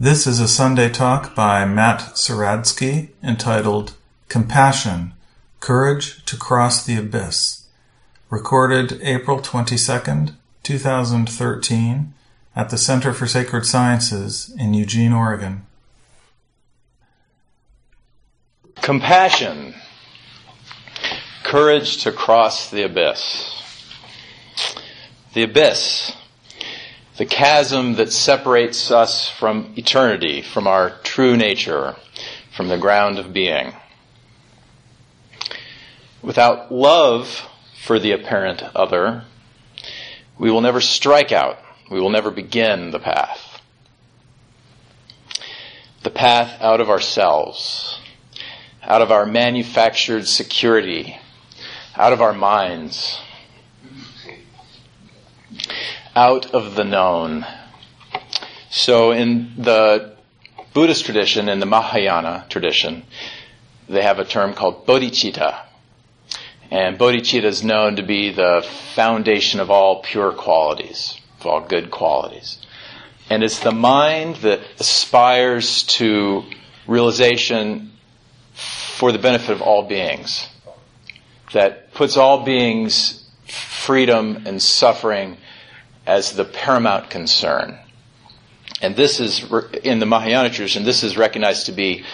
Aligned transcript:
This 0.00 0.26
is 0.26 0.40
a 0.40 0.48
Sunday 0.48 0.88
talk 0.88 1.36
by 1.36 1.64
Matt 1.64 2.16
Saradsky 2.16 3.10
entitled 3.22 3.94
Compassion 4.28 5.14
Courage 5.60 6.24
to 6.24 6.36
Cross 6.36 6.84
the 6.84 6.96
Abyss, 6.96 7.68
recorded 8.28 8.98
April 9.02 9.38
22nd, 9.38 10.34
2013, 10.64 12.12
at 12.56 12.70
the 12.70 12.76
Center 12.76 13.12
for 13.12 13.28
Sacred 13.28 13.66
Sciences 13.66 14.52
in 14.58 14.74
Eugene, 14.74 15.12
Oregon. 15.12 15.64
Compassion 18.82 19.76
Courage 21.44 22.02
to 22.02 22.10
Cross 22.10 22.70
the 22.72 22.82
Abyss. 22.82 23.62
The 25.34 25.44
abyss 25.44 26.16
the 27.16 27.26
chasm 27.26 27.94
that 27.94 28.12
separates 28.12 28.90
us 28.90 29.28
from 29.28 29.72
eternity, 29.76 30.42
from 30.42 30.66
our 30.66 30.90
true 31.04 31.36
nature, 31.36 31.94
from 32.56 32.68
the 32.68 32.78
ground 32.78 33.18
of 33.18 33.32
being. 33.32 33.72
Without 36.22 36.72
love 36.72 37.46
for 37.82 37.98
the 37.98 38.12
apparent 38.12 38.62
other, 38.74 39.24
we 40.38 40.50
will 40.50 40.60
never 40.60 40.80
strike 40.80 41.30
out. 41.30 41.58
We 41.90 42.00
will 42.00 42.10
never 42.10 42.30
begin 42.30 42.90
the 42.90 42.98
path. 42.98 43.60
The 46.02 46.10
path 46.10 46.60
out 46.60 46.80
of 46.80 46.90
ourselves, 46.90 48.00
out 48.82 49.02
of 49.02 49.12
our 49.12 49.24
manufactured 49.24 50.26
security, 50.26 51.16
out 51.94 52.12
of 52.12 52.20
our 52.20 52.32
minds, 52.32 53.18
out 56.14 56.54
of 56.54 56.74
the 56.74 56.84
known. 56.84 57.46
So 58.70 59.10
in 59.10 59.52
the 59.58 60.16
Buddhist 60.72 61.04
tradition, 61.04 61.48
in 61.48 61.60
the 61.60 61.66
Mahayana 61.66 62.46
tradition, 62.48 63.04
they 63.88 64.02
have 64.02 64.18
a 64.18 64.24
term 64.24 64.54
called 64.54 64.86
bodhicitta. 64.86 65.60
And 66.70 66.98
bodhicitta 66.98 67.44
is 67.44 67.62
known 67.62 67.96
to 67.96 68.02
be 68.02 68.30
the 68.30 68.66
foundation 68.94 69.60
of 69.60 69.70
all 69.70 70.02
pure 70.02 70.32
qualities, 70.32 71.20
of 71.40 71.46
all 71.46 71.60
good 71.60 71.90
qualities. 71.90 72.58
And 73.30 73.42
it's 73.42 73.60
the 73.60 73.72
mind 73.72 74.36
that 74.36 74.60
aspires 74.78 75.84
to 75.84 76.44
realization 76.86 77.92
for 78.52 79.12
the 79.12 79.18
benefit 79.18 79.50
of 79.50 79.62
all 79.62 79.86
beings, 79.86 80.48
that 81.52 81.92
puts 81.94 82.16
all 82.16 82.44
beings 82.44 83.24
freedom 83.46 84.42
and 84.46 84.62
suffering 84.62 85.36
as 86.06 86.32
the 86.32 86.44
paramount 86.44 87.10
concern. 87.10 87.78
And 88.82 88.96
this 88.96 89.20
is, 89.20 89.44
in 89.82 89.98
the 89.98 90.06
Mahayana 90.06 90.50
tradition, 90.50 90.84
this 90.84 91.02
is 91.02 91.16
recognized 91.16 91.66
to 91.66 91.72
be 91.72 92.04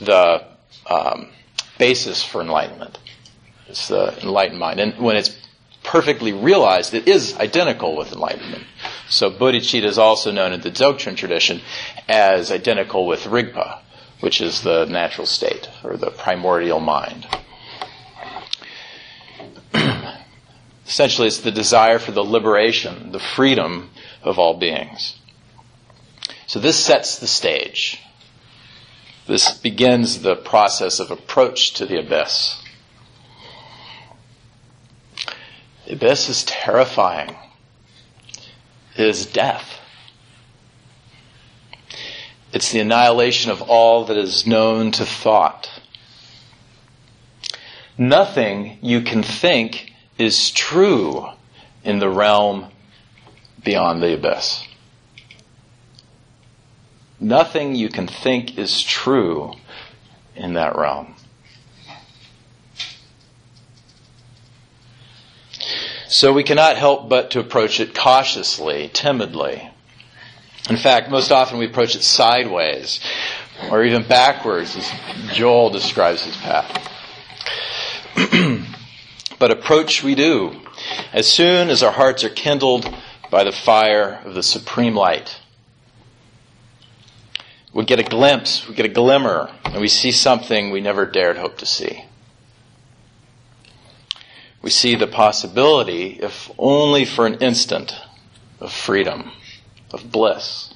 the 0.00 0.44
um, 0.88 1.28
basis 1.78 2.24
for 2.24 2.40
enlightenment. 2.40 2.98
It's 3.68 3.88
the 3.88 4.18
enlightened 4.22 4.58
mind. 4.58 4.80
And 4.80 4.98
when 4.98 5.16
it's 5.16 5.36
perfectly 5.82 6.32
realized, 6.32 6.94
it 6.94 7.06
is 7.08 7.36
identical 7.36 7.96
with 7.96 8.12
enlightenment. 8.12 8.64
So 9.08 9.30
bodhicitta 9.30 9.84
is 9.84 9.98
also 9.98 10.30
known 10.30 10.52
in 10.52 10.60
the 10.60 10.70
Dzogchen 10.70 11.16
tradition 11.16 11.60
as 12.08 12.50
identical 12.50 13.06
with 13.06 13.24
rigpa, 13.24 13.80
which 14.20 14.40
is 14.40 14.62
the 14.62 14.86
natural 14.86 15.26
state, 15.26 15.68
or 15.82 15.96
the 15.96 16.10
primordial 16.10 16.80
mind. 16.80 17.26
Essentially, 20.86 21.28
it's 21.28 21.40
the 21.40 21.50
desire 21.50 21.98
for 21.98 22.12
the 22.12 22.22
liberation, 22.22 23.12
the 23.12 23.18
freedom 23.18 23.90
of 24.22 24.38
all 24.38 24.58
beings. 24.58 25.18
So 26.46 26.60
this 26.60 26.78
sets 26.78 27.18
the 27.18 27.26
stage. 27.26 28.00
This 29.26 29.56
begins 29.56 30.20
the 30.20 30.36
process 30.36 31.00
of 31.00 31.10
approach 31.10 31.72
to 31.74 31.86
the 31.86 31.98
abyss. 31.98 32.62
The 35.86 35.94
abyss 35.94 36.28
is 36.28 36.44
terrifying. 36.44 37.34
It 38.96 39.06
is 39.06 39.26
death. 39.26 39.80
It's 42.52 42.70
the 42.70 42.80
annihilation 42.80 43.50
of 43.50 43.62
all 43.62 44.04
that 44.04 44.16
is 44.16 44.46
known 44.46 44.92
to 44.92 45.04
thought. 45.04 45.68
Nothing 47.96 48.78
you 48.82 49.00
can 49.00 49.22
think 49.22 49.93
is 50.18 50.50
true 50.50 51.26
in 51.82 51.98
the 51.98 52.08
realm 52.08 52.70
beyond 53.62 54.02
the 54.02 54.14
abyss. 54.14 54.66
Nothing 57.20 57.74
you 57.74 57.88
can 57.88 58.06
think 58.06 58.58
is 58.58 58.82
true 58.82 59.52
in 60.34 60.54
that 60.54 60.76
realm. 60.76 61.14
So 66.08 66.32
we 66.32 66.44
cannot 66.44 66.76
help 66.76 67.08
but 67.08 67.32
to 67.32 67.40
approach 67.40 67.80
it 67.80 67.94
cautiously, 67.94 68.90
timidly. 68.92 69.68
In 70.70 70.76
fact, 70.76 71.10
most 71.10 71.32
often 71.32 71.58
we 71.58 71.66
approach 71.66 71.96
it 71.96 72.02
sideways 72.02 73.00
or 73.70 73.84
even 73.84 74.06
backwards, 74.06 74.76
as 74.76 74.90
Joel 75.32 75.70
describes 75.70 76.24
his 76.24 76.36
path. 76.36 76.90
but 79.44 79.50
approach 79.50 80.02
we 80.02 80.14
do 80.14 80.58
as 81.12 81.30
soon 81.30 81.68
as 81.68 81.82
our 81.82 81.92
hearts 81.92 82.24
are 82.24 82.30
kindled 82.30 82.88
by 83.30 83.44
the 83.44 83.52
fire 83.52 84.22
of 84.24 84.32
the 84.32 84.42
supreme 84.42 84.96
light. 84.96 85.38
We 87.70 87.84
get 87.84 87.98
a 87.98 88.04
glimpse, 88.04 88.66
we 88.66 88.74
get 88.74 88.86
a 88.86 88.88
glimmer, 88.88 89.50
and 89.66 89.82
we 89.82 89.88
see 89.88 90.12
something 90.12 90.70
we 90.70 90.80
never 90.80 91.04
dared 91.04 91.36
hope 91.36 91.58
to 91.58 91.66
see. 91.66 92.06
We 94.62 94.70
see 94.70 94.94
the 94.94 95.06
possibility, 95.06 96.18
if 96.22 96.50
only 96.56 97.04
for 97.04 97.26
an 97.26 97.34
instant, 97.42 97.94
of 98.60 98.72
freedom, 98.72 99.30
of 99.92 100.10
bliss. 100.10 100.72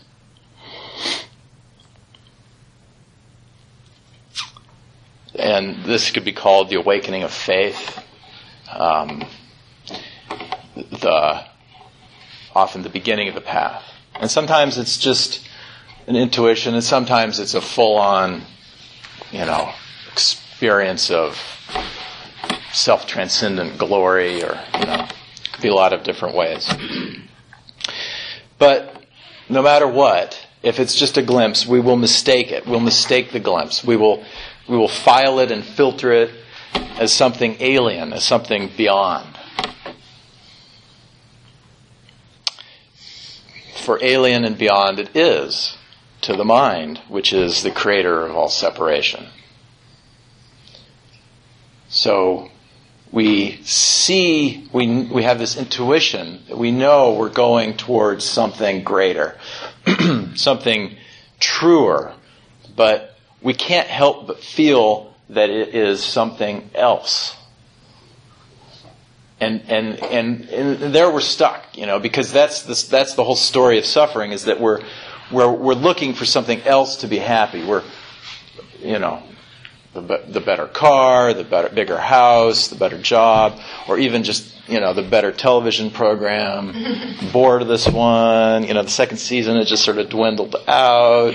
And 5.34 5.84
this 5.84 6.10
could 6.10 6.26
be 6.26 6.34
called 6.34 6.68
the 6.68 6.76
awakening 6.76 7.22
of 7.22 7.32
faith 7.32 8.04
um, 8.72 9.24
the 10.74 11.44
often 12.54 12.82
the 12.82 12.88
beginning 12.88 13.28
of 13.28 13.34
the 13.34 13.40
path. 13.40 13.84
And 14.18 14.30
sometimes 14.30 14.78
it's 14.78 14.98
just 14.98 15.46
an 16.06 16.16
intuition, 16.16 16.74
and 16.74 16.82
sometimes 16.82 17.38
it's 17.38 17.54
a 17.54 17.60
full-on, 17.60 18.42
you 19.30 19.44
know, 19.44 19.72
experience 20.10 21.10
of 21.10 21.38
self-transcendent 22.72 23.78
glory, 23.78 24.42
or 24.42 24.58
you 24.74 24.86
know, 24.86 25.06
could 25.52 25.62
be 25.62 25.68
a 25.68 25.74
lot 25.74 25.92
of 25.92 26.02
different 26.02 26.34
ways. 26.34 26.68
But 28.58 29.04
no 29.48 29.62
matter 29.62 29.86
what, 29.86 30.46
if 30.62 30.80
it's 30.80 30.94
just 30.94 31.16
a 31.16 31.22
glimpse, 31.22 31.66
we 31.66 31.80
will 31.80 31.96
mistake 31.96 32.50
it. 32.50 32.66
We'll 32.66 32.80
mistake 32.80 33.30
the 33.32 33.40
glimpse. 33.40 33.84
We 33.84 33.96
will 33.96 34.24
we 34.68 34.76
will 34.76 34.88
file 34.88 35.38
it 35.38 35.50
and 35.50 35.64
filter 35.64 36.12
it 36.12 36.30
as 36.74 37.12
something 37.12 37.56
alien, 37.60 38.12
as 38.12 38.24
something 38.24 38.70
beyond. 38.76 39.38
For 43.82 43.98
alien 44.02 44.44
and 44.44 44.58
beyond 44.58 44.98
it 44.98 45.16
is 45.16 45.78
to 46.22 46.36
the 46.36 46.44
mind, 46.44 46.98
which 47.08 47.32
is 47.32 47.62
the 47.62 47.70
creator 47.70 48.26
of 48.26 48.36
all 48.36 48.48
separation. 48.48 49.28
So 51.88 52.50
we 53.10 53.60
see, 53.62 54.68
we, 54.72 55.04
we 55.04 55.22
have 55.22 55.38
this 55.38 55.56
intuition 55.56 56.42
that 56.48 56.58
we 56.58 56.70
know 56.70 57.14
we're 57.14 57.30
going 57.30 57.76
towards 57.76 58.24
something 58.24 58.84
greater, 58.84 59.38
something 60.34 60.96
truer, 61.40 62.12
but 62.76 63.16
we 63.40 63.54
can't 63.54 63.88
help 63.88 64.26
but 64.26 64.40
feel 64.40 65.14
that 65.30 65.50
it 65.50 65.74
is 65.74 66.02
something 66.02 66.70
else. 66.74 67.36
And, 69.40 69.62
and, 69.68 70.02
and, 70.02 70.48
and 70.48 70.94
there 70.94 71.10
we're 71.10 71.20
stuck, 71.20 71.76
you 71.76 71.86
know, 71.86 72.00
because 72.00 72.32
that's 72.32 72.62
the, 72.62 72.90
that's 72.90 73.14
the 73.14 73.22
whole 73.22 73.36
story 73.36 73.78
of 73.78 73.84
suffering 73.84 74.32
is 74.32 74.44
that 74.44 74.60
we're, 74.60 74.80
we're, 75.30 75.52
we're 75.52 75.74
looking 75.74 76.14
for 76.14 76.24
something 76.24 76.60
else 76.62 76.96
to 76.98 77.06
be 77.06 77.18
happy. 77.18 77.64
We're, 77.64 77.84
you 78.80 78.98
know, 78.98 79.22
the, 79.94 80.24
the 80.28 80.40
better 80.40 80.66
car, 80.66 81.34
the 81.34 81.44
better, 81.44 81.68
bigger 81.68 81.98
house, 81.98 82.68
the 82.68 82.76
better 82.76 83.00
job, 83.00 83.60
or 83.88 83.98
even 83.98 84.24
just, 84.24 84.54
you 84.68 84.80
know, 84.80 84.92
the 84.92 85.02
better 85.02 85.30
television 85.30 85.90
program. 85.90 86.74
Bored 87.32 87.62
of 87.62 87.68
this 87.68 87.88
one, 87.88 88.64
you 88.64 88.74
know, 88.74 88.82
the 88.82 88.90
second 88.90 89.18
season 89.18 89.56
it 89.56 89.66
just 89.66 89.84
sort 89.84 89.98
of 89.98 90.08
dwindled 90.08 90.56
out. 90.66 91.34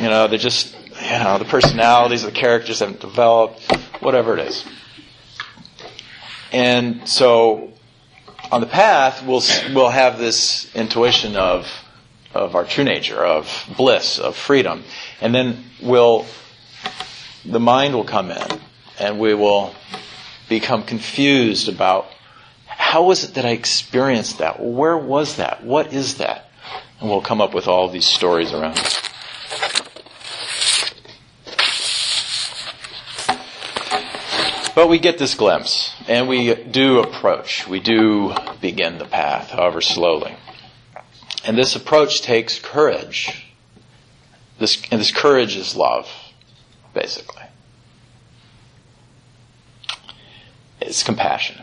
You 0.00 0.08
know, 0.08 0.26
they 0.26 0.38
just, 0.38 0.74
you 1.10 1.18
know, 1.18 1.38
the 1.38 1.44
personalities 1.44 2.24
of 2.24 2.32
the 2.32 2.38
characters 2.38 2.78
haven't 2.78 3.00
developed, 3.00 3.60
whatever 4.00 4.38
it 4.38 4.46
is. 4.46 4.64
And 6.52 7.08
so 7.08 7.72
on 8.52 8.60
the 8.60 8.66
path, 8.66 9.24
we'll, 9.26 9.42
we'll 9.74 9.90
have 9.90 10.18
this 10.18 10.74
intuition 10.74 11.36
of 11.36 11.66
of 12.32 12.54
our 12.54 12.64
true 12.64 12.84
nature, 12.84 13.24
of 13.24 13.68
bliss, 13.76 14.18
of 14.18 14.36
freedom. 14.36 14.84
And 15.20 15.34
then 15.34 15.64
we'll, 15.82 16.26
the 17.44 17.60
mind 17.60 17.94
will 17.94 18.04
come 18.04 18.30
in 18.30 18.60
and 18.98 19.18
we 19.18 19.34
will 19.34 19.74
become 20.48 20.84
confused 20.84 21.68
about 21.68 22.06
how 22.66 23.04
was 23.04 23.24
it 23.24 23.34
that 23.34 23.44
I 23.44 23.50
experienced 23.50 24.38
that? 24.38 24.60
Where 24.60 24.96
was 24.96 25.36
that? 25.36 25.64
What 25.64 25.92
is 25.92 26.18
that? 26.18 26.50
And 27.00 27.08
we'll 27.08 27.20
come 27.20 27.40
up 27.40 27.54
with 27.54 27.66
all 27.66 27.88
these 27.88 28.06
stories 28.06 28.52
around 28.52 28.78
it. 28.78 29.09
But 34.74 34.88
we 34.88 34.98
get 34.98 35.18
this 35.18 35.34
glimpse, 35.34 35.92
and 36.06 36.28
we 36.28 36.54
do 36.54 37.00
approach. 37.00 37.66
We 37.66 37.80
do 37.80 38.34
begin 38.60 38.98
the 38.98 39.04
path, 39.04 39.50
however 39.50 39.80
slowly. 39.80 40.36
And 41.44 41.58
this 41.58 41.74
approach 41.74 42.22
takes 42.22 42.58
courage. 42.58 43.46
This, 44.58 44.80
and 44.90 45.00
this 45.00 45.10
courage 45.10 45.56
is 45.56 45.74
love, 45.74 46.08
basically. 46.94 47.42
It's 50.80 51.02
compassion. 51.02 51.62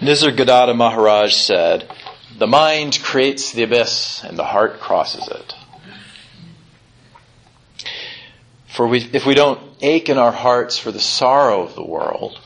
Nisargadatta 0.00 0.74
Maharaj 0.74 1.34
said, 1.34 1.88
The 2.38 2.46
mind 2.46 2.98
creates 3.02 3.52
the 3.52 3.62
abyss 3.62 4.24
and 4.24 4.38
the 4.38 4.44
heart 4.44 4.80
crosses 4.80 5.28
it. 5.28 5.54
For 8.70 8.86
we, 8.86 9.02
if 9.12 9.26
we 9.26 9.34
don't 9.34 9.60
ache 9.80 10.08
in 10.08 10.18
our 10.18 10.32
hearts 10.32 10.78
for 10.78 10.92
the 10.92 11.00
sorrow 11.00 11.62
of 11.62 11.74
the 11.74 11.84
world, 11.84 12.38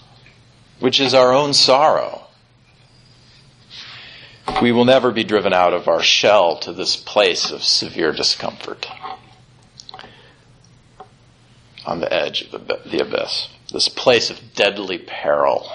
which 0.81 1.01
is 1.01 1.15
our 1.15 1.33
own 1.33 1.53
sorrow, 1.53 2.23
we 4.63 4.73
will 4.73 4.85
never 4.85 5.11
be 5.11 5.25
driven 5.25 5.53
out 5.53 5.75
of 5.75 5.89
our 5.89 6.03
shell 6.03 6.59
to 6.61 6.73
this 6.73 6.97
place 6.97 7.51
of 7.51 7.63
severe 7.63 8.13
discomfort 8.13 8.87
on 11.87 12.01
the 12.01 12.13
edge 12.13 12.43
of 12.43 12.67
the, 12.67 12.81
the 12.87 13.01
abyss, 13.01 13.49
this 13.73 13.89
place 13.89 14.31
of 14.31 14.55
deadly 14.55 14.99
peril. 14.99 15.71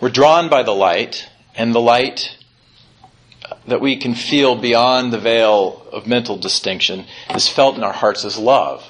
We're 0.00 0.10
drawn 0.10 0.48
by 0.48 0.64
the 0.64 0.74
light, 0.74 1.28
and 1.54 1.72
the 1.72 1.80
light 1.80 2.36
that 3.66 3.80
we 3.80 3.96
can 3.96 4.14
feel 4.14 4.54
beyond 4.54 5.12
the 5.12 5.18
veil 5.18 5.86
of 5.92 6.06
mental 6.06 6.36
distinction 6.36 7.06
is 7.34 7.48
felt 7.48 7.76
in 7.76 7.84
our 7.84 7.92
hearts 7.92 8.24
as 8.24 8.38
love. 8.38 8.84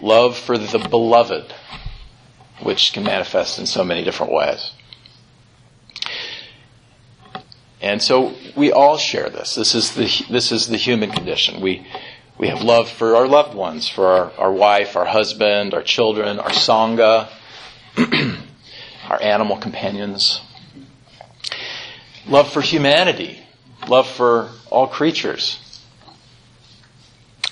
Love 0.00 0.36
for 0.36 0.58
the 0.58 0.78
beloved, 0.90 1.54
which 2.62 2.92
can 2.92 3.02
manifest 3.04 3.58
in 3.58 3.66
so 3.66 3.82
many 3.82 4.04
different 4.04 4.32
ways. 4.32 4.72
And 7.80 8.02
so 8.02 8.34
we 8.56 8.72
all 8.72 8.98
share 8.98 9.30
this. 9.30 9.54
This 9.54 9.74
is 9.74 9.94
the, 9.94 10.24
this 10.30 10.50
is 10.50 10.68
the 10.68 10.76
human 10.76 11.10
condition. 11.10 11.60
We, 11.60 11.86
we 12.38 12.48
have 12.48 12.62
love 12.62 12.90
for 12.90 13.16
our 13.16 13.26
loved 13.26 13.54
ones, 13.54 13.88
for 13.88 14.06
our, 14.06 14.32
our 14.38 14.52
wife, 14.52 14.96
our 14.96 15.04
husband, 15.04 15.72
our 15.72 15.82
children, 15.82 16.38
our 16.38 16.50
Sangha, 16.50 17.28
our 19.08 19.22
animal 19.22 19.56
companions. 19.56 20.40
Love 22.28 22.52
for 22.52 22.60
humanity. 22.60 23.38
Love 23.88 24.08
for 24.08 24.50
all 24.70 24.88
creatures. 24.88 25.80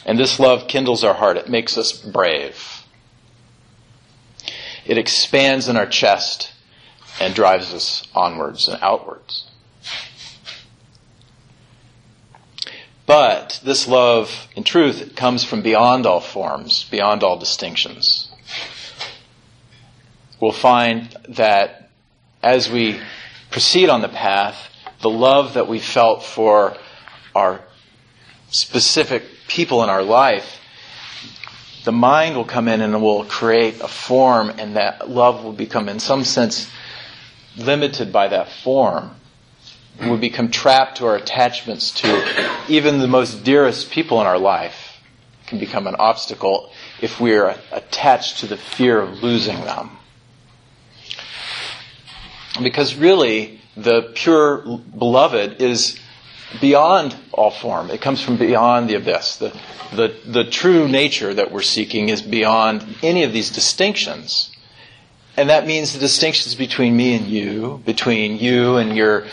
And 0.04 0.18
this 0.18 0.38
love 0.38 0.68
kindles 0.68 1.04
our 1.04 1.14
heart. 1.14 1.36
It 1.36 1.48
makes 1.48 1.78
us 1.78 1.92
brave. 1.92 2.82
It 4.84 4.98
expands 4.98 5.68
in 5.68 5.76
our 5.76 5.86
chest 5.86 6.52
and 7.20 7.34
drives 7.34 7.72
us 7.72 8.06
onwards 8.14 8.68
and 8.68 8.78
outwards. 8.82 9.46
But 13.06 13.60
this 13.62 13.86
love, 13.86 14.48
in 14.56 14.64
truth, 14.64 15.14
comes 15.14 15.44
from 15.44 15.62
beyond 15.62 16.06
all 16.06 16.20
forms, 16.20 16.84
beyond 16.90 17.22
all 17.22 17.38
distinctions. 17.38 18.30
We'll 20.40 20.52
find 20.52 21.14
that 21.28 21.90
as 22.42 22.70
we 22.70 23.00
proceed 23.54 23.88
on 23.88 24.00
the 24.00 24.08
path, 24.08 24.68
the 25.00 25.08
love 25.08 25.54
that 25.54 25.68
we 25.68 25.78
felt 25.78 26.24
for 26.24 26.76
our 27.36 27.60
specific 28.50 29.22
people 29.46 29.84
in 29.84 29.88
our 29.88 30.02
life, 30.02 30.58
the 31.84 31.92
mind 31.92 32.34
will 32.34 32.44
come 32.44 32.66
in 32.66 32.80
and 32.80 33.00
will 33.00 33.24
create 33.24 33.80
a 33.80 33.86
form, 33.86 34.50
and 34.58 34.74
that 34.74 35.08
love 35.08 35.44
will 35.44 35.52
become, 35.52 35.88
in 35.88 36.00
some 36.00 36.24
sense, 36.24 36.68
limited 37.56 38.12
by 38.12 38.26
that 38.26 38.50
form. 38.50 39.14
We 40.00 40.16
become 40.16 40.50
trapped 40.50 40.96
to 40.96 41.06
our 41.06 41.14
attachments 41.14 41.92
to 42.00 42.64
even 42.68 42.98
the 42.98 43.06
most 43.06 43.44
dearest 43.44 43.92
people 43.92 44.20
in 44.20 44.26
our 44.26 44.38
life 44.38 45.00
can 45.46 45.60
become 45.60 45.86
an 45.86 45.94
obstacle 45.94 46.72
if 47.00 47.20
we 47.20 47.36
are 47.36 47.54
attached 47.70 48.38
to 48.40 48.48
the 48.48 48.56
fear 48.56 49.00
of 49.00 49.22
losing 49.22 49.60
them. 49.60 49.96
Because 52.62 52.94
really, 52.94 53.60
the 53.76 54.12
pure 54.14 54.58
beloved 54.98 55.60
is 55.60 55.98
beyond 56.60 57.16
all 57.32 57.50
form. 57.50 57.90
It 57.90 58.00
comes 58.00 58.22
from 58.22 58.36
beyond 58.36 58.88
the 58.88 58.94
abyss. 58.94 59.36
The, 59.36 59.52
the, 59.94 60.14
the 60.26 60.44
true 60.44 60.88
nature 60.88 61.34
that 61.34 61.50
we're 61.50 61.62
seeking 61.62 62.08
is 62.08 62.22
beyond 62.22 62.84
any 63.02 63.24
of 63.24 63.32
these 63.32 63.50
distinctions. 63.50 64.50
And 65.36 65.50
that 65.50 65.66
means 65.66 65.92
the 65.92 65.98
distinctions 65.98 66.54
between 66.54 66.96
me 66.96 67.16
and 67.16 67.26
you, 67.26 67.82
between 67.84 68.38
you 68.38 68.76
and 68.76 68.96
your 68.96 69.26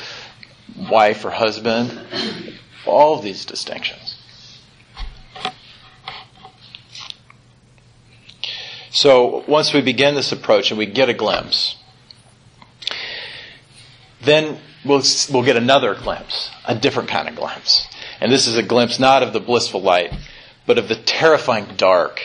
wife 0.89 1.23
or 1.25 1.29
husband, 1.29 1.99
all 2.87 3.17
of 3.17 3.23
these 3.23 3.45
distinctions. 3.45 4.17
So 8.89 9.43
once 9.47 9.73
we 9.73 9.81
begin 9.81 10.15
this 10.15 10.31
approach 10.31 10.71
and 10.71 10.77
we 10.77 10.85
get 10.85 11.07
a 11.07 11.13
glimpse, 11.13 11.75
then 14.23 14.59
we'll, 14.85 15.03
we'll 15.31 15.43
get 15.43 15.57
another 15.57 15.95
glimpse, 15.95 16.49
a 16.65 16.75
different 16.75 17.09
kind 17.09 17.27
of 17.27 17.35
glimpse. 17.35 17.87
And 18.19 18.31
this 18.31 18.47
is 18.47 18.57
a 18.57 18.63
glimpse 18.63 18.99
not 18.99 19.23
of 19.23 19.33
the 19.33 19.39
blissful 19.39 19.81
light, 19.81 20.13
but 20.65 20.77
of 20.77 20.87
the 20.87 20.95
terrifying 20.95 21.75
dark 21.75 22.21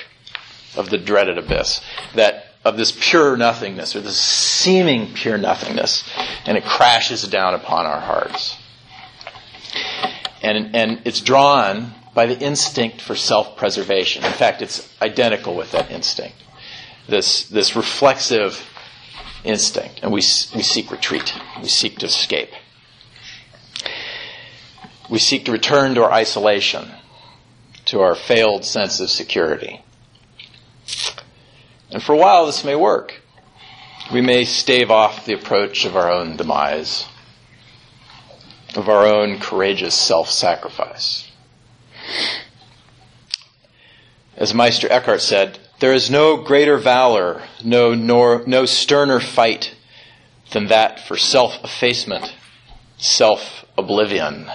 of 0.77 0.91
the 0.91 0.99
dreaded 0.99 1.39
abyss. 1.39 1.81
That 2.15 2.45
of 2.65 2.77
this 2.77 2.93
pure 2.99 3.37
nothingness, 3.37 3.95
or 3.95 4.01
this 4.01 4.21
seeming 4.21 5.15
pure 5.15 5.39
nothingness, 5.39 6.09
and 6.47 6.59
it 6.59 6.65
crashes 6.65 7.23
down 7.29 7.55
upon 7.55 7.87
our 7.87 8.01
hearts. 8.01 8.57
And, 10.43 10.75
and 10.75 11.03
it's 11.05 11.21
drawn 11.21 11.95
by 12.13 12.27
the 12.27 12.39
instinct 12.39 13.01
for 13.01 13.15
self-preservation. 13.15 14.25
In 14.25 14.33
fact, 14.33 14.63
it's 14.63 14.93
identical 15.01 15.55
with 15.55 15.73
that 15.73 15.91
instinct. 15.91 16.37
This, 17.09 17.45
this 17.49 17.77
reflexive 17.77 18.69
instinct, 19.47 20.01
and 20.03 20.11
we, 20.11 20.19
we 20.19 20.63
seek 20.63 20.91
retreat. 20.91 21.35
We 21.61 21.69
seek 21.69 21.99
to 21.99 22.07
escape. 22.07 22.51
We 25.09 25.19
seek 25.19 25.45
to 25.45 25.53
return 25.53 25.95
to 25.95 26.05
our 26.05 26.13
isolation, 26.13 26.91
to 27.87 28.01
our 28.01 28.15
failed 28.15 28.65
sense 28.65 29.01
of 29.01 29.09
security. 29.11 29.83
And 31.91 32.03
for 32.03 32.13
a 32.13 32.19
while, 32.19 32.47
this 32.47 32.65
may 32.65 32.75
work. 32.75 33.23
We 34.13 34.21
may 34.21 34.45
stave 34.45 34.91
off 34.91 35.25
the 35.25 35.33
approach 35.33 35.85
of 35.85 35.97
our 35.97 36.11
own 36.11 36.37
demise, 36.37 37.07
of 38.75 38.89
our 38.89 39.07
own 39.07 39.39
courageous 39.39 39.95
self 39.95 40.31
sacrifice. 40.31 41.31
As 44.37 44.53
Meister 44.53 44.91
Eckhart 44.91 45.23
said, 45.23 45.59
there 45.79 45.93
is 45.93 46.11
no 46.11 46.37
greater 46.37 46.79
valor, 46.79 47.43
no, 47.65 47.95
nor, 47.95 48.43
no 48.47 48.65
sterner 48.65 49.21
fight 49.21 49.75
than 50.53 50.69
that 50.69 51.01
for 51.01 51.17
self 51.17 51.63
effacement, 51.63 52.35
self 52.97 53.65
oblivion. 53.77 54.51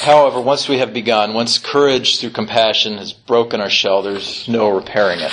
However, 0.00 0.40
once 0.40 0.66
we 0.66 0.78
have 0.78 0.94
begun, 0.94 1.34
once 1.34 1.58
courage 1.58 2.20
through 2.20 2.30
compassion 2.30 2.96
has 2.96 3.12
broken 3.12 3.60
our 3.60 3.68
shell, 3.68 4.00
there's 4.00 4.48
no 4.48 4.70
repairing 4.70 5.20
it. 5.20 5.32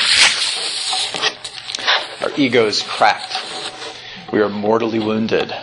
Our 2.21 2.31
ego 2.35 2.65
is 2.65 2.81
cracked. 2.81 3.33
We 4.33 4.41
are 4.41 4.49
mortally 4.49 4.99
wounded. 4.99 5.53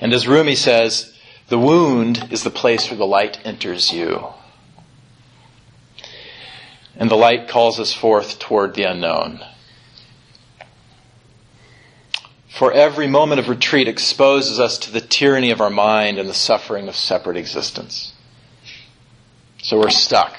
And 0.00 0.14
as 0.14 0.26
Rumi 0.26 0.54
says, 0.54 1.12
the 1.48 1.58
wound 1.58 2.28
is 2.30 2.42
the 2.42 2.50
place 2.50 2.90
where 2.90 2.98
the 2.98 3.06
light 3.06 3.38
enters 3.44 3.92
you. 3.92 4.28
And 6.96 7.10
the 7.10 7.16
light 7.16 7.48
calls 7.48 7.78
us 7.80 7.94
forth 7.94 8.38
toward 8.38 8.74
the 8.74 8.82
unknown. 8.82 9.40
For 12.48 12.72
every 12.72 13.06
moment 13.06 13.38
of 13.38 13.48
retreat 13.48 13.86
exposes 13.86 14.58
us 14.58 14.78
to 14.78 14.90
the 14.90 15.00
tyranny 15.00 15.50
of 15.50 15.60
our 15.60 15.70
mind 15.70 16.18
and 16.18 16.28
the 16.28 16.34
suffering 16.34 16.88
of 16.88 16.96
separate 16.96 17.36
existence. 17.36 18.12
So 19.62 19.78
we're 19.78 19.90
stuck 19.90 20.36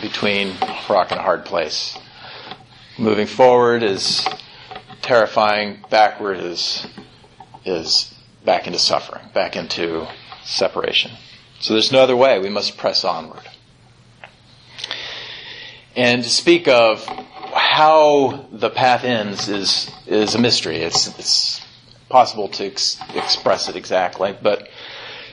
between 0.00 0.56
rock 0.88 1.12
and 1.12 1.20
a 1.20 1.22
hard 1.22 1.44
place. 1.44 1.96
Moving 2.98 3.26
forward 3.26 3.82
is 3.82 4.26
terrifying. 5.02 5.84
Backward 5.88 6.38
is 6.38 6.86
is 7.64 8.12
back 8.44 8.66
into 8.66 8.78
suffering, 8.78 9.24
back 9.32 9.54
into 9.54 10.08
separation. 10.44 11.12
So 11.60 11.74
there's 11.74 11.92
no 11.92 12.00
other 12.00 12.16
way. 12.16 12.38
We 12.38 12.48
must 12.48 12.76
press 12.76 13.04
onward. 13.04 13.48
And 15.94 16.22
to 16.24 16.30
speak 16.30 16.68
of 16.68 17.04
how 17.52 18.46
the 18.50 18.70
path 18.70 19.04
ends 19.04 19.48
is 19.48 19.90
is 20.06 20.34
a 20.34 20.38
mystery. 20.38 20.78
It's 20.78 21.06
it's 21.18 21.60
possible 22.08 22.48
to 22.48 22.66
ex- 22.66 22.98
express 23.14 23.68
it 23.68 23.76
exactly, 23.76 24.36
but 24.40 24.68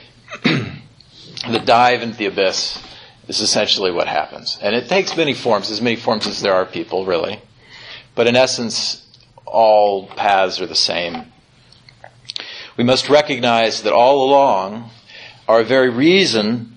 the 0.44 1.62
dive 1.64 2.02
into 2.02 2.16
the 2.16 2.26
abyss 2.26 2.82
is 3.28 3.40
essentially 3.40 3.90
what 3.90 4.08
happens. 4.08 4.58
And 4.60 4.74
it 4.74 4.88
takes 4.88 5.16
many 5.16 5.34
forms, 5.34 5.70
as 5.70 5.80
many 5.80 5.96
forms 5.96 6.26
as 6.26 6.40
there 6.42 6.54
are 6.54 6.64
people, 6.66 7.06
really. 7.06 7.40
But 8.14 8.26
in 8.26 8.36
essence, 8.36 9.06
all 9.46 10.06
paths 10.08 10.60
are 10.60 10.66
the 10.66 10.74
same. 10.74 11.32
We 12.76 12.84
must 12.84 13.08
recognize 13.08 13.82
that 13.82 13.92
all 13.92 14.28
along, 14.28 14.90
our 15.50 15.64
very 15.64 15.90
reason 15.90 16.72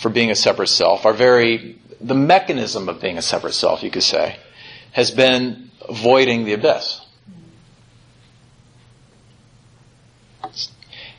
for 0.00 0.08
being 0.08 0.30
a 0.30 0.34
separate 0.34 0.68
self, 0.68 1.04
our 1.04 1.12
very, 1.12 1.78
the 2.00 2.14
mechanism 2.14 2.88
of 2.88 3.02
being 3.02 3.18
a 3.18 3.22
separate 3.22 3.52
self, 3.52 3.82
you 3.82 3.90
could 3.90 4.02
say, 4.02 4.38
has 4.92 5.10
been 5.10 5.70
avoiding 5.86 6.44
the 6.44 6.54
abyss. 6.54 7.02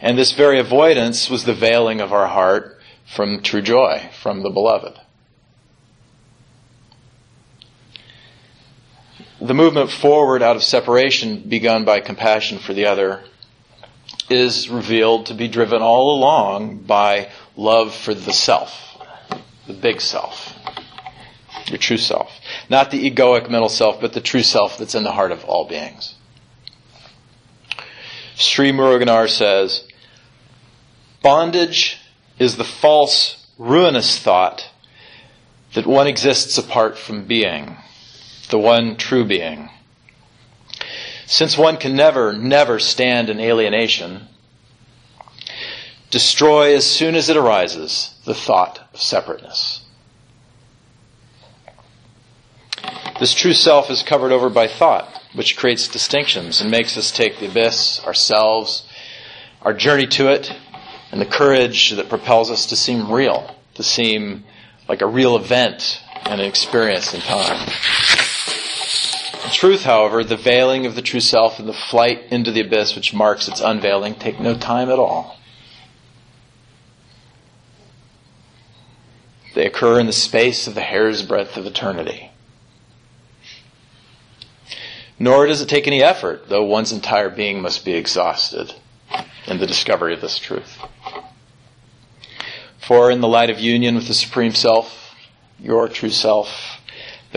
And 0.02 0.18
this 0.18 0.32
very 0.32 0.60
avoidance 0.60 1.30
was 1.30 1.44
the 1.44 1.54
veiling 1.54 2.02
of 2.02 2.12
our 2.12 2.28
heart 2.28 2.80
from 3.06 3.42
true 3.42 3.62
joy, 3.62 4.10
from 4.22 4.42
the 4.42 4.50
beloved. 4.50 5.00
The 9.40 9.54
movement 9.54 9.92
forward 9.92 10.42
out 10.42 10.56
of 10.56 10.64
separation, 10.64 11.48
begun 11.48 11.86
by 11.86 12.00
compassion 12.00 12.58
for 12.58 12.74
the 12.74 12.88
other, 12.88 13.24
is 14.29 14.69
revealed 14.69 15.27
to 15.27 15.34
be 15.34 15.48
driven 15.48 15.81
all 15.81 16.17
along 16.17 16.79
by 16.79 17.29
love 17.55 17.96
for 17.96 18.13
the 18.13 18.34
self, 18.34 18.98
the 19.65 19.74
big 19.74 20.01
self, 20.01 20.53
your 21.67 21.77
true 21.77 21.98
self. 21.98 22.31
Not 22.69 22.91
the 22.91 23.10
egoic 23.10 23.50
mental 23.50 23.69
self, 23.69 24.01
but 24.01 24.13
the 24.13 24.22
true 24.22 24.43
self 24.43 24.77
that's 24.77 24.96
in 24.96 25.03
the 25.03 25.12
heart 25.12 25.31
of 25.31 25.46
all 25.46 25.67
beings. 25.67 26.15
Sri 28.36 28.72
Muruganar 28.72 29.29
says, 29.29 29.88
Bondage 31.24 32.00
is 32.38 32.57
the 32.57 32.63
false, 32.63 33.48
ruinous 33.57 34.19
thought 34.19 34.69
that 35.74 35.88
one 35.88 36.07
exists 36.07 36.57
apart 36.57 36.98
from 36.98 37.25
being, 37.25 37.77
the 38.50 38.60
one 38.60 38.96
true 38.96 39.25
being. 39.25 39.69
Since 41.27 41.57
one 41.57 41.75
can 41.75 41.93
never, 41.93 42.31
never 42.31 42.79
stand 42.79 43.29
in 43.29 43.41
alienation, 43.41 44.27
destroy 46.10 46.74
as 46.74 46.86
soon 46.89 47.15
as 47.15 47.27
it 47.27 47.36
arises 47.36 48.15
the 48.24 48.34
thought 48.34 48.79
of 48.93 49.01
separateness. 49.01 49.81
This 53.19 53.34
true 53.34 53.53
self 53.53 53.89
is 53.89 54.03
covered 54.03 54.31
over 54.31 54.50
by 54.50 54.69
thought, 54.69 55.22
which 55.34 55.57
creates 55.57 55.89
distinctions 55.89 56.62
and 56.62 56.72
makes 56.72 56.98
us 56.98 57.12
take 57.12 57.39
the 57.39 57.48
abyss, 57.48 58.01
ourselves, 58.05 58.88
our 59.63 59.74
journey 59.74 60.07
to 60.07 60.29
it, 60.31 60.55
and 61.12 61.19
the 61.19 61.25
courage 61.25 61.91
that 61.91 62.07
propels 62.07 62.50
us 62.50 62.67
to 62.67 62.77
seem 62.77 63.12
real, 63.12 63.53
to 63.74 63.84
seem 63.84 64.46
like 64.88 65.01
a 65.01 65.07
real 65.07 65.36
event 65.36 66.01
and 66.24 66.39
an 66.39 66.48
experience 66.48 67.13
in 67.13 67.19
time. 67.19 67.67
Truth, 69.51 69.84
however, 69.84 70.24
the 70.24 70.38
veiling 70.38 70.86
of 70.86 70.96
the 70.96 71.01
true 71.01 71.20
self 71.20 71.60
and 71.60 71.68
the 71.68 71.74
flight 71.74 72.24
into 72.32 72.51
the 72.51 72.62
abyss 72.62 72.96
which 72.96 73.13
marks 73.13 73.48
its 73.48 73.62
unveiling 73.62 74.16
take 74.16 74.39
no 74.39 74.56
time 74.56 74.89
at 74.89 75.00
all. 75.00 75.38
They 79.56 79.66
occur 79.66 80.00
in 80.00 80.06
the 80.06 80.13
space 80.13 80.68
of 80.68 80.75
the 80.75 80.82
hair's 80.82 81.24
breadth 81.24 81.58
of 81.58 81.66
eternity. 81.66 82.32
Nor 85.18 85.48
does 85.48 85.62
it 85.62 85.70
take 85.70 85.88
any 85.88 86.04
effort, 86.04 86.48
though 86.48 86.63
one's 86.63 86.92
entire 86.92 87.30
being 87.30 87.62
must 87.62 87.84
be 87.84 87.94
exhausted 87.94 88.75
in 89.48 89.58
the 89.58 89.66
discovery 89.66 90.13
of 90.13 90.22
this 90.22 90.38
truth. 90.38 90.77
For 92.77 93.10
in 93.10 93.22
the 93.22 93.27
light 93.27 93.50
of 93.50 93.60
union 93.60 93.96
with 93.96 94.08
the 94.08 94.13
Supreme 94.13 94.54
Self, 94.54 95.16
your 95.60 95.88
true 95.88 96.12
self, 96.12 96.76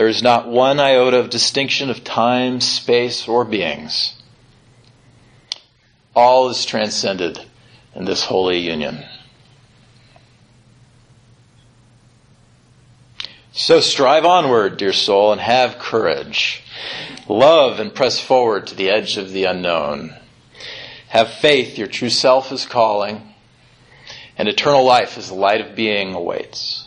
there 0.01 0.07
is 0.07 0.23
not 0.23 0.47
one 0.47 0.79
iota 0.79 1.17
of 1.17 1.29
distinction 1.29 1.91
of 1.91 2.03
time, 2.03 2.59
space, 2.59 3.27
or 3.27 3.45
beings. 3.45 4.15
All 6.15 6.49
is 6.49 6.65
transcended 6.65 7.39
in 7.93 8.05
this 8.05 8.25
holy 8.25 8.57
union. 8.57 9.05
So 13.51 13.79
strive 13.79 14.25
onward, 14.25 14.77
dear 14.77 14.91
soul, 14.91 15.33
and 15.33 15.39
have 15.39 15.77
courage. 15.77 16.63
Love 17.29 17.79
and 17.79 17.93
press 17.93 18.19
forward 18.19 18.65
to 18.65 18.75
the 18.75 18.89
edge 18.89 19.17
of 19.17 19.29
the 19.29 19.43
unknown. 19.43 20.15
Have 21.09 21.31
faith, 21.31 21.77
your 21.77 21.85
true 21.85 22.09
self 22.09 22.51
is 22.51 22.65
calling 22.65 23.35
and 24.35 24.47
eternal 24.47 24.83
life 24.83 25.19
as 25.19 25.27
the 25.27 25.35
light 25.35 25.61
of 25.61 25.75
being 25.75 26.15
awaits. 26.15 26.80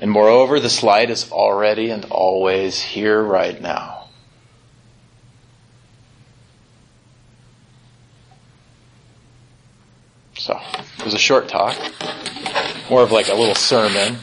And 0.00 0.10
moreover, 0.10 0.60
this 0.60 0.82
light 0.84 1.10
is 1.10 1.32
already 1.32 1.90
and 1.90 2.04
always 2.06 2.80
here 2.80 3.20
right 3.20 3.60
now. 3.60 4.08
So, 10.34 10.56
it 10.98 11.04
was 11.04 11.14
a 11.14 11.18
short 11.18 11.48
talk, 11.48 11.76
more 12.88 13.02
of 13.02 13.10
like 13.10 13.28
a 13.28 13.34
little 13.34 13.56
sermon. 13.56 14.22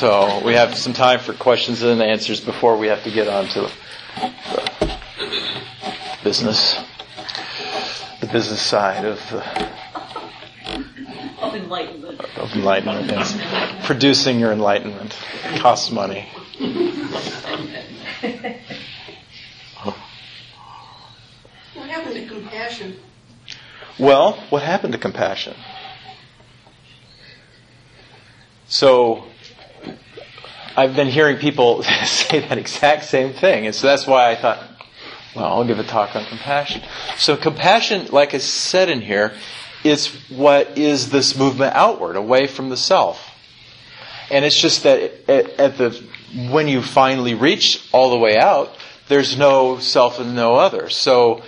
so, 0.00 0.44
we 0.44 0.54
have 0.54 0.76
some 0.76 0.92
time 0.92 1.20
for 1.20 1.32
questions 1.32 1.80
and 1.82 2.02
answers 2.02 2.40
before 2.40 2.76
we 2.76 2.88
have 2.88 3.04
to 3.04 3.10
get 3.12 3.28
on 3.28 3.46
to 3.50 3.60
the 3.60 3.70
business, 6.24 6.82
the 8.20 8.26
business 8.26 8.60
side 8.60 9.04
of 9.04 9.20
the 9.30 9.73
enlightenment. 11.54 12.20
Of 12.36 12.52
enlightenment, 12.54 13.10
yes. 13.10 13.86
Producing 13.86 14.38
your 14.40 14.52
enlightenment 14.52 15.16
costs 15.58 15.90
money. 15.90 16.28
What 21.74 21.88
happened 21.88 22.14
to 22.14 22.26
compassion? 22.26 22.96
Well, 23.98 24.32
what 24.50 24.62
happened 24.62 24.92
to 24.92 24.98
compassion? 24.98 25.54
So, 28.66 29.24
I've 30.76 30.96
been 30.96 31.08
hearing 31.08 31.36
people 31.36 31.82
say 32.04 32.40
that 32.40 32.58
exact 32.58 33.04
same 33.04 33.32
thing, 33.32 33.66
and 33.66 33.74
so 33.74 33.86
that's 33.86 34.06
why 34.06 34.30
I 34.30 34.36
thought, 34.36 34.58
well, 35.36 35.44
I'll 35.46 35.64
give 35.64 35.78
a 35.78 35.84
talk 35.84 36.16
on 36.16 36.24
compassion. 36.26 36.82
So 37.16 37.36
compassion, 37.36 38.06
like 38.10 38.34
I 38.34 38.38
said 38.38 38.88
in 38.88 39.00
here, 39.00 39.32
is 39.84 40.08
what 40.30 40.78
is 40.78 41.10
this 41.10 41.36
movement 41.36 41.74
outward, 41.76 42.16
away 42.16 42.46
from 42.46 42.70
the 42.70 42.76
self. 42.76 43.30
And 44.30 44.44
it's 44.44 44.58
just 44.58 44.82
that 44.84 45.28
at, 45.28 45.50
at 45.60 45.78
the 45.78 46.02
when 46.50 46.66
you 46.66 46.82
finally 46.82 47.34
reach 47.34 47.86
all 47.92 48.10
the 48.10 48.18
way 48.18 48.36
out, 48.36 48.74
there's 49.08 49.36
no 49.36 49.78
self 49.78 50.18
and 50.18 50.34
no 50.34 50.56
other. 50.56 50.88
So 50.88 51.42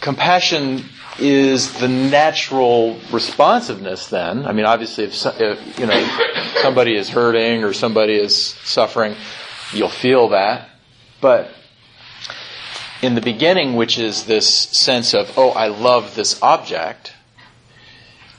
compassion 0.00 0.84
is 1.18 1.78
the 1.80 1.88
natural 1.88 2.98
responsiveness 3.12 4.08
then. 4.08 4.46
I 4.46 4.52
mean, 4.52 4.64
obviously, 4.64 5.04
if, 5.04 5.26
if, 5.26 5.78
you 5.78 5.86
know 5.86 6.42
somebody 6.62 6.96
is 6.96 7.08
hurting 7.08 7.64
or 7.64 7.72
somebody 7.72 8.14
is 8.14 8.36
suffering, 8.36 9.16
you'll 9.72 9.88
feel 9.88 10.28
that. 10.28 10.70
But 11.20 11.50
in 13.02 13.14
the 13.14 13.20
beginning, 13.20 13.74
which 13.74 13.98
is 13.98 14.24
this 14.24 14.48
sense 14.48 15.14
of, 15.14 15.36
oh, 15.36 15.50
I 15.50 15.68
love 15.68 16.14
this 16.14 16.42
object, 16.42 17.12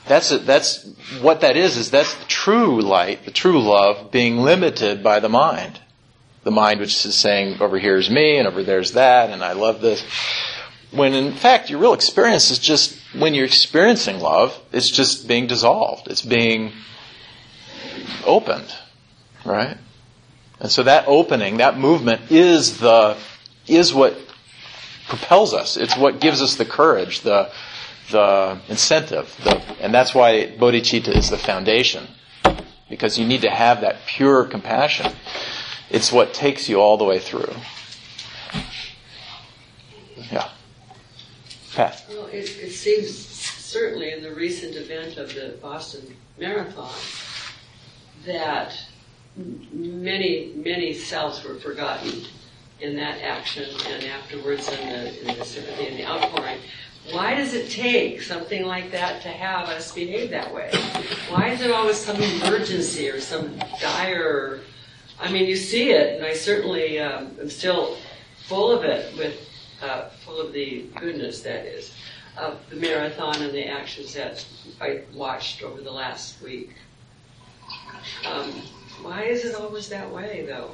that's, 0.06 0.32
a, 0.32 0.38
that's 0.38 0.84
what 1.20 1.40
that 1.42 1.56
is, 1.56 1.76
is 1.76 1.90
that's 1.90 2.14
the 2.14 2.24
true 2.26 2.80
light, 2.80 3.24
the 3.24 3.30
true 3.30 3.62
love 3.62 4.10
being 4.10 4.38
limited 4.38 5.02
by 5.02 5.20
the 5.20 5.28
mind. 5.28 5.80
The 6.44 6.50
mind 6.50 6.80
which 6.80 7.06
is 7.06 7.14
saying, 7.14 7.60
over 7.60 7.78
here 7.78 7.96
is 7.96 8.10
me, 8.10 8.38
and 8.38 8.48
over 8.48 8.64
there's 8.64 8.92
that, 8.92 9.30
and 9.30 9.44
I 9.44 9.52
love 9.52 9.80
this. 9.80 10.04
When 10.90 11.14
in 11.14 11.32
fact, 11.32 11.70
your 11.70 11.78
real 11.78 11.94
experience 11.94 12.50
is 12.50 12.58
just, 12.58 12.98
when 13.16 13.32
you're 13.34 13.44
experiencing 13.44 14.18
love, 14.18 14.58
it's 14.72 14.90
just 14.90 15.28
being 15.28 15.46
dissolved. 15.46 16.08
It's 16.08 16.22
being 16.22 16.72
opened. 18.26 18.74
Right? 19.44 19.76
And 20.60 20.70
so 20.70 20.82
that 20.82 21.04
opening, 21.06 21.58
that 21.58 21.78
movement 21.78 22.30
is 22.30 22.78
the, 22.78 23.16
is 23.66 23.94
what 23.94 24.16
propels 25.08 25.54
us. 25.54 25.76
It's 25.76 25.96
what 25.96 26.20
gives 26.20 26.42
us 26.42 26.56
the 26.56 26.64
courage, 26.64 27.20
the 27.20 27.50
the 28.10 28.58
incentive, 28.68 29.34
the, 29.44 29.62
and 29.80 29.94
that's 29.94 30.14
why 30.14 30.54
bodhicitta 30.58 31.16
is 31.16 31.30
the 31.30 31.38
foundation 31.38 32.06
because 32.92 33.18
you 33.18 33.24
need 33.24 33.40
to 33.40 33.48
have 33.48 33.80
that 33.80 33.96
pure 34.06 34.44
compassion. 34.44 35.10
It's 35.88 36.12
what 36.12 36.34
takes 36.34 36.68
you 36.68 36.78
all 36.78 36.98
the 36.98 37.04
way 37.04 37.18
through. 37.18 37.54
Yeah. 40.30 40.48
Pat. 41.74 42.04
Well, 42.10 42.26
it, 42.26 42.50
it 42.60 42.72
seems 42.72 43.16
certainly 43.16 44.12
in 44.12 44.22
the 44.22 44.34
recent 44.34 44.76
event 44.76 45.16
of 45.16 45.34
the 45.34 45.56
Boston 45.62 46.14
Marathon 46.38 46.92
that 48.26 48.78
many, 49.72 50.52
many 50.54 50.92
selves 50.92 51.42
were 51.44 51.54
forgotten 51.54 52.24
in 52.80 52.94
that 52.96 53.22
action 53.22 53.70
and 53.86 54.04
afterwards 54.04 54.68
in 54.68 54.88
the, 54.88 55.30
in 55.30 55.38
the 55.38 55.44
sympathy 55.46 55.86
and 55.86 55.98
the 55.98 56.06
outpouring. 56.06 56.58
Why 57.10 57.34
does 57.34 57.52
it 57.52 57.70
take 57.70 58.22
something 58.22 58.64
like 58.64 58.92
that 58.92 59.22
to 59.22 59.28
have 59.28 59.68
us 59.68 59.92
behave 59.92 60.30
that 60.30 60.54
way? 60.54 60.70
Why 61.28 61.48
is 61.48 61.60
it 61.60 61.72
always 61.72 61.96
some 61.96 62.16
emergency 62.16 63.08
or 63.10 63.20
some 63.20 63.58
dire? 63.80 64.60
I 65.20 65.30
mean, 65.30 65.46
you 65.46 65.56
see 65.56 65.90
it, 65.90 66.16
and 66.16 66.24
I 66.24 66.32
certainly 66.32 67.00
um, 67.00 67.36
am 67.40 67.50
still 67.50 67.96
full 68.46 68.70
of 68.70 68.84
it, 68.84 69.16
with 69.18 69.36
uh, 69.82 70.10
full 70.24 70.40
of 70.40 70.52
the 70.52 70.86
goodness 70.96 71.42
that 71.42 71.66
is 71.66 71.92
of 72.36 72.58
the 72.70 72.76
marathon 72.76 73.42
and 73.42 73.52
the 73.52 73.66
actions 73.66 74.14
that 74.14 74.44
I 74.80 75.02
watched 75.12 75.62
over 75.62 75.80
the 75.80 75.90
last 75.90 76.40
week. 76.40 76.70
Um, 78.24 78.52
why 79.02 79.24
is 79.24 79.44
it 79.44 79.54
always 79.54 79.88
that 79.88 80.10
way, 80.10 80.46
though? 80.46 80.70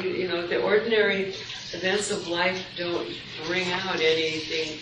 You 0.00 0.28
know, 0.28 0.46
the 0.46 0.62
ordinary 0.62 1.34
events 1.72 2.10
of 2.10 2.26
life 2.28 2.64
don't 2.76 3.08
bring 3.46 3.70
out 3.72 3.96
anything 3.96 4.78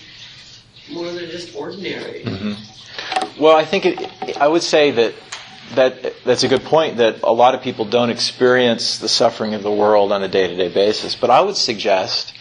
more 0.89 1.11
than 1.11 1.31
just 1.31 1.55
ordinary. 1.55 2.23
Mm-hmm. 2.25 3.43
Well, 3.43 3.57
I 3.57 3.65
think 3.65 3.87
it, 3.87 4.37
I 4.39 4.49
would 4.49 4.63
say 4.63 4.91
that 4.93 5.15
that 5.75 6.15
that's 6.25 6.43
a 6.43 6.49
good 6.49 6.65
point. 6.65 6.97
That 6.99 7.23
a 7.23 7.33
lot 7.33 7.55
of 7.55 7.63
people 7.63 7.85
don't 7.85 8.11
experience 8.11 8.99
the 8.99 9.09
suffering 9.09 9.55
of 9.55 9.63
the 9.63 9.71
world 9.71 10.13
on 10.13 10.23
a 10.23 10.29
day-to-day 10.29 10.69
basis. 10.69 11.15
But 11.15 11.31
I 11.31 11.41
would 11.41 11.57
suggest 11.57 12.35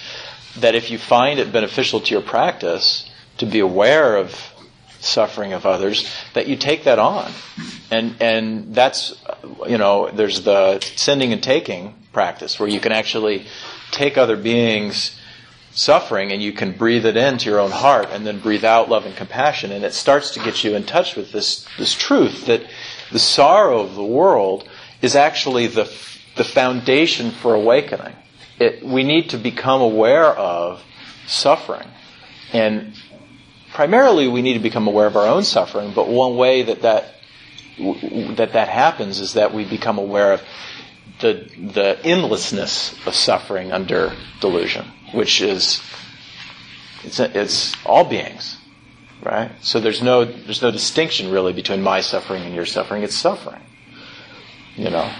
that 0.57 0.75
if 0.75 0.89
you 0.91 0.97
find 0.97 1.39
it 1.39 1.51
beneficial 1.51 1.99
to 2.01 2.11
your 2.11 2.21
practice 2.21 3.09
to 3.37 3.45
be 3.45 3.59
aware 3.59 4.17
of 4.17 4.35
suffering 4.99 5.53
of 5.53 5.65
others, 5.65 6.09
that 6.33 6.47
you 6.47 6.57
take 6.57 6.83
that 6.83 6.99
on, 6.99 7.31
and 7.91 8.15
and 8.19 8.75
that's 8.75 9.15
you 9.67 9.77
know 9.77 10.09
there's 10.11 10.43
the 10.43 10.79
sending 10.95 11.31
and 11.31 11.41
taking 11.41 11.95
practice 12.11 12.59
where 12.59 12.67
you 12.67 12.79
can 12.79 12.91
actually 12.91 13.45
take 13.91 14.17
other 14.17 14.35
beings 14.35 15.18
suffering 15.71 16.31
and 16.31 16.41
you 16.41 16.51
can 16.51 16.71
breathe 16.71 17.05
it 17.05 17.15
into 17.15 17.49
your 17.49 17.59
own 17.59 17.71
heart 17.71 18.07
and 18.11 18.25
then 18.25 18.39
breathe 18.39 18.65
out 18.65 18.89
love 18.89 19.05
and 19.05 19.15
compassion 19.15 19.71
and 19.71 19.85
it 19.85 19.93
starts 19.93 20.31
to 20.31 20.39
get 20.39 20.63
you 20.63 20.75
in 20.75 20.83
touch 20.83 21.15
with 21.15 21.31
this 21.31 21.65
this 21.77 21.93
truth 21.93 22.45
that 22.47 22.61
the 23.11 23.19
sorrow 23.19 23.79
of 23.79 23.95
the 23.95 24.03
world 24.03 24.67
is 25.01 25.15
actually 25.15 25.67
the 25.67 25.85
the 26.35 26.43
foundation 26.43 27.31
for 27.31 27.53
awakening. 27.53 28.15
It, 28.59 28.83
we 28.83 29.03
need 29.03 29.31
to 29.31 29.37
become 29.37 29.81
aware 29.81 30.27
of 30.27 30.81
suffering. 31.27 31.87
And 32.53 32.93
primarily 33.73 34.27
we 34.27 34.41
need 34.41 34.53
to 34.53 34.59
become 34.59 34.87
aware 34.87 35.07
of 35.07 35.15
our 35.15 35.27
own 35.27 35.43
suffering 35.43 35.93
but 35.93 36.07
one 36.07 36.35
way 36.37 36.63
that 36.63 36.81
that 36.81 37.13
that 38.35 38.53
that 38.53 38.67
happens 38.67 39.19
is 39.19 39.33
that 39.33 39.53
we 39.53 39.63
become 39.63 39.97
aware 39.97 40.33
of 40.33 40.41
the 41.21 41.49
the 41.73 41.99
endlessness 42.03 42.93
of 43.05 43.13
suffering 43.13 43.71
under 43.71 44.15
delusion, 44.41 44.85
which 45.13 45.41
is 45.41 45.81
it's 47.03 47.19
it's 47.19 47.75
all 47.85 48.03
beings, 48.03 48.57
right? 49.23 49.51
So 49.61 49.79
there's 49.79 50.01
no 50.01 50.25
there's 50.25 50.61
no 50.61 50.71
distinction 50.71 51.31
really 51.31 51.53
between 51.53 51.81
my 51.81 52.01
suffering 52.01 52.43
and 52.43 52.53
your 52.53 52.65
suffering. 52.65 53.03
It's 53.03 53.15
suffering, 53.15 53.61
you 54.75 54.89
know, 54.89 55.11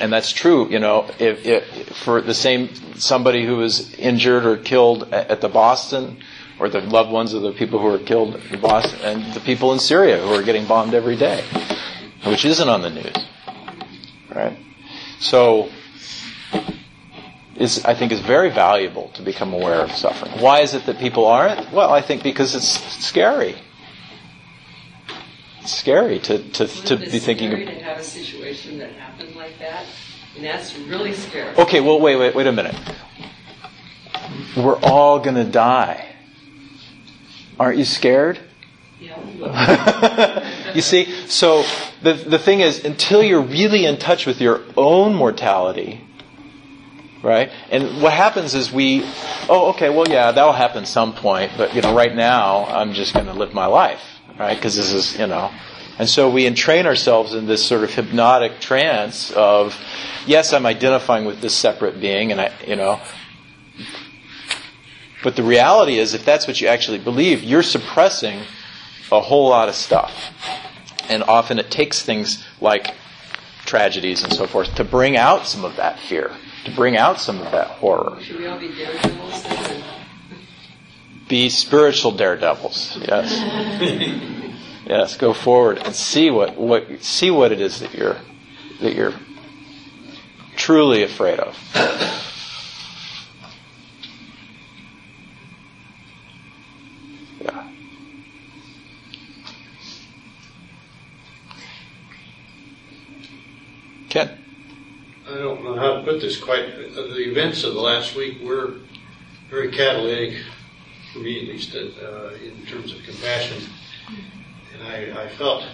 and 0.00 0.12
that's 0.12 0.32
true. 0.32 0.68
You 0.70 0.78
know, 0.78 1.10
if, 1.18 1.44
if 1.44 1.96
for 1.96 2.20
the 2.20 2.34
same 2.34 2.74
somebody 2.96 3.44
who 3.44 3.56
was 3.56 3.94
injured 3.94 4.46
or 4.46 4.56
killed 4.56 5.12
at, 5.12 5.30
at 5.30 5.40
the 5.40 5.48
Boston. 5.48 6.22
Or 6.58 6.68
the 6.68 6.82
loved 6.82 7.10
ones 7.10 7.32
of 7.32 7.40
the 7.40 7.52
people 7.52 7.78
who 7.78 7.86
were 7.86 7.98
killed 7.98 8.38
in 8.50 8.60
Boston, 8.60 9.00
and 9.00 9.32
the 9.32 9.40
people 9.40 9.72
in 9.72 9.78
Syria 9.78 10.20
who 10.20 10.34
are 10.34 10.42
getting 10.42 10.66
bombed 10.66 10.92
every 10.92 11.16
day, 11.16 11.42
which 12.26 12.44
isn't 12.44 12.68
on 12.68 12.82
the 12.82 12.90
news, 12.90 13.14
right? 14.28 14.58
So, 15.20 15.70
is 17.60 17.84
I 17.84 17.94
think 17.94 18.10
is 18.10 18.20
very 18.20 18.48
valuable 18.48 19.10
to 19.14 19.22
become 19.22 19.52
aware 19.52 19.82
of 19.82 19.92
suffering. 19.92 20.32
Why 20.40 20.60
is 20.62 20.72
it 20.72 20.86
that 20.86 20.98
people 20.98 21.26
aren't? 21.26 21.70
Well, 21.72 21.92
I 21.92 22.00
think 22.00 22.22
because 22.22 22.54
it's 22.54 22.66
scary. 23.04 23.54
It's 25.60 25.76
scary 25.76 26.18
to 26.20 26.38
to, 26.38 26.66
to 26.66 26.96
be 26.96 27.18
thinking. 27.18 27.50
scary 27.50 27.66
to 27.66 27.84
have 27.84 27.98
a 27.98 28.02
situation 28.02 28.78
that 28.78 28.92
happened 28.92 29.36
like 29.36 29.58
that, 29.58 29.84
and 30.36 30.44
that's 30.44 30.76
really 30.78 31.12
scary. 31.12 31.54
Okay, 31.56 31.82
well, 31.82 32.00
wait, 32.00 32.16
wait, 32.16 32.34
wait 32.34 32.46
a 32.46 32.52
minute. 32.52 32.74
We're 34.56 34.80
all 34.80 35.20
gonna 35.20 35.44
die. 35.44 36.06
Aren't 37.58 37.76
you 37.76 37.84
scared? 37.84 38.40
Yeah. 38.98 40.72
you 40.74 40.80
see, 40.80 41.04
so 41.26 41.64
the 42.02 42.14
the 42.14 42.38
thing 42.38 42.60
is, 42.60 42.86
until 42.86 43.22
you're 43.22 43.42
really 43.42 43.84
in 43.84 43.98
touch 43.98 44.24
with 44.24 44.40
your 44.40 44.62
own 44.78 45.14
mortality, 45.14 46.06
right? 47.22 47.50
And 47.70 48.02
what 48.02 48.12
happens 48.12 48.54
is 48.54 48.72
we, 48.72 49.02
oh, 49.48 49.72
okay, 49.74 49.90
well, 49.90 50.08
yeah, 50.08 50.32
that'll 50.32 50.52
happen 50.52 50.86
some 50.86 51.14
point, 51.14 51.52
but 51.56 51.74
you 51.74 51.82
know, 51.82 51.94
right 51.94 52.14
now, 52.14 52.64
I'm 52.66 52.92
just 52.92 53.14
going 53.14 53.26
to 53.26 53.34
live 53.34 53.54
my 53.54 53.66
life, 53.66 54.02
right? 54.38 54.56
Because 54.56 54.76
this 54.76 54.92
is, 54.92 55.18
you 55.18 55.26
know, 55.26 55.50
and 56.00 56.08
so 56.08 56.30
we 56.30 56.46
entrain 56.46 56.86
ourselves 56.86 57.34
in 57.34 57.46
this 57.46 57.62
sort 57.62 57.84
of 57.84 57.92
hypnotic 57.92 58.58
trance 58.58 59.30
of, 59.32 59.78
yes, 60.26 60.54
I'm 60.54 60.64
identifying 60.64 61.26
with 61.26 61.42
this 61.42 61.54
separate 61.54 62.00
being, 62.00 62.32
and 62.32 62.40
I, 62.40 62.52
you 62.66 62.74
know. 62.74 62.98
But 65.22 65.36
the 65.36 65.42
reality 65.42 65.98
is, 65.98 66.14
if 66.14 66.24
that's 66.24 66.46
what 66.46 66.58
you 66.58 66.68
actually 66.68 67.00
believe, 67.00 67.42
you're 67.42 67.62
suppressing 67.62 68.40
a 69.12 69.20
whole 69.20 69.50
lot 69.50 69.68
of 69.68 69.74
stuff. 69.74 70.32
And 71.10 71.22
often 71.24 71.58
it 71.58 71.70
takes 71.70 72.00
things 72.00 72.46
like 72.62 72.94
tragedies 73.66 74.24
and 74.24 74.32
so 74.32 74.46
forth 74.46 74.74
to 74.76 74.84
bring 74.84 75.18
out 75.18 75.46
some 75.46 75.66
of 75.66 75.76
that 75.76 75.98
fear, 75.98 76.34
to 76.64 76.70
bring 76.74 76.96
out 76.96 77.20
some 77.20 77.40
of 77.40 77.52
that 77.52 77.66
horror. 77.66 78.20
Should 78.20 78.38
we 78.38 78.46
all 78.46 78.58
be 78.58 78.68
daredevils 78.68 79.42
then? 79.44 79.84
Be 81.28 81.48
spiritual 81.48 82.12
daredevils. 82.12 82.98
Yes. 83.00 83.30
yes, 84.86 85.16
go 85.16 85.32
forward 85.32 85.78
and 85.78 85.94
see 85.94 86.30
what, 86.30 86.56
what 86.56 87.02
see 87.02 87.30
what 87.30 87.52
it 87.52 87.60
is 87.60 87.80
that 87.80 87.94
you're 87.94 88.16
that 88.80 88.94
you're 88.94 89.14
truly 90.56 91.02
afraid 91.02 91.38
of. 91.38 91.56
Yeah. 97.40 97.70
Ken. 104.08 104.38
I 105.26 105.34
don't 105.34 105.62
know 105.62 105.76
how 105.76 105.94
to 105.94 105.99
put 106.10 106.20
this 106.20 106.38
quite. 106.38 106.64
uh, 106.64 107.02
The 107.02 107.30
events 107.30 107.62
of 107.64 107.74
the 107.74 107.80
last 107.80 108.16
week 108.16 108.40
were 108.42 108.74
very 109.48 109.70
catalytic 109.70 110.42
for 111.12 111.20
me, 111.20 111.42
at 111.42 111.48
least, 111.48 111.74
uh, 111.74 112.30
in 112.44 112.66
terms 112.66 112.92
of 112.92 113.02
compassion. 113.04 113.62
And 114.74 114.82
I, 114.88 115.24
I 115.24 115.28
felt, 115.28 115.64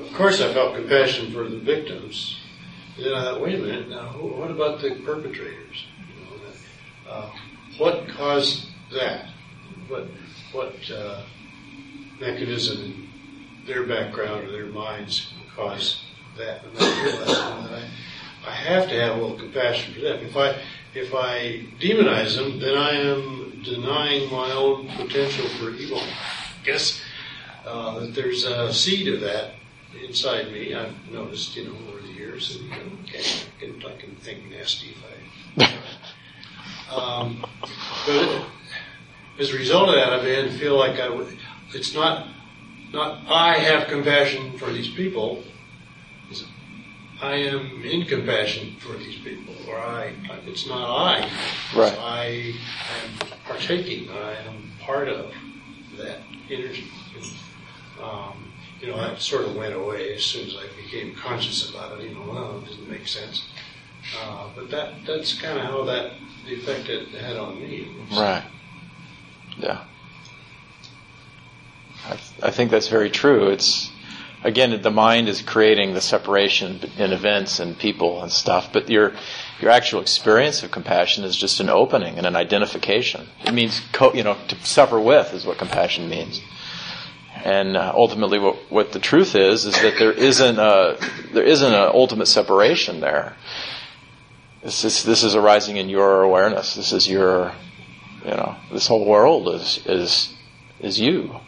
of 0.00 0.12
course, 0.14 0.40
I 0.40 0.52
felt 0.52 0.74
compassion 0.74 1.32
for 1.32 1.48
the 1.48 1.58
victims. 1.58 2.38
And 2.96 3.06
then 3.06 3.14
I 3.14 3.22
thought, 3.22 3.40
wait 3.40 3.54
a 3.54 3.58
minute, 3.58 3.88
now 3.88 4.08
who- 4.08 4.28
what 4.40 4.50
about 4.50 4.80
the 4.80 4.90
perpetrators? 5.04 5.86
You 6.08 6.24
know, 6.24 7.12
uh, 7.12 7.30
what 7.78 8.08
caused 8.08 8.66
that? 8.92 9.28
What 9.88 10.06
what 10.52 10.74
uh, 10.90 11.22
mechanism 12.20 12.76
in 12.84 13.08
their 13.66 13.84
background 13.84 14.46
or 14.46 14.50
their 14.52 14.66
minds 14.66 15.32
caused 15.56 15.96
that? 16.36 16.62
And 16.64 16.78
I 16.78 17.02
realized 17.02 17.30
that 17.30 17.78
I, 17.78 17.88
I 18.46 18.50
have 18.50 18.88
to 18.88 19.00
have 19.00 19.16
a 19.16 19.20
little 19.20 19.38
compassion 19.38 19.94
for 19.94 20.00
them. 20.00 20.24
If 20.24 20.36
I 20.36 20.56
if 20.94 21.14
I 21.14 21.64
demonize 21.80 22.36
them, 22.36 22.58
then 22.58 22.76
I 22.76 22.90
am 22.90 23.62
denying 23.64 24.30
my 24.30 24.50
own 24.52 24.88
potential 24.88 25.48
for 25.58 25.70
evil. 25.70 26.00
I 26.00 26.64
guess 26.64 27.00
uh, 27.66 28.00
that 28.00 28.14
there's 28.14 28.44
a 28.44 28.72
seed 28.72 29.08
of 29.08 29.20
that 29.20 29.54
inside 30.06 30.52
me. 30.52 30.74
I've 30.74 30.94
noticed, 31.10 31.56
you 31.56 31.64
know, 31.64 31.76
over 31.88 32.00
the 32.02 32.12
years, 32.12 32.56
and 32.56 32.64
you 32.64 32.70
know, 32.70 32.98
okay, 33.04 33.20
I 33.20 33.60
can, 33.60 33.84
I 33.86 33.96
can 33.96 34.16
think 34.16 34.50
nasty 34.50 34.90
if 34.90 35.66
I. 35.66 35.78
Um, 36.92 37.42
but 38.06 38.44
as 39.38 39.54
a 39.54 39.56
result 39.56 39.88
of 39.88 39.94
that, 39.94 40.12
I 40.12 40.22
began 40.22 40.44
to 40.44 40.58
feel 40.58 40.76
like 40.76 41.00
I 41.00 41.08
would, 41.08 41.38
it's 41.72 41.94
not 41.94 42.28
not 42.92 43.22
I 43.28 43.56
have 43.58 43.88
compassion 43.88 44.58
for 44.58 44.70
these 44.70 44.88
people. 44.88 45.42
It's 46.30 46.44
I 47.22 47.36
am 47.36 47.84
in 47.84 48.04
compassion 48.06 48.74
for 48.80 48.94
these 48.94 49.16
people, 49.20 49.54
or 49.68 49.78
I. 49.78 50.12
It's 50.44 50.66
not 50.66 50.90
I. 50.90 51.30
Right. 51.74 51.96
I 51.96 52.24
am 53.04 53.28
partaking. 53.46 54.10
I 54.10 54.34
am 54.44 54.72
part 54.80 55.08
of 55.08 55.32
that 55.98 56.18
energy. 56.50 56.90
Um, 58.02 58.52
you 58.80 58.88
know, 58.88 58.96
that 58.96 59.20
sort 59.20 59.44
of 59.44 59.54
went 59.54 59.72
away 59.72 60.12
as 60.14 60.24
soon 60.24 60.48
as 60.48 60.56
I 60.56 60.66
became 60.82 61.14
conscious 61.14 61.70
about 61.70 62.00
it. 62.00 62.08
You 62.08 62.16
know, 62.16 62.22
well, 62.22 62.58
it 62.58 62.66
doesn't 62.66 62.90
make 62.90 63.06
sense. 63.06 63.46
Uh, 64.20 64.48
but 64.56 64.68
that 64.72 64.94
that's 65.06 65.40
kind 65.40 65.60
of 65.60 65.64
how 65.64 65.84
that 65.84 66.14
the 66.44 66.54
effect 66.54 66.88
it 66.88 67.08
had 67.10 67.36
on 67.36 67.60
me. 67.60 67.88
Right. 68.10 68.42
Yeah. 69.58 69.84
I, 72.04 72.18
I 72.42 72.50
think 72.50 72.72
that's 72.72 72.88
very 72.88 73.10
true. 73.10 73.48
It's 73.48 73.91
again 74.44 74.80
the 74.82 74.90
mind 74.90 75.28
is 75.28 75.42
creating 75.42 75.94
the 75.94 76.00
separation 76.00 76.80
in 76.98 77.12
events 77.12 77.60
and 77.60 77.78
people 77.78 78.22
and 78.22 78.30
stuff, 78.30 78.72
but 78.72 78.88
your 78.88 79.12
your 79.60 79.70
actual 79.70 80.00
experience 80.00 80.62
of 80.62 80.70
compassion 80.70 81.24
is 81.24 81.36
just 81.36 81.60
an 81.60 81.68
opening 81.68 82.18
and 82.18 82.26
an 82.26 82.36
identification. 82.36 83.28
It 83.44 83.54
means 83.54 83.80
co- 83.92 84.12
you 84.12 84.24
know 84.24 84.36
to 84.48 84.56
suffer 84.64 84.98
with 85.00 85.32
is 85.32 85.46
what 85.46 85.58
compassion 85.58 86.08
means. 86.08 86.40
And 87.44 87.76
uh, 87.76 87.92
ultimately, 87.96 88.38
what, 88.38 88.56
what 88.70 88.92
the 88.92 89.00
truth 89.00 89.34
is 89.34 89.64
is 89.64 89.74
that 89.82 89.94
there 89.98 90.12
isn't 90.12 90.58
a 90.58 90.96
there 91.32 91.44
isn't 91.44 91.72
an 91.72 91.90
ultimate 91.94 92.26
separation 92.26 93.00
there. 93.00 93.36
This 94.62 94.84
is 94.84 95.02
this 95.02 95.24
is 95.24 95.34
arising 95.34 95.76
in 95.76 95.88
your 95.88 96.22
awareness. 96.22 96.76
This 96.76 96.92
is 96.92 97.08
your, 97.08 97.52
you 98.24 98.30
know, 98.30 98.56
this 98.70 98.86
whole 98.86 99.04
world 99.04 99.48
is 99.48 99.80
is 99.86 100.34
is 100.78 101.00
you. 101.00 101.40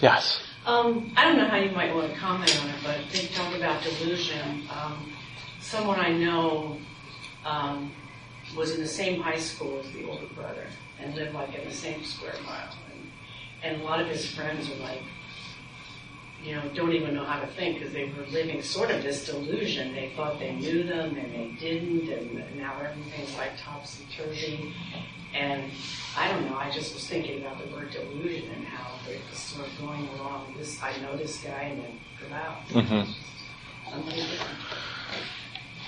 Yes. 0.00 0.40
Um, 0.66 1.12
I 1.16 1.24
don't 1.24 1.36
know 1.36 1.48
how 1.48 1.56
you 1.56 1.70
might 1.72 1.94
want 1.94 2.12
to 2.12 2.18
comment 2.18 2.58
on 2.62 2.70
it, 2.70 2.76
but 2.82 2.98
they 3.12 3.26
talk 3.28 3.54
about 3.54 3.82
delusion. 3.82 4.68
Um, 4.70 5.12
someone 5.60 5.98
I 5.98 6.12
know 6.12 6.78
um, 7.44 7.92
was 8.56 8.74
in 8.74 8.80
the 8.80 8.88
same 8.88 9.20
high 9.20 9.38
school 9.38 9.80
as 9.80 9.90
the 9.92 10.08
older 10.08 10.26
brother 10.34 10.66
and 11.00 11.14
lived 11.14 11.34
like 11.34 11.54
in 11.54 11.66
the 11.66 11.74
same 11.74 12.04
square 12.04 12.34
mile. 12.44 12.74
And, 12.92 13.10
and 13.62 13.82
a 13.82 13.84
lot 13.84 14.00
of 14.00 14.08
his 14.08 14.26
friends 14.34 14.68
were 14.68 14.76
like, 14.76 15.02
you 16.42 16.54
know, 16.54 16.62
don't 16.74 16.92
even 16.92 17.14
know 17.14 17.24
how 17.24 17.40
to 17.40 17.46
think 17.46 17.78
because 17.78 17.92
they 17.92 18.04
were 18.04 18.24
living 18.30 18.62
sort 18.62 18.90
of 18.90 19.02
this 19.02 19.26
delusion. 19.26 19.94
They 19.94 20.12
thought 20.16 20.38
they 20.38 20.54
knew 20.54 20.84
them 20.84 21.16
and 21.16 21.34
they 21.34 21.54
didn't, 21.58 22.08
and 22.08 22.56
now 22.56 22.80
everything's 22.80 23.36
like 23.36 23.52
topsy 23.58 24.06
turvy. 24.16 24.74
And 25.34 25.70
I 26.16 26.28
don't 26.28 26.44
know, 26.44 26.56
I 26.56 26.70
just 26.70 26.94
was 26.94 27.08
thinking 27.08 27.42
about 27.42 27.58
the 27.60 27.72
word 27.72 27.90
delusion 27.92 28.50
and 28.54 28.66
how 28.66 28.98
they're 29.06 29.18
sort 29.32 29.68
of 29.68 29.78
going 29.80 30.08
along. 30.08 30.54
This, 30.58 30.82
I 30.82 30.96
know 31.00 31.16
this 31.16 31.42
guy, 31.42 31.62
and 31.62 31.82
then 31.82 32.00
come 32.20 32.32
out. 32.32 32.68
Mm-hmm. 32.68 33.12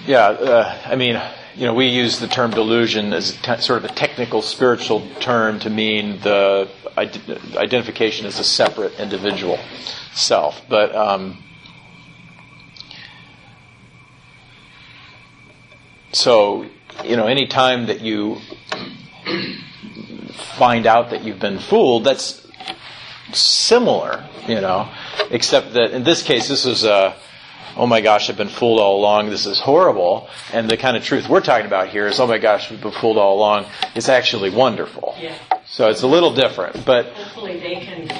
Yeah, 0.06 0.26
uh, 0.28 0.78
I 0.84 0.96
mean, 0.96 1.20
you 1.54 1.66
know, 1.66 1.74
we 1.74 1.86
use 1.86 2.18
the 2.18 2.26
term 2.26 2.50
delusion 2.50 3.12
as 3.12 3.36
t- 3.42 3.56
sort 3.58 3.84
of 3.84 3.90
a 3.90 3.94
technical 3.94 4.42
spiritual 4.42 5.06
term 5.20 5.58
to 5.60 5.70
mean 5.70 6.20
the 6.20 6.68
id- 6.96 7.56
identification 7.56 8.26
as 8.26 8.38
a 8.38 8.44
separate 8.44 8.98
individual 8.98 9.58
self. 10.12 10.60
But 10.68 10.94
um, 10.94 11.42
so, 16.12 16.66
you 17.04 17.16
know, 17.16 17.26
any 17.26 17.46
time 17.46 17.86
that 17.86 18.00
you 18.00 18.38
find 20.56 20.86
out 20.86 21.10
that 21.10 21.22
you've 21.22 21.40
been 21.40 21.58
fooled, 21.58 22.04
that's 22.04 22.46
similar, 23.32 24.24
you 24.46 24.60
know, 24.60 24.90
except 25.30 25.72
that 25.74 25.92
in 25.92 26.04
this 26.04 26.22
case, 26.22 26.48
this 26.48 26.66
is 26.66 26.84
a 26.84 27.14
oh 27.76 27.86
my 27.86 28.00
gosh, 28.00 28.28
I've 28.28 28.36
been 28.36 28.48
fooled 28.48 28.80
all 28.80 28.98
along, 28.98 29.30
this 29.30 29.46
is 29.46 29.58
horrible. 29.58 30.28
And 30.52 30.70
the 30.70 30.76
kind 30.76 30.96
of 30.96 31.04
truth 31.04 31.28
we're 31.28 31.40
talking 31.40 31.66
about 31.66 31.88
here 31.88 32.06
is, 32.06 32.20
oh 32.20 32.26
my 32.26 32.38
gosh, 32.38 32.70
we've 32.70 32.80
been 32.80 32.92
fooled 32.92 33.18
all 33.18 33.36
along, 33.36 33.66
it's 33.94 34.08
actually 34.08 34.50
wonderful. 34.50 35.14
Yeah. 35.18 35.34
So 35.66 35.88
it's 35.88 36.02
a 36.02 36.06
little 36.06 36.34
different, 36.34 36.84
but 36.84 37.06
Hopefully 37.12 37.58
they 37.60 37.76
can, 37.76 38.10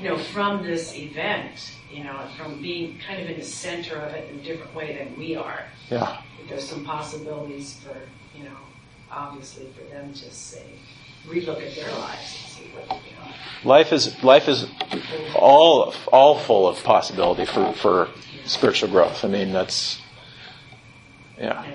you 0.00 0.08
know, 0.08 0.18
from 0.18 0.62
this 0.62 0.94
event, 0.94 1.72
you 1.90 2.04
know, 2.04 2.26
from 2.36 2.60
being 2.60 2.98
kind 3.06 3.22
of 3.22 3.30
in 3.30 3.38
the 3.38 3.44
center 3.44 3.96
of 3.96 4.12
it 4.12 4.30
in 4.30 4.40
a 4.40 4.42
different 4.42 4.74
way 4.74 4.96
than 4.96 5.16
we 5.16 5.36
are, 5.36 5.64
yeah, 5.90 6.20
there's 6.48 6.68
some 6.68 6.84
possibilities 6.84 7.80
for, 7.80 7.96
you 8.36 8.44
know, 8.44 8.56
obviously 9.10 9.66
for 9.76 9.84
them 9.92 10.12
to 10.12 10.30
say, 10.30 10.66
relook 11.26 11.62
at 11.66 11.74
their 11.74 11.90
lives 11.92 12.38
and 12.38 12.50
see 12.50 12.64
what, 12.74 13.00
you 13.04 13.12
know. 13.16 13.34
life 13.64 13.92
is 13.92 14.22
life 14.22 14.48
is 14.48 14.66
all 15.34 15.94
all 16.12 16.38
full 16.38 16.68
of 16.68 16.82
possibility 16.82 17.44
for 17.44 17.72
for 17.74 18.08
spiritual 18.44 18.90
growth. 18.90 19.24
I 19.24 19.28
mean, 19.28 19.52
that's 19.52 20.00
yeah, 21.38 21.74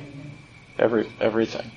every 0.78 1.10
everything. 1.20 1.72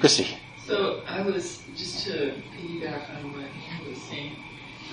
Christy, 0.00 0.26
So 0.66 1.02
I 1.06 1.22
was 1.22 1.62
just 1.76 2.06
to 2.06 2.34
piggyback 2.56 3.08
on 3.16 3.32
what 3.32 3.44
Andrew 3.70 3.90
was 3.90 4.02
saying. 4.02 4.36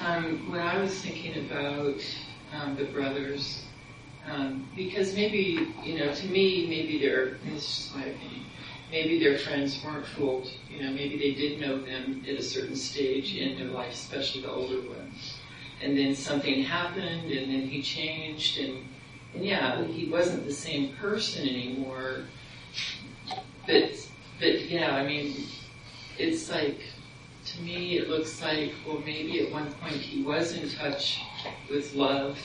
Um, 0.01 0.51
when 0.51 0.59
I 0.61 0.77
was 0.77 1.01
thinking 1.01 1.45
about 1.45 2.01
um, 2.53 2.75
the 2.75 2.85
brothers, 2.85 3.63
um, 4.29 4.67
because 4.75 5.13
maybe 5.13 5.73
you 5.83 5.97
know, 5.99 6.13
to 6.13 6.27
me, 6.27 6.67
maybe 6.67 6.99
their 6.99 7.37
this 7.45 7.63
is 7.63 7.91
my 7.95 8.05
opinion. 8.05 8.45
Maybe 8.91 9.19
their 9.19 9.37
friends 9.39 9.83
weren't 9.83 10.05
fooled. 10.05 10.51
You 10.69 10.83
know, 10.83 10.91
maybe 10.91 11.17
they 11.17 11.33
did 11.33 11.59
know 11.59 11.79
them 11.79 12.23
at 12.27 12.35
a 12.35 12.43
certain 12.43 12.75
stage 12.75 13.35
in 13.35 13.57
their 13.57 13.67
life, 13.67 13.91
especially 13.93 14.41
the 14.41 14.51
older 14.51 14.81
ones. 14.87 15.37
And 15.81 15.97
then 15.97 16.15
something 16.15 16.61
happened, 16.61 17.31
and 17.31 17.51
then 17.51 17.67
he 17.67 17.81
changed, 17.81 18.59
and 18.59 18.77
and 19.33 19.43
yeah, 19.43 19.83
he 19.85 20.09
wasn't 20.09 20.45
the 20.45 20.53
same 20.53 20.95
person 20.95 21.47
anymore. 21.47 22.25
But 23.65 23.91
but 24.39 24.69
yeah, 24.69 24.95
I 24.95 25.05
mean, 25.05 25.47
it's 26.17 26.49
like 26.49 26.79
to 27.45 27.61
me 27.61 27.97
it 27.97 28.09
looks 28.09 28.41
like 28.41 28.71
well 28.87 28.99
maybe 28.99 29.45
at 29.45 29.51
one 29.51 29.71
point 29.73 29.95
he 29.95 30.23
was 30.23 30.55
in 30.55 30.69
touch 30.69 31.19
with 31.69 31.93
love 31.93 32.39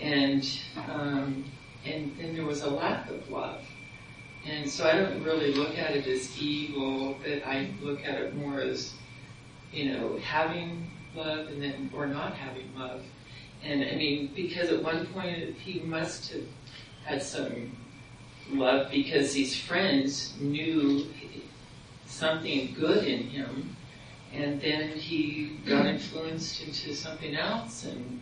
and 0.00 0.46
um, 0.88 1.44
and 1.84 2.16
then 2.18 2.34
there 2.34 2.44
was 2.44 2.62
a 2.62 2.70
lack 2.70 3.08
of 3.10 3.28
love. 3.30 3.62
And 4.46 4.68
so 4.68 4.88
I 4.88 4.92
don't 4.92 5.22
really 5.22 5.52
look 5.52 5.76
at 5.76 5.90
it 5.94 6.06
as 6.06 6.40
evil 6.40 7.16
but 7.22 7.46
I 7.46 7.70
look 7.82 8.04
at 8.04 8.14
it 8.14 8.34
more 8.34 8.60
as 8.60 8.94
you 9.72 9.92
know 9.92 10.18
having 10.18 10.90
love 11.14 11.48
and 11.48 11.62
then 11.62 11.90
or 11.94 12.06
not 12.06 12.34
having 12.34 12.74
love. 12.76 13.02
And 13.62 13.82
I 13.82 13.96
mean 13.96 14.30
because 14.34 14.70
at 14.70 14.82
one 14.82 15.06
point 15.06 15.56
he 15.56 15.80
must 15.80 16.32
have 16.32 16.46
had 17.04 17.22
some 17.22 17.76
love 18.52 18.90
because 18.90 19.32
these 19.32 19.56
friends 19.56 20.34
knew 20.40 21.06
something 22.06 22.74
good 22.78 23.04
in 23.06 23.24
him, 23.24 23.76
and 24.32 24.60
then 24.60 24.90
he 24.90 25.58
got 25.66 25.86
influenced 25.86 26.62
into 26.62 26.94
something 26.94 27.34
else, 27.34 27.84
and 27.84 28.19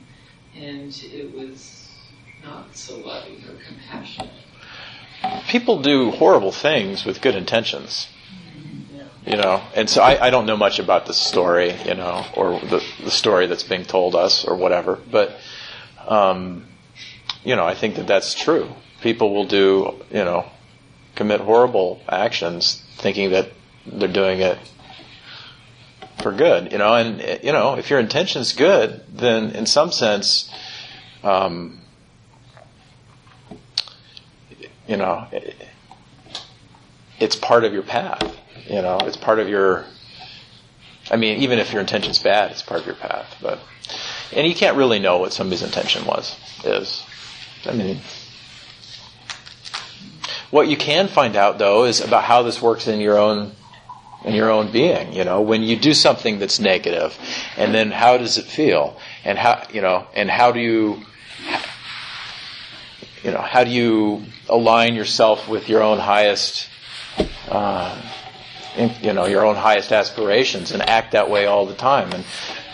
and 0.60 1.02
it 1.12 1.34
was 1.34 1.88
not 2.42 2.74
so 2.76 2.98
loving 2.98 3.42
or 3.48 3.54
compassionate. 3.66 4.30
people 5.48 5.82
do 5.82 6.10
horrible 6.10 6.52
things 6.52 7.04
with 7.04 7.20
good 7.20 7.34
intentions. 7.34 8.08
You 9.26 9.36
know, 9.36 9.62
and 9.74 9.90
so 9.90 10.00
I, 10.00 10.28
I 10.28 10.30
don't 10.30 10.46
know 10.46 10.56
much 10.56 10.78
about 10.78 11.04
the 11.04 11.12
story, 11.12 11.74
you 11.84 11.94
know, 11.94 12.24
or 12.34 12.58
the, 12.60 12.82
the 13.04 13.10
story 13.10 13.46
that's 13.46 13.62
being 13.62 13.84
told 13.84 14.14
us 14.14 14.46
or 14.46 14.56
whatever, 14.56 14.98
but, 15.10 15.36
um, 16.06 16.64
you 17.44 17.54
know, 17.54 17.66
I 17.66 17.74
think 17.74 17.96
that 17.96 18.06
that's 18.06 18.32
true. 18.34 18.70
People 19.02 19.34
will 19.34 19.44
do, 19.44 20.02
you 20.10 20.24
know, 20.24 20.46
commit 21.14 21.42
horrible 21.42 22.00
actions 22.08 22.82
thinking 22.96 23.32
that 23.32 23.50
they're 23.84 24.08
doing 24.08 24.40
it 24.40 24.58
for 26.22 26.32
good, 26.32 26.72
you 26.72 26.78
know, 26.78 26.94
and, 26.94 27.20
you 27.42 27.52
know, 27.52 27.74
if 27.76 27.90
your 27.90 28.00
intention's 28.00 28.52
good, 28.52 29.02
then 29.12 29.50
in 29.50 29.66
some 29.66 29.92
sense, 29.92 30.52
um, 31.22 31.80
you 34.86 34.96
know, 34.96 35.26
it, 35.30 35.54
it's 37.20 37.36
part 37.36 37.64
of 37.64 37.72
your 37.72 37.82
path. 37.82 38.36
You 38.66 38.82
know, 38.82 38.98
it's 39.02 39.16
part 39.16 39.38
of 39.38 39.48
your. 39.48 39.84
I 41.10 41.16
mean, 41.16 41.42
even 41.42 41.58
if 41.58 41.72
your 41.72 41.80
intention's 41.80 42.22
bad, 42.22 42.50
it's 42.50 42.62
part 42.62 42.80
of 42.80 42.86
your 42.86 42.96
path. 42.96 43.36
But 43.40 43.60
and 44.32 44.46
you 44.46 44.54
can't 44.54 44.76
really 44.76 44.98
know 44.98 45.18
what 45.18 45.32
somebody's 45.32 45.62
intention 45.62 46.04
was 46.04 46.36
is. 46.64 47.04
I 47.64 47.72
mean, 47.72 48.00
what 50.50 50.68
you 50.68 50.76
can 50.76 51.08
find 51.08 51.36
out 51.36 51.58
though 51.58 51.84
is 51.84 52.00
about 52.00 52.24
how 52.24 52.42
this 52.42 52.60
works 52.60 52.86
in 52.86 53.00
your 53.00 53.18
own 53.18 53.52
in 54.24 54.34
your 54.34 54.50
own 54.50 54.72
being. 54.72 55.12
You 55.12 55.24
know, 55.24 55.40
when 55.40 55.62
you 55.62 55.76
do 55.76 55.94
something 55.94 56.38
that's 56.38 56.58
negative, 56.58 57.16
and 57.56 57.74
then 57.74 57.90
how 57.90 58.18
does 58.18 58.38
it 58.38 58.44
feel, 58.44 58.98
and 59.24 59.38
how 59.38 59.66
you 59.72 59.80
know, 59.80 60.06
and 60.14 60.30
how 60.30 60.52
do 60.52 60.60
you 60.60 61.02
you 63.22 63.30
know, 63.32 63.40
how 63.40 63.64
do 63.64 63.70
you 63.70 64.22
align 64.48 64.94
yourself 64.94 65.48
with 65.48 65.68
your 65.68 65.82
own 65.82 65.98
highest, 65.98 66.68
uh, 67.48 68.00
in, 68.76 68.92
you 69.02 69.12
know, 69.12 69.26
your 69.26 69.44
own 69.44 69.56
highest 69.56 69.92
aspirations 69.92 70.72
and 70.72 70.82
act 70.82 71.12
that 71.12 71.28
way 71.28 71.46
all 71.46 71.66
the 71.66 71.74
time? 71.74 72.12
And, 72.12 72.24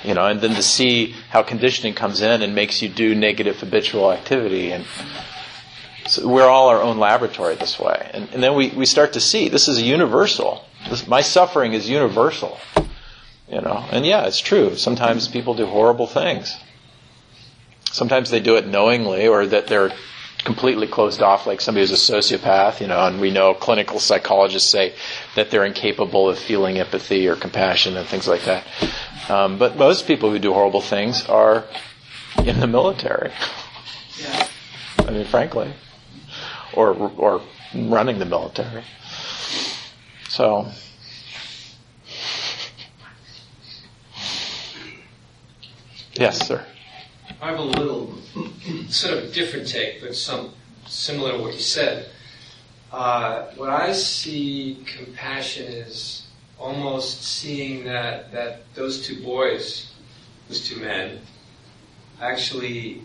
you 0.03 0.15
know, 0.15 0.27
and 0.27 0.41
then 0.41 0.55
to 0.55 0.63
see 0.63 1.15
how 1.31 1.43
conditioning 1.43 1.95
comes 1.95 2.21
in 2.21 2.43
and 2.43 2.55
makes 2.55 2.83
you 2.83 2.89
do 2.89 3.15
negative 3.15 3.59
habitual 3.59 4.13
activity. 4.13 4.71
And 4.71 4.85
so 6.07 6.29
we're 6.29 6.49
all 6.49 6.69
our 6.69 6.83
own 6.83 6.99
laboratory 6.99 7.55
this 7.55 7.79
way. 7.79 8.11
And, 8.13 8.29
and 8.35 8.43
then 8.43 8.55
we, 8.55 8.69
we 8.71 8.85
start 8.85 9.15
to 9.15 9.21
see 9.21 9.49
this 9.49 9.69
is 9.69 9.79
a 9.79 9.83
universal. 9.83 10.65
This, 10.88 11.07
my 11.07 11.20
suffering 11.23 11.73
is 11.73 11.88
universal. 11.88 12.59
You 13.49 13.61
know, 13.61 13.85
and 13.90 14.07
yeah, 14.07 14.27
it's 14.27 14.40
true. 14.40 14.75
Sometimes 14.77 15.29
people 15.29 15.55
do 15.55 15.66
horrible 15.66 16.07
things. 16.07 16.57
Sometimes 17.92 18.31
they 18.31 18.40
do 18.40 18.57
it 18.57 18.66
knowingly, 18.66 19.29
or 19.29 19.47
that 19.47 19.66
they're 19.66 19.92
completely 20.38 20.87
closed 20.87 21.23
off, 21.23 21.47
like 21.47 21.61
somebody 21.61 21.87
who's 21.87 22.11
a 22.11 22.12
sociopath. 22.12 22.81
You 22.81 22.87
know, 22.87 23.07
and 23.07 23.20
we 23.20 23.31
know 23.31 23.53
clinical 23.55 24.01
psychologists 24.01 24.70
say 24.70 24.94
that 25.37 25.51
they're 25.51 25.64
incapable 25.64 26.29
of 26.29 26.38
feeling 26.38 26.79
empathy 26.79 27.29
or 27.29 27.37
compassion 27.37 27.97
and 27.97 28.09
things 28.09 28.27
like 28.27 28.44
that. 28.44 28.66
Um, 29.29 29.59
but 29.59 29.77
most 29.77 30.07
people 30.07 30.31
who 30.31 30.38
do 30.38 30.53
horrible 30.53 30.81
things 30.81 31.25
are 31.27 31.64
in 32.44 32.61
the 32.61 32.66
military. 32.66 33.31
Yeah. 34.20 34.49
I 35.01 35.11
mean, 35.11 35.27
frankly, 35.27 35.73
or 36.73 36.94
or 36.94 37.42
running 37.75 38.18
the 38.18 38.25
military. 38.25 38.85
So. 40.35 40.66
Yes, 46.14 46.49
sir. 46.49 46.66
I 47.40 47.51
have 47.51 47.61
a 47.61 47.62
little 47.62 48.12
sort 48.88 49.18
of 49.18 49.33
different 49.33 49.68
take, 49.68 50.01
but 50.01 50.16
some 50.16 50.51
similar 50.88 51.37
to 51.37 51.38
what 51.38 51.55
you 51.55 51.61
said. 51.61 52.11
Uh, 52.90 53.44
what 53.55 53.70
I 53.70 53.92
see 53.92 54.83
compassion 54.85 55.73
is 55.73 56.27
almost 56.59 57.23
seeing 57.23 57.85
that 57.85 58.33
that 58.33 58.62
those 58.75 59.07
two 59.07 59.23
boys, 59.23 59.92
those 60.49 60.66
two 60.66 60.81
men, 60.81 61.20
actually 62.20 63.03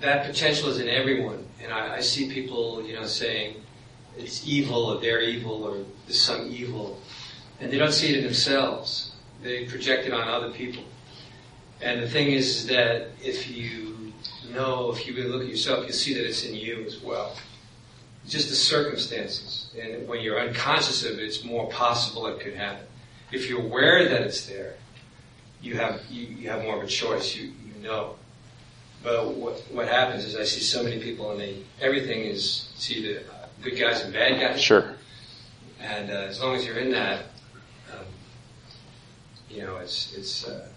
that 0.00 0.26
potential 0.26 0.70
is 0.70 0.80
in 0.80 0.88
everyone, 0.88 1.46
and 1.62 1.72
I, 1.72 1.98
I 1.98 2.00
see 2.00 2.28
people, 2.32 2.82
you 2.84 2.94
know, 2.94 3.06
saying 3.06 3.62
it's 4.18 4.46
evil 4.46 4.86
or 4.86 5.00
they're 5.00 5.22
evil 5.22 5.64
or 5.64 5.84
there's 6.06 6.20
some 6.20 6.48
evil, 6.50 7.00
and 7.60 7.72
they 7.72 7.78
don't 7.78 7.92
see 7.92 8.10
it 8.10 8.18
in 8.18 8.24
themselves. 8.24 9.12
They 9.42 9.64
project 9.66 10.06
it 10.06 10.12
on 10.12 10.28
other 10.28 10.50
people. 10.50 10.82
And 11.80 12.02
the 12.02 12.08
thing 12.08 12.32
is 12.32 12.66
that 12.66 13.08
if 13.22 13.48
you 13.48 14.12
know, 14.52 14.90
if 14.90 15.06
you 15.06 15.14
really 15.14 15.28
look 15.28 15.42
at 15.42 15.48
yourself, 15.48 15.84
you'll 15.84 15.92
see 15.92 16.14
that 16.14 16.26
it's 16.26 16.44
in 16.44 16.54
you 16.54 16.84
as 16.84 17.00
well. 17.00 17.36
It's 18.24 18.32
just 18.32 18.48
the 18.48 18.56
circumstances. 18.56 19.70
And 19.80 20.08
when 20.08 20.20
you're 20.20 20.40
unconscious 20.40 21.04
of 21.04 21.12
it, 21.12 21.20
it's 21.20 21.44
more 21.44 21.68
possible 21.70 22.26
it 22.26 22.40
could 22.40 22.54
happen. 22.54 22.84
If 23.30 23.48
you're 23.48 23.62
aware 23.62 24.08
that 24.08 24.22
it's 24.22 24.46
there, 24.46 24.74
you 25.60 25.76
have, 25.76 26.00
you, 26.10 26.26
you 26.26 26.48
have 26.48 26.62
more 26.62 26.76
of 26.78 26.82
a 26.82 26.86
choice. 26.86 27.36
You, 27.36 27.44
you 27.44 27.82
know. 27.82 28.16
But 29.02 29.34
what, 29.34 29.62
what 29.70 29.86
happens 29.86 30.24
is 30.24 30.34
I 30.34 30.44
see 30.44 30.60
so 30.60 30.82
many 30.82 30.98
people 31.00 31.30
and 31.30 31.40
they, 31.40 31.62
everything 31.80 32.22
is, 32.22 32.68
it's 32.74 32.90
either 32.90 33.22
good 33.62 33.78
guys 33.78 34.02
and 34.02 34.12
bad 34.12 34.40
guys. 34.40 34.60
Sure. 34.60 34.94
And 35.80 36.10
uh, 36.10 36.26
as 36.28 36.40
long 36.42 36.56
as 36.56 36.66
you're 36.66 36.78
in 36.78 36.90
that, 36.92 37.26
um, 37.92 38.04
you 39.48 39.62
know, 39.62 39.76
it's, 39.76 40.14
it's, 40.16 40.46
uh, 40.46 40.68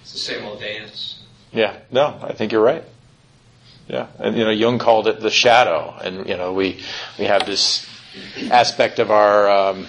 it's 0.00 0.12
the 0.12 0.18
same 0.18 0.44
old 0.44 0.60
dance. 0.60 1.22
Yeah. 1.52 1.76
No, 1.90 2.18
I 2.22 2.32
think 2.32 2.52
you're 2.52 2.62
right. 2.62 2.84
Yeah. 3.88 4.08
And, 4.18 4.36
you 4.36 4.44
know, 4.44 4.50
Jung 4.50 4.78
called 4.78 5.08
it 5.08 5.20
the 5.20 5.30
shadow. 5.30 5.94
And, 6.02 6.28
you 6.28 6.36
know, 6.36 6.52
we, 6.52 6.80
we 7.18 7.24
have 7.24 7.46
this 7.46 7.86
aspect 8.50 8.98
of 8.98 9.10
our, 9.10 9.48
um, 9.48 9.86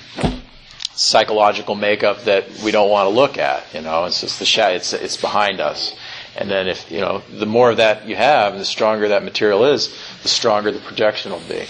psychological 0.98 1.76
makeup 1.76 2.24
that 2.24 2.50
we 2.64 2.72
don't 2.72 2.90
want 2.90 3.06
to 3.06 3.14
look 3.14 3.38
at, 3.38 3.64
you 3.72 3.82
know, 3.82 4.06
it's 4.06 4.22
just 4.22 4.40
the 4.40 4.46
shadow, 4.46 4.76
it's, 4.76 4.94
it's 4.94 5.16
behind 5.16 5.60
us. 5.60 5.96
And 6.36 6.50
then 6.50 6.68
if, 6.68 6.92
you 6.92 7.02
know, 7.02 7.22
the 7.32 7.46
more 7.46 7.70
of 7.70 7.78
that 7.78 8.08
you 8.08 8.16
have, 8.16 8.54
and 8.54 8.62
the 8.62 8.66
stronger 8.66 9.08
that 9.10 9.24
material 9.24 9.66
is, 9.66 9.96
the 10.24 10.28
stronger 10.28 10.72
the 10.72 10.80
projection 10.80 11.32
will 11.32 11.40
be. 11.48 11.66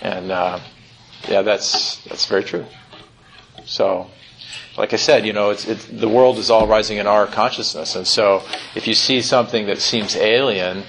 And, 0.00 0.30
uh, 0.30 0.60
yeah, 1.28 1.42
that's, 1.42 2.02
that's 2.04 2.26
very 2.26 2.44
true. 2.44 2.64
So, 3.64 4.08
like 4.76 4.92
I 4.92 4.96
said, 4.96 5.26
you 5.26 5.32
know, 5.32 5.50
it's, 5.50 5.66
it's, 5.66 5.84
the 5.86 6.08
world 6.08 6.38
is 6.38 6.50
all 6.50 6.66
rising 6.66 6.98
in 6.98 7.06
our 7.06 7.26
consciousness. 7.26 7.96
And 7.96 8.06
so 8.06 8.42
if 8.74 8.86
you 8.86 8.94
see 8.94 9.20
something 9.20 9.66
that 9.66 9.78
seems 9.78 10.16
alien, 10.16 10.84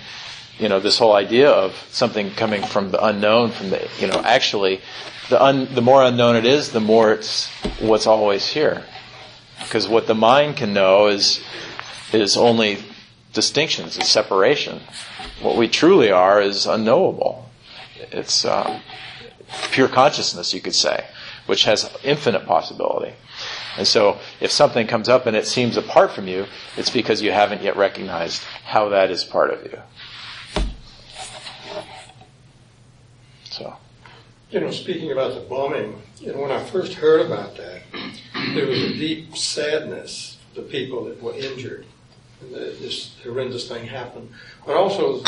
you 0.60 0.70
know, 0.70 0.80
this 0.80 1.00
whole 1.00 1.14
idea 1.14 1.50
of 1.50 1.74
something 1.90 2.32
coming 2.32 2.62
from 2.62 2.92
the 2.92 3.04
unknown, 3.04 3.52
from 3.52 3.72
the, 3.72 3.90
you 4.00 4.08
know, 4.08 4.22
actually, 4.24 4.82
the, 5.30 5.42
un, 5.42 5.74
the 5.74 5.82
more 5.82 6.04
unknown 6.04 6.36
it 6.36 6.46
is, 6.46 6.72
the 6.72 6.80
more 6.80 7.14
it's 7.14 7.48
what's 7.80 8.06
always 8.06 8.48
here. 8.48 8.84
Because 9.60 9.88
what 9.88 10.08
the 10.08 10.16
mind 10.16 10.58
can 10.58 10.74
know 10.74 11.08
is, 11.08 11.42
is 12.14 12.38
only 12.38 12.80
distinctions, 13.34 13.98
is 13.98 14.08
separation. 14.08 14.82
What 15.42 15.58
we 15.58 15.68
truly 15.68 16.12
are 16.12 16.42
is 16.42 16.66
unknowable. 16.66 17.49
It's 18.12 18.46
uh, 18.46 18.82
pure 19.72 19.88
consciousness, 19.88 20.54
you 20.54 20.62
could 20.62 20.76
say, 20.76 21.06
which 21.46 21.64
has 21.64 21.90
infinite 22.04 22.46
possibility. 22.46 23.14
And 23.78 23.88
so, 23.88 24.20
if 24.42 24.52
something 24.52 24.88
comes 24.88 25.08
up 25.08 25.26
and 25.26 25.36
it 25.38 25.48
seems 25.48 25.78
apart 25.78 26.12
from 26.12 26.28
you, 26.28 26.46
it's 26.76 26.90
because 26.90 27.22
you 27.22 27.32
haven't 27.32 27.62
yet 27.62 27.78
recognized 27.78 28.44
how 28.66 28.90
that 28.90 29.10
is 29.12 29.24
part 29.24 29.52
of 29.52 29.64
you. 29.64 29.80
So. 33.46 33.76
You 34.52 34.62
know, 34.62 34.72
speaking 34.72 35.12
about 35.12 35.36
the 35.36 35.42
bombing, 35.42 36.02
you 36.20 36.34
know, 36.34 36.40
when 36.40 36.52
I 36.52 36.64
first 36.64 36.94
heard 36.94 37.26
about 37.26 37.56
that, 37.58 37.84
there 38.56 38.66
was 38.66 38.80
a 38.80 38.94
deep 38.94 39.38
sadness 39.38 40.38
for 40.54 40.62
the 40.62 40.68
people 40.68 41.06
that 41.06 41.22
were 41.22 41.36
injured. 41.36 41.86
And 42.42 42.54
this 42.54 43.16
horrendous 43.24 43.68
thing 43.68 43.86
happened. 43.86 44.30
But 44.66 44.76
also 44.76 45.20
the, 45.20 45.24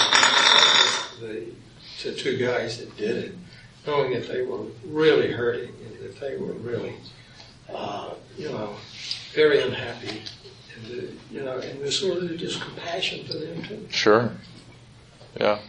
the 1.20 1.46
two 2.04 2.38
guys 2.38 2.80
that 2.80 2.96
did 2.98 3.18
it, 3.18 3.36
knowing 3.86 4.14
that 4.14 4.28
they 4.28 4.42
were 4.42 4.64
really 4.86 5.32
hurting 5.32 5.74
and 5.86 6.00
that 6.00 6.20
they 6.20 6.38
were 6.38 6.54
really, 6.54 6.96
uh, 7.74 8.12
you 8.38 8.50
know, 8.50 8.76
very 9.34 9.62
unhappy. 9.62 10.22
And, 10.76 10.86
the, 10.86 11.10
you 11.32 11.44
know, 11.44 11.60
and 11.60 11.80
there's 11.82 12.00
sort 12.00 12.18
of 12.18 12.38
just 12.38 12.62
compassion 12.62 13.26
for 13.26 13.34
them 13.34 13.64
too. 13.64 13.88
Sure. 13.90 14.32
Yeah. 15.40 15.60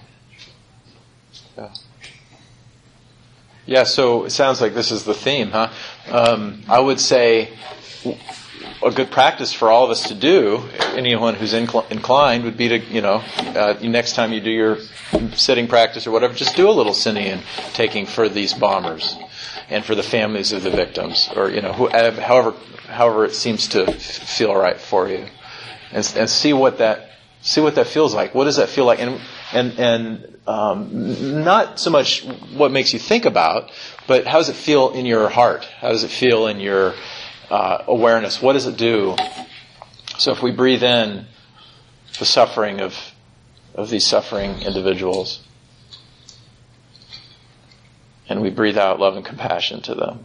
Yeah. 1.57 1.75
Yeah, 3.65 3.85
so 3.85 4.25
it 4.25 4.31
sounds 4.31 4.61
like 4.61 4.75
this 4.75 4.91
is 4.91 5.05
the 5.05 5.15
theme, 5.15 5.51
huh? 5.51 5.71
Um, 6.11 6.63
I 6.69 6.81
would 6.81 6.99
say 6.99 7.51
a 8.85 8.91
good 8.91 9.11
practice 9.11 9.53
for 9.53 9.71
all 9.71 9.85
of 9.85 9.91
us 9.91 10.09
to 10.09 10.15
do, 10.15 10.69
anyone 10.95 11.35
who's 11.35 11.53
incl- 11.53 11.91
inclined, 11.91 12.45
would 12.45 12.57
be 12.57 12.69
to, 12.69 12.79
you 12.79 13.01
know, 13.01 13.23
uh, 13.39 13.79
next 13.83 14.15
time 14.15 14.33
you 14.33 14.41
do 14.41 14.51
your 14.51 14.79
sitting 15.35 15.69
practice 15.69 16.07
or 16.07 16.11
whatever, 16.11 16.35
just 16.35 16.57
do 16.57 16.69
a 16.69 16.73
little 16.73 16.95
sending 16.95 17.27
and 17.27 17.43
taking 17.73 18.07
for 18.07 18.29
these 18.29 18.55
bombers 18.55 19.17
and 19.69 19.85
for 19.85 19.95
the 19.95 20.03
families 20.03 20.53
of 20.53 20.63
the 20.63 20.71
victims, 20.71 21.29
or 21.35 21.51
you 21.51 21.63
know, 21.63 21.73
who, 21.73 21.89
however, 21.89 22.55
however 22.89 23.25
it 23.25 23.35
seems 23.35 23.69
to 23.69 23.91
feel 23.93 24.55
right 24.55 24.79
for 24.81 25.09
you, 25.09 25.27
and, 25.93 26.15
and 26.17 26.29
see 26.29 26.53
what 26.53 26.79
that 26.79 27.11
see 27.41 27.61
what 27.61 27.75
that 27.75 27.87
feels 27.87 28.15
like. 28.15 28.35
What 28.35 28.45
does 28.45 28.57
that 28.57 28.69
feel 28.69 28.85
like? 28.85 29.01
And 29.01 29.21
and 29.53 29.79
and 29.79 30.39
um, 30.47 31.45
not 31.45 31.79
so 31.79 31.91
much 31.91 32.25
what 32.55 32.73
makes 32.73 32.93
you 32.93 32.99
think 32.99 33.25
about, 33.25 33.71
but 34.07 34.27
how 34.27 34.39
does 34.39 34.49
it 34.49 34.57
feel 34.57 34.91
in 34.91 35.07
your 35.07 35.29
heart? 35.29 35.65
How 35.65 35.89
does 35.91 36.05
it 36.05 36.11
feel 36.11 36.47
in 36.47 36.61
your 36.61 36.95
uh, 37.53 37.85
awareness? 37.87 38.41
What 38.41 38.55
does 38.55 38.67
it 38.67 38.79
do? 38.79 39.15
So 40.19 40.33
if 40.33 40.43
we 40.43 40.51
breathe 40.51 40.83
in 40.83 41.27
the 42.19 42.25
suffering 42.25 42.81
of 42.81 42.97
of 43.75 43.89
these 43.89 44.07
suffering 44.07 44.63
individuals, 44.63 45.41
and 48.29 48.43
we 48.43 48.51
breathe 48.51 48.77
out 48.77 49.01
love 49.01 49.17
and 49.17 49.25
compassion 49.25 49.81
to 49.83 49.95
them. 49.95 50.25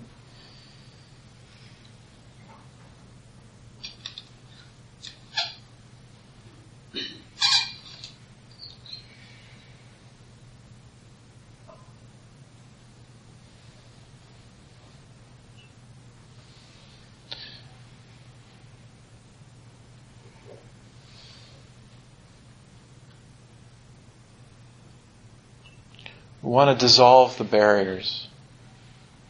We 26.48 26.54
want 26.54 26.80
to 26.80 26.86
dissolve 26.86 27.38
the 27.38 27.44
barriers. 27.44 28.26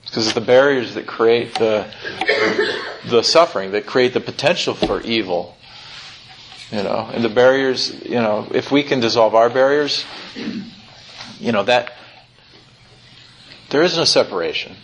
Because 0.06 0.27
it's 0.27 0.36
the 0.36 0.41
barriers 0.41 0.93
that 0.93 1.08
create 1.08 1.56
the, 1.56 1.88
the 3.10 3.23
suffering, 3.23 3.71
that 3.71 3.88
create 3.88 4.13
the 4.13 4.19
potential 4.19 4.75
for 4.75 5.01
evil. 5.01 5.58
You 6.71 6.84
know, 6.84 7.10
and 7.12 7.25
the 7.25 7.30
barriers, 7.30 7.91
you 8.06 8.19
know, 8.21 8.47
if 8.53 8.71
we 8.71 8.84
can 8.84 8.99
dissolve 8.99 9.34
our 9.34 9.49
barriers, 9.49 10.06
you 11.39 11.51
know, 11.51 11.63
that, 11.63 11.91
there 13.71 13.82
is 13.82 13.97
no 13.97 14.03
separation. 14.03 14.75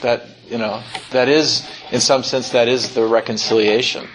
That, 0.00 0.24
you 0.48 0.56
know, 0.56 0.82
that 1.10 1.28
is, 1.28 1.68
in 1.92 2.00
some 2.00 2.22
sense, 2.22 2.48
that 2.52 2.66
is 2.66 2.94
the 2.94 3.04
reconciliation. 3.04 4.08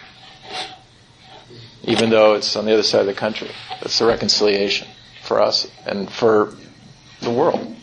Even 1.83 2.09
though 2.09 2.33
it's 2.33 2.55
on 2.55 2.65
the 2.65 2.73
other 2.73 2.81
side 2.81 3.01
of 3.01 3.05
the 3.07 3.13
country. 3.13 3.51
It's 3.83 3.99
the 3.99 4.07
reconciliation 4.07 4.87
for 5.21 5.39
us 5.39 5.69
and 5.85 6.11
for 6.11 6.55
the 7.23 7.31
world. 7.31 7.75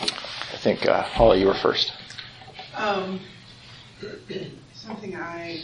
I 0.00 0.58
think, 0.58 0.86
uh, 0.86 1.34
you 1.34 1.46
were 1.46 1.54
first. 1.54 1.92
Um, 2.74 3.20
something 4.74 5.16
I 5.16 5.60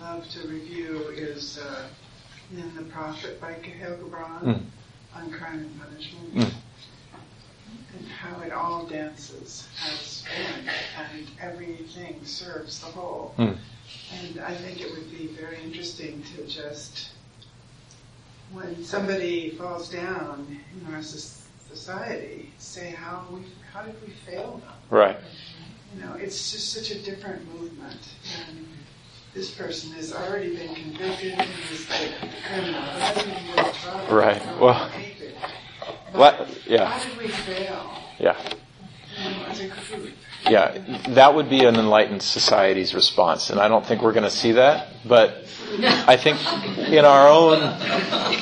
love 0.00 0.28
to 0.30 0.48
review 0.48 1.08
is 1.14 1.58
uh, 1.58 1.88
in 2.50 2.74
The 2.74 2.82
Prophet 2.82 3.40
by 3.40 3.54
Kahlil 3.54 3.98
Gibran 3.98 4.42
mm. 4.42 4.62
on 5.14 5.30
crime 5.30 5.60
and 5.60 5.80
punishment. 5.80 6.34
Mm. 6.34 6.61
And 7.98 8.08
how 8.08 8.40
it 8.40 8.52
all 8.52 8.86
dances 8.86 9.68
as 9.86 10.24
one, 10.46 10.70
and 11.12 11.26
everything 11.40 12.24
serves 12.24 12.80
the 12.80 12.86
whole. 12.86 13.34
Mm. 13.36 13.58
And 14.18 14.40
I 14.40 14.54
think 14.54 14.80
it 14.80 14.90
would 14.92 15.10
be 15.10 15.26
very 15.26 15.62
interesting 15.62 16.22
to 16.34 16.46
just, 16.46 17.10
when 18.50 18.82
somebody 18.82 19.50
falls 19.50 19.90
down 19.90 20.58
in 20.74 20.94
our 20.94 21.02
society, 21.02 22.50
say 22.56 22.92
how 22.92 23.26
we, 23.30 23.42
how 23.72 23.82
did 23.82 24.00
we 24.00 24.14
fail 24.24 24.62
them? 24.64 24.72
Right. 24.88 25.18
You 25.94 26.02
know, 26.02 26.14
it's 26.14 26.50
just 26.50 26.72
such 26.72 26.90
a 26.92 26.98
different 27.02 27.46
movement. 27.60 28.00
And 28.48 28.66
this 29.34 29.50
person 29.50 29.92
has 29.92 30.14
already 30.14 30.56
been 30.56 30.74
convicted 30.74 31.32
and 31.32 31.50
is 31.70 31.90
like 31.90 32.12
a 32.22 32.28
criminal. 32.48 32.80
He 32.80 33.00
hasn't 33.00 33.28
even 33.28 33.56
been 33.56 33.74
tried. 33.74 34.10
Right. 34.10 34.58
Well. 34.58 34.90
What- 36.12 36.48
yeah. 36.66 36.86
How 36.86 37.04
did 37.04 37.18
we 37.18 37.28
fail? 37.28 37.98
Yeah. 38.18 38.36
You 39.18 39.30
know, 39.30 39.44
as 39.46 39.60
a 39.60 39.66
group. 39.68 40.12
Yeah, 40.48 40.76
that 41.10 41.34
would 41.34 41.48
be 41.48 41.64
an 41.64 41.76
enlightened 41.76 42.22
society's 42.22 42.94
response, 42.94 43.50
and 43.50 43.60
I 43.60 43.68
don't 43.68 43.86
think 43.86 44.02
we're 44.02 44.12
going 44.12 44.24
to 44.24 44.30
see 44.30 44.52
that. 44.52 44.88
But 45.04 45.44
I 45.80 46.16
think 46.16 46.38
in 46.88 47.04
our 47.04 47.28
own 47.28 47.78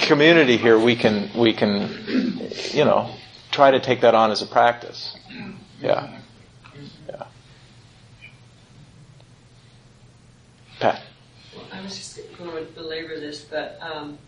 community 0.00 0.56
here, 0.56 0.78
we 0.78 0.96
can 0.96 1.30
we 1.36 1.52
can, 1.52 2.50
you 2.72 2.84
know, 2.86 3.14
try 3.50 3.70
to 3.70 3.80
take 3.80 4.00
that 4.00 4.14
on 4.14 4.30
as 4.30 4.40
a 4.40 4.46
practice. 4.46 5.14
Yeah, 5.82 6.18
yeah. 7.08 7.24
Pat. 10.80 11.02
I 11.72 11.82
was 11.82 11.96
just 11.96 12.18
going 12.38 12.66
to 12.66 12.72
belabor 12.72 13.20
this, 13.20 13.42
but 13.42 13.78
um, 13.82 14.18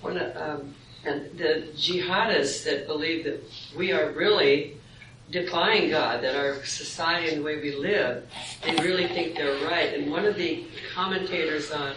one 0.00 0.16
of, 0.16 0.36
um, 0.36 0.74
and 1.04 1.36
the 1.38 1.68
jihadists 1.76 2.64
that 2.64 2.86
believe 2.86 3.24
that 3.24 3.42
we 3.76 3.92
are 3.92 4.10
really 4.10 4.76
defying 5.30 5.90
God, 5.90 6.22
that 6.22 6.34
our 6.34 6.64
society 6.64 7.28
and 7.28 7.40
the 7.40 7.44
way 7.44 7.60
we 7.60 7.74
live, 7.74 8.26
they 8.64 8.74
really 8.82 9.06
think 9.08 9.36
they're 9.36 9.64
right. 9.66 9.94
And 9.94 10.10
one 10.10 10.24
of 10.24 10.36
the 10.36 10.66
commentators 10.94 11.70
on 11.70 11.94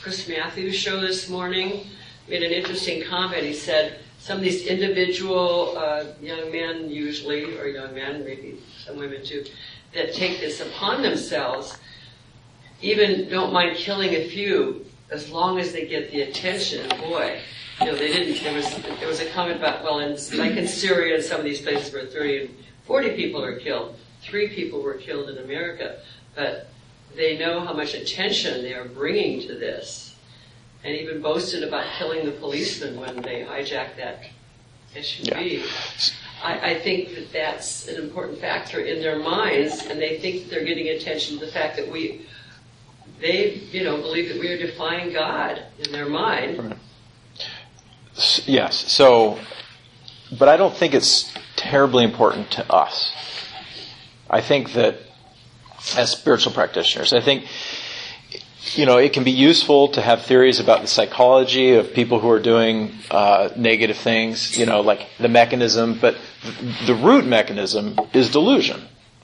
Chris 0.00 0.28
Matthews' 0.28 0.74
show 0.74 1.00
this 1.00 1.28
morning 1.28 1.86
made 2.28 2.42
an 2.42 2.50
interesting 2.50 3.04
comment. 3.04 3.44
He 3.44 3.52
said 3.52 4.00
some 4.18 4.38
of 4.38 4.42
these 4.42 4.66
individual 4.66 5.76
uh, 5.76 6.04
young 6.20 6.50
men, 6.50 6.88
usually, 6.88 7.56
or 7.58 7.66
young 7.66 7.94
men, 7.94 8.24
maybe 8.24 8.60
some 8.84 8.96
women 8.96 9.24
too, 9.24 9.44
that 9.94 10.14
take 10.14 10.40
this 10.40 10.60
upon 10.60 11.02
themselves 11.02 11.78
even 12.82 13.28
don't 13.28 13.52
mind 13.52 13.76
killing 13.76 14.10
a 14.10 14.28
few 14.28 14.84
as 15.10 15.30
long 15.30 15.58
as 15.58 15.72
they 15.72 15.86
get 15.86 16.10
the 16.10 16.22
attention. 16.22 16.88
Boy, 16.98 17.40
you 17.84 17.92
know, 17.92 17.98
they 17.98 18.12
didn't. 18.12 18.42
There 18.42 18.54
was 18.54 18.74
there 19.00 19.08
was 19.08 19.20
a 19.20 19.28
comment 19.30 19.58
about 19.58 19.82
well, 19.82 19.98
in 19.98 20.16
like 20.38 20.56
in 20.56 20.68
Syria 20.68 21.16
and 21.16 21.24
some 21.24 21.38
of 21.38 21.44
these 21.44 21.60
places 21.60 21.92
where 21.92 22.06
30 22.06 22.40
and 22.40 22.54
40 22.84 23.10
people 23.16 23.42
are 23.44 23.56
killed, 23.58 23.96
three 24.22 24.48
people 24.48 24.82
were 24.82 24.94
killed 24.94 25.28
in 25.30 25.38
America, 25.38 26.00
but 26.34 26.68
they 27.16 27.38
know 27.38 27.60
how 27.60 27.72
much 27.72 27.94
attention 27.94 28.62
they 28.62 28.74
are 28.74 28.86
bringing 28.86 29.40
to 29.42 29.54
this, 29.54 30.16
and 30.84 30.94
even 30.94 31.20
boasted 31.20 31.62
about 31.62 31.86
killing 31.98 32.24
the 32.24 32.32
policeman 32.32 32.98
when 32.98 33.16
they 33.22 33.42
hijacked 33.42 33.96
that 33.96 34.22
SUV. 34.94 35.64
I, 36.42 36.72
I 36.72 36.80
think 36.80 37.14
that 37.14 37.32
that's 37.32 37.88
an 37.88 38.02
important 38.02 38.38
factor 38.38 38.80
in 38.80 39.00
their 39.00 39.18
minds, 39.18 39.86
and 39.86 40.00
they 40.00 40.18
think 40.18 40.44
that 40.44 40.50
they're 40.50 40.64
getting 40.64 40.88
attention 40.88 41.38
to 41.38 41.46
the 41.46 41.52
fact 41.52 41.76
that 41.76 41.90
we 41.90 42.26
they, 43.20 43.54
you 43.70 43.84
know, 43.84 43.98
believe 43.98 44.28
that 44.28 44.40
we 44.40 44.48
are 44.48 44.58
defying 44.58 45.12
God 45.12 45.62
in 45.78 45.92
their 45.92 46.08
mind. 46.08 46.58
S- 46.58 46.74
Yes. 48.14 48.92
So, 48.92 49.38
but 50.38 50.48
I 50.48 50.56
don't 50.56 50.74
think 50.74 50.94
it's 50.94 51.32
terribly 51.56 52.04
important 52.04 52.50
to 52.52 52.72
us. 52.72 53.12
I 54.28 54.40
think 54.40 54.72
that 54.74 54.98
as 55.96 56.10
spiritual 56.10 56.52
practitioners, 56.52 57.12
I 57.12 57.20
think 57.20 57.46
you 58.74 58.86
know 58.86 58.98
it 58.98 59.12
can 59.12 59.24
be 59.24 59.32
useful 59.32 59.88
to 59.88 60.00
have 60.00 60.22
theories 60.22 60.60
about 60.60 60.82
the 60.82 60.86
psychology 60.86 61.74
of 61.74 61.92
people 61.92 62.20
who 62.20 62.30
are 62.30 62.40
doing 62.40 62.92
uh, 63.10 63.50
negative 63.56 63.96
things. 63.96 64.58
You 64.58 64.66
know, 64.66 64.80
like 64.80 65.06
the 65.18 65.28
mechanism, 65.28 65.98
but 65.98 66.16
the 66.86 66.94
root 66.94 67.26
mechanism 67.26 67.98
is 68.12 68.30
delusion, 68.30 68.82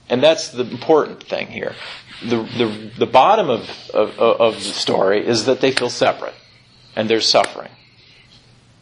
and 0.08 0.22
that's 0.22 0.48
the 0.48 0.64
important 0.64 1.22
thing 1.22 1.48
here. 1.48 1.74
The 2.22 2.36
the, 2.36 2.90
the 2.98 3.06
bottom 3.06 3.50
of, 3.50 3.70
of 3.92 4.18
of 4.18 4.54
the 4.54 4.60
story 4.60 5.26
is 5.26 5.44
that 5.44 5.60
they 5.60 5.72
feel 5.72 5.90
separate, 5.90 6.34
and 6.96 7.08
there's 7.08 7.28
suffering 7.28 7.70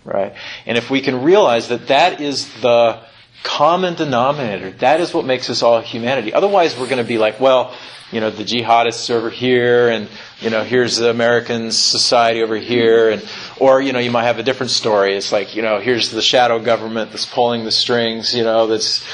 right? 0.07 0.35
And 0.65 0.79
if 0.79 0.91
we 0.91 1.01
can 1.01 1.23
realize 1.23 1.69
that 1.69 1.89
that 1.89 2.21
is 2.21 2.53
the 2.61 3.01
common 3.43 3.95
denominator, 3.95 4.71
that 4.79 5.01
is 5.01 5.13
what 5.13 5.25
makes 5.25 5.51
us 5.51 5.63
all 5.63 5.81
humanity. 5.81 6.33
Otherwise, 6.33 6.79
we're 6.79 6.89
going 6.89 7.03
to 7.03 7.09
be 7.09 7.19
like, 7.19 7.41
well, 7.41 7.75
you 8.13 8.21
know, 8.21 8.31
the 8.31 8.45
jihadists 8.45 9.11
over 9.11 9.31
here, 9.31 9.89
and 9.89 10.09
you 10.41 10.51
know, 10.51 10.63
here's 10.63 10.97
the 10.97 11.11
American 11.11 11.73
society 11.73 12.43
over 12.43 12.57
here, 12.57 13.11
and 13.11 13.29
or 13.59 13.81
you 13.81 13.93
know, 13.93 13.99
you 13.99 14.13
might 14.13 14.25
have 14.25 14.39
a 14.39 14.45
different 14.45 14.71
story. 14.71 15.17
It's 15.17 15.33
like, 15.33 15.57
you 15.57 15.63
know, 15.63 15.81
here's 15.81 16.11
the 16.11 16.23
shadow 16.23 16.61
government 16.61 17.11
that's 17.11 17.27
pulling 17.27 17.65
the 17.65 17.73
strings, 17.73 18.33
you 18.35 18.45
know, 18.45 18.69
that's 18.69 19.05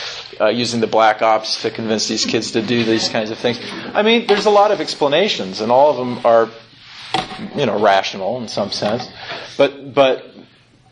uh, 0.41 0.49
using 0.49 0.81
the 0.81 0.87
black 0.87 1.23
ops 1.23 1.63
to 1.63 1.71
convince 1.71 2.07
these 2.07 2.27
kids 2.27 2.51
to 2.53 2.61
do 2.61 2.85
these 2.85 3.09
kinds 3.09 3.31
of 3.31 3.39
things. 3.39 3.59
I 3.95 4.03
mean, 4.03 4.27
there's 4.27 4.47
a 4.47 4.51
lot 4.51 4.73
of 4.73 4.81
explanations, 4.81 5.63
and 5.63 5.73
all 5.73 5.91
of 5.91 5.97
them 5.97 6.27
are, 6.27 6.51
you 7.57 7.65
know, 7.65 7.81
rational 7.81 8.43
in 8.43 8.49
some 8.49 8.71
sense, 8.71 9.09
but 9.57 9.95
but 9.95 10.32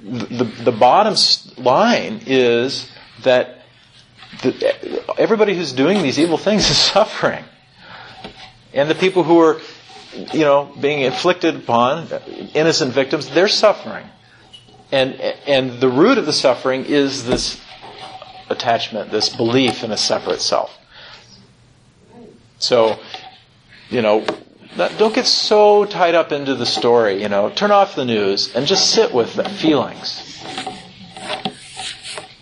the, 0.03 0.45
the 0.65 0.73
bottom 0.73 1.15
line 1.59 2.23
is 2.27 2.91
that 3.23 3.63
the, 4.43 5.05
everybody 5.19 5.55
who's 5.55 5.73
doing 5.73 6.03
these 6.03 6.19
evil 6.19 6.39
things 6.39 6.69
is 6.71 6.77
suffering. 6.93 7.45
And 8.73 8.89
the 8.89 8.95
people 8.95 9.25
who 9.25 9.41
are, 9.41 9.61
you 10.33 10.41
know, 10.41 10.75
being 10.81 11.01
inflicted 11.01 11.57
upon, 11.57 12.09
innocent 12.55 12.93
victims, 12.93 13.29
they're 13.31 13.49
suffering. 13.49 14.07
And, 14.93 15.15
and 15.15 15.81
the 15.81 15.89
root 15.89 16.19
of 16.19 16.27
the 16.27 16.33
suffering 16.33 16.85
is 16.85 17.25
this 17.25 17.61
attachment, 18.49 19.11
this 19.11 19.29
belief 19.29 19.85
in 19.85 19.93
a 19.93 19.97
separate 19.97 20.41
self. 20.41 20.77
So, 22.59 22.99
you 23.89 24.03
know, 24.03 24.25
don't 24.77 25.15
get 25.15 25.27
so 25.27 25.85
tied 25.85 26.15
up 26.15 26.33
into 26.33 26.55
the 26.55 26.67
story, 26.67 27.23
you 27.23 27.29
know. 27.29 27.51
Turn 27.51 27.71
off 27.71 27.95
the 27.95 28.05
news 28.05 28.55
and 28.55 28.67
just 28.67 28.91
sit 28.91 29.13
with 29.13 29.35
the 29.35 29.49
feelings. 29.49 30.27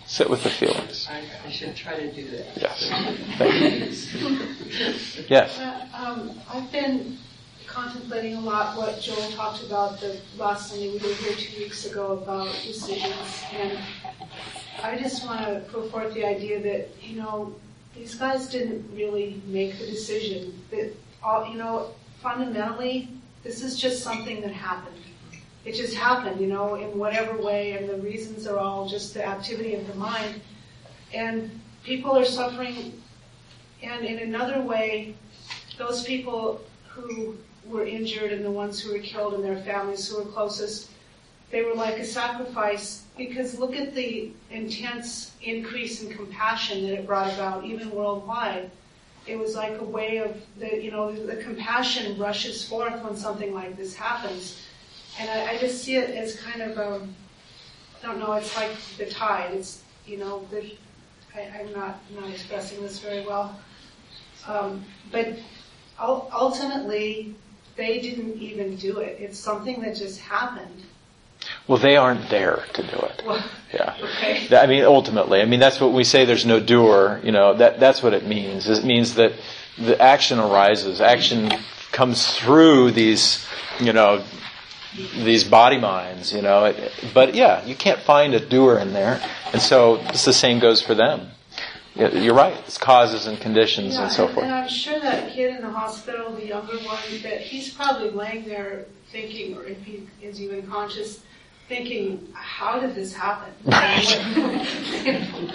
Sit 0.05 0.29
with 0.29 0.43
the 0.43 0.49
feelings. 0.49 1.07
I, 1.09 1.23
I 1.45 1.49
should 1.49 1.75
try 1.75 1.95
to 1.95 2.11
do 2.11 2.29
that. 2.31 2.57
Yes. 2.57 2.89
Thank 3.37 3.53
you. 3.61 5.25
Yes. 5.29 5.57
Uh, 5.59 5.87
um, 5.93 6.39
I've 6.51 6.71
been 6.71 7.17
contemplating 7.65 8.35
a 8.35 8.41
lot 8.41 8.75
what 8.75 8.99
Joel 8.99 9.31
talked 9.31 9.63
about 9.63 9.99
the 9.99 10.19
last 10.37 10.69
Sunday 10.69 10.91
we 10.91 10.97
were 10.97 11.13
here 11.13 11.33
two 11.35 11.59
weeks 11.59 11.85
ago 11.85 12.13
about 12.13 12.47
decisions, 12.65 13.43
and 13.53 13.77
I 14.83 14.97
just 14.97 15.25
want 15.25 15.45
to 15.45 15.61
put 15.71 15.89
forth 15.91 16.13
the 16.13 16.25
idea 16.25 16.61
that 16.61 16.89
you 17.01 17.17
know 17.17 17.55
these 17.95 18.15
guys 18.15 18.49
didn't 18.49 18.89
really 18.93 19.41
make 19.45 19.77
the 19.79 19.85
decision. 19.85 20.59
That 20.71 20.93
all 21.23 21.47
you 21.47 21.57
know, 21.57 21.91
fundamentally, 22.21 23.09
this 23.43 23.63
is 23.63 23.79
just 23.79 24.03
something 24.03 24.41
that 24.41 24.51
happened. 24.51 24.95
It 25.65 25.75
just 25.75 25.93
happened, 25.95 26.39
you 26.39 26.47
know, 26.47 26.75
in 26.75 26.97
whatever 26.97 27.41
way, 27.41 27.73
and 27.73 27.89
the 27.89 27.97
reasons 27.97 28.47
are 28.47 28.57
all 28.57 28.87
just 28.87 29.13
the 29.13 29.25
activity 29.25 29.75
of 29.75 29.87
the 29.87 29.95
mind. 29.95 30.41
And 31.13 31.59
people 31.83 32.17
are 32.17 32.25
suffering, 32.25 33.01
and 33.83 34.05
in 34.05 34.19
another 34.19 34.61
way, 34.61 35.15
those 35.77 36.03
people 36.03 36.61
who 36.87 37.37
were 37.65 37.85
injured 37.85 38.31
and 38.31 38.43
the 38.43 38.51
ones 38.51 38.79
who 38.79 38.93
were 38.93 38.99
killed 38.99 39.33
and 39.33 39.43
their 39.43 39.61
families 39.63 40.07
who 40.07 40.17
were 40.17 40.29
closest, 40.31 40.89
they 41.51 41.63
were 41.63 41.73
like 41.73 41.97
a 41.97 42.05
sacrifice 42.05 43.03
because 43.17 43.57
look 43.59 43.75
at 43.75 43.93
the 43.95 44.31
intense 44.51 45.33
increase 45.41 46.03
in 46.03 46.11
compassion 46.11 46.83
that 46.83 46.93
it 46.93 47.07
brought 47.07 47.33
about, 47.33 47.65
even 47.65 47.91
worldwide. 47.91 48.69
It 49.29 49.37
was 49.37 49.55
like 49.55 49.79
a 49.79 49.83
way 49.83 50.17
of 50.17 50.35
the, 50.57 50.83
you 50.83 50.91
know, 50.91 51.11
the 51.13 51.35
compassion 51.37 52.17
rushes 52.17 52.67
forth 52.67 53.03
when 53.03 53.15
something 53.15 53.53
like 53.53 53.77
this 53.77 53.95
happens. 53.95 54.59
And 55.19 55.29
I, 55.29 55.51
I 55.51 55.57
just 55.59 55.83
see 55.83 55.97
it 55.97 56.09
as 56.09 56.35
kind 56.35 56.61
of, 56.61 56.77
um, 56.79 57.15
I 58.01 58.07
don't 58.07 58.19
know, 58.19 58.33
it's 58.33 58.55
like 58.55 58.71
the 58.97 59.05
tide. 59.05 59.53
It's, 59.53 59.83
you 60.05 60.17
know, 60.17 60.45
the, 60.49 60.73
I, 61.35 61.59
I'm 61.59 61.71
not, 61.73 61.99
not 62.19 62.29
expressing 62.29 62.81
this 62.81 62.99
very 62.99 63.25
well. 63.25 63.59
Um, 64.47 64.83
but 65.11 65.35
ultimately, 65.99 67.35
they 67.75 67.99
didn't 67.99 68.37
even 68.41 68.75
do 68.77 68.99
it. 68.99 69.17
It's 69.19 69.37
something 69.37 69.81
that 69.81 69.95
just 69.95 70.19
happened. 70.19 70.83
Well, 71.69 71.77
they 71.77 71.97
aren't 71.97 72.31
there 72.31 72.63
to 72.73 72.81
do 72.81 72.97
it. 72.97 73.21
Yeah. 73.71 73.95
okay. 74.01 74.57
I 74.57 74.65
mean, 74.65 74.83
ultimately, 74.83 75.39
I 75.39 75.45
mean, 75.45 75.59
that's 75.59 75.79
what 75.79 75.93
we 75.93 76.03
say 76.03 76.25
there's 76.25 76.43
no 76.43 76.59
doer, 76.59 77.21
you 77.23 77.31
know, 77.31 77.53
that, 77.53 77.79
that's 77.79 78.01
what 78.01 78.15
it 78.15 78.25
means. 78.25 78.67
It 78.67 78.83
means 78.83 79.13
that 79.15 79.33
the 79.77 80.01
action 80.01 80.39
arises, 80.39 80.99
action 80.99 81.51
comes 81.91 82.35
through 82.35 82.93
these, 82.93 83.45
you 83.79 83.93
know, 83.93 84.23
these 85.13 85.43
body 85.43 85.77
minds, 85.77 86.33
you 86.33 86.41
know. 86.41 86.73
But 87.13 87.35
yeah, 87.35 87.63
you 87.63 87.75
can't 87.75 87.99
find 87.99 88.33
a 88.33 88.39
doer 88.39 88.79
in 88.79 88.91
there. 88.93 89.21
And 89.53 89.61
so 89.61 89.97
it's 90.07 90.25
the 90.25 90.33
same 90.33 90.57
goes 90.57 90.81
for 90.81 90.95
them. 90.95 91.29
You're 91.93 92.33
right. 92.33 92.57
It's 92.65 92.79
causes 92.79 93.27
and 93.27 93.39
conditions 93.39 93.93
Yeah, 93.93 94.03
and 94.03 94.11
so 94.11 94.25
and, 94.25 94.33
forth. 94.33 94.45
and 94.47 94.55
I'm 94.55 94.69
sure 94.69 94.99
that 95.01 95.33
kid 95.33 95.55
in 95.55 95.61
the 95.61 95.69
hospital, 95.69 96.33
the 96.33 96.47
younger 96.47 96.77
one, 96.77 96.97
that 97.21 97.41
he's 97.41 97.71
probably 97.71 98.09
laying 98.09 98.45
there 98.45 98.85
thinking, 99.11 99.55
or 99.55 99.65
if 99.65 99.83
he 99.83 100.07
is 100.19 100.41
even 100.41 100.65
conscious, 100.65 101.21
thinking, 101.69 102.27
how 102.33 102.79
did 102.79 102.95
this 102.95 103.13
happen? 103.13 103.53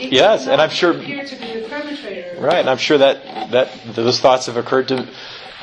Yes, 0.00 0.46
and 0.46 0.60
I'm 0.60 0.70
sure- 0.70 0.92
appear 0.96 1.24
to 1.24 1.36
be 1.36 1.60
the 1.60 1.68
perpetrator. 1.68 2.36
Right, 2.40 2.58
and 2.58 2.70
I'm 2.70 2.78
sure 2.78 2.98
that, 2.98 3.50
that 3.50 3.68
those 3.94 4.20
thoughts 4.20 4.46
have 4.46 4.56
occurred 4.56 4.88
to 4.88 5.08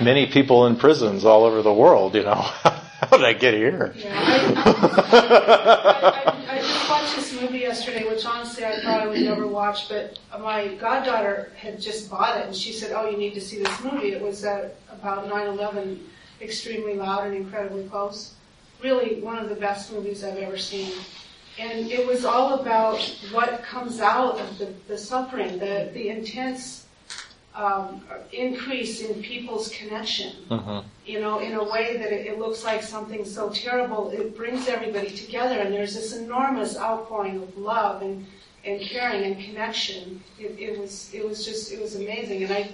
many 0.02 0.26
people 0.26 0.68
in 0.68 0.76
prisons 0.76 1.24
all 1.24 1.46
over 1.46 1.62
the 1.62 1.74
world, 1.74 2.16
you 2.16 2.24
know. 2.24 2.36
How 2.36 3.18
did 3.18 3.26
I 3.26 3.34
get 3.34 3.54
here? 3.54 3.94
Yeah, 3.98 4.14
I, 4.18 6.46
I, 6.50 6.56
I 6.56 6.58
just 6.60 6.90
watched 6.90 7.16
this 7.16 7.42
movie 7.42 7.60
yesterday, 7.60 8.06
which 8.08 8.26
honestly 8.26 8.66
I 8.66 8.82
thought 8.82 9.02
I 9.02 9.08
would 9.08 9.22
never 9.22 9.48
watch, 9.48 9.88
but 9.90 10.18
my 10.42 10.68
goddaughter 10.76 11.52
had 11.58 11.80
just 11.80 12.10
bought 12.10 12.38
it, 12.38 12.46
and 12.48 12.56
she 12.56 12.72
said, 12.74 12.92
"Oh, 12.94 13.10
you 13.10 13.18
need 13.18 13.34
to 13.36 13.42
see 13.42 13.62
this 13.62 13.84
movie." 13.84 14.12
It 14.14 14.22
was 14.22 14.44
uh, 14.46 14.70
about 14.92 15.30
9/11, 15.30 16.00
extremely 16.42 16.96
loud 16.96 17.28
and 17.28 17.36
incredibly 17.36 17.84
close. 17.88 18.34
Really, 18.86 19.20
one 19.20 19.40
of 19.40 19.50
the 19.50 19.56
best 19.56 19.92
movies 19.92 20.24
I've 20.24 20.38
ever 20.38 20.60
seen. 20.60 20.92
And 21.58 21.90
it 21.92 22.06
was 22.06 22.24
all 22.24 22.60
about 22.60 23.00
what 23.32 23.64
comes 23.64 24.00
out 24.00 24.40
of 24.40 24.60
the, 24.60 24.68
the 24.88 24.96
suffering, 24.96 25.58
the, 25.58 25.90
the 25.92 26.10
intense 26.10 26.86
um, 27.56 28.04
increase 28.32 29.02
in 29.02 29.24
people's 29.24 29.70
connection 29.70 30.34
Mhm. 30.52 30.84
you 31.04 31.20
know, 31.20 31.40
in 31.40 31.54
a 31.54 31.64
way 31.64 31.98
that 31.98 32.12
it, 32.14 32.28
it 32.28 32.38
looks 32.38 32.64
like 32.64 32.84
something 32.84 33.26
so 33.26 33.50
terrible. 33.50 34.12
It 34.12 34.38
brings 34.38 34.68
everybody 34.68 35.10
together, 35.10 35.58
and 35.62 35.74
there's 35.74 35.96
this 35.96 36.14
enormous 36.16 36.78
outpouring 36.78 37.42
of 37.42 37.58
love 37.58 38.04
and, 38.04 38.24
and 38.66 38.80
caring 38.82 39.24
and 39.24 39.36
connection. 39.44 40.22
It, 40.38 40.60
it 40.60 40.78
was 40.78 41.12
it 41.12 41.24
was 41.28 41.44
just 41.44 41.72
it 41.74 41.82
was 41.82 41.96
amazing, 41.96 42.44
and 42.44 42.54
I 42.54 42.70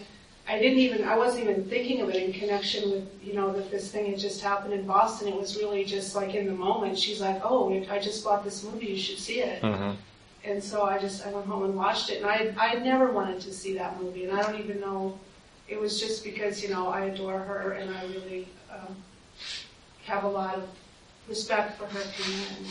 I 0.51 0.59
didn't 0.59 0.79
even 0.79 1.05
I 1.07 1.15
wasn't 1.15 1.43
even 1.45 1.63
thinking 1.65 2.01
of 2.01 2.09
it 2.09 2.17
in 2.17 2.33
connection 2.33 2.91
with 2.91 3.07
you 3.23 3.33
know 3.33 3.53
that 3.53 3.71
this 3.71 3.89
thing 3.89 4.07
had 4.11 4.19
just 4.19 4.41
happened 4.41 4.73
in 4.73 4.85
Boston. 4.85 5.29
It 5.29 5.39
was 5.39 5.55
really 5.57 5.85
just 5.85 6.13
like 6.13 6.35
in 6.35 6.45
the 6.45 6.51
moment. 6.53 6.99
She's 6.99 7.21
like, 7.21 7.39
oh, 7.43 7.73
I 7.89 7.99
just 7.99 8.21
bought 8.25 8.43
this 8.43 8.61
movie. 8.65 8.87
You 8.87 8.97
should 8.97 9.17
see 9.17 9.39
it. 9.39 9.61
Mhm. 9.61 9.95
And 10.43 10.61
so 10.61 10.83
I 10.83 10.97
just 10.99 11.25
I 11.25 11.29
went 11.31 11.45
home 11.45 11.63
and 11.63 11.75
watched 11.75 12.09
it, 12.09 12.17
and 12.21 12.25
I 12.25 12.53
I 12.59 12.73
never 12.79 13.11
wanted 13.11 13.39
to 13.41 13.53
see 13.53 13.75
that 13.77 14.01
movie, 14.01 14.25
and 14.25 14.37
I 14.37 14.41
don't 14.43 14.59
even 14.59 14.81
know. 14.81 15.17
It 15.69 15.79
was 15.79 16.01
just 16.01 16.21
because 16.23 16.61
you 16.61 16.69
know 16.69 16.89
I 16.89 17.05
adore 17.05 17.39
her, 17.39 17.71
and 17.79 17.89
I 17.95 18.01
really 18.07 18.49
um, 18.69 18.93
have 20.05 20.25
a 20.25 20.27
lot 20.27 20.55
of 20.55 20.67
respect 21.29 21.77
for 21.77 21.85
her 21.85 22.01
opinion. 22.01 22.47
And 22.57 22.67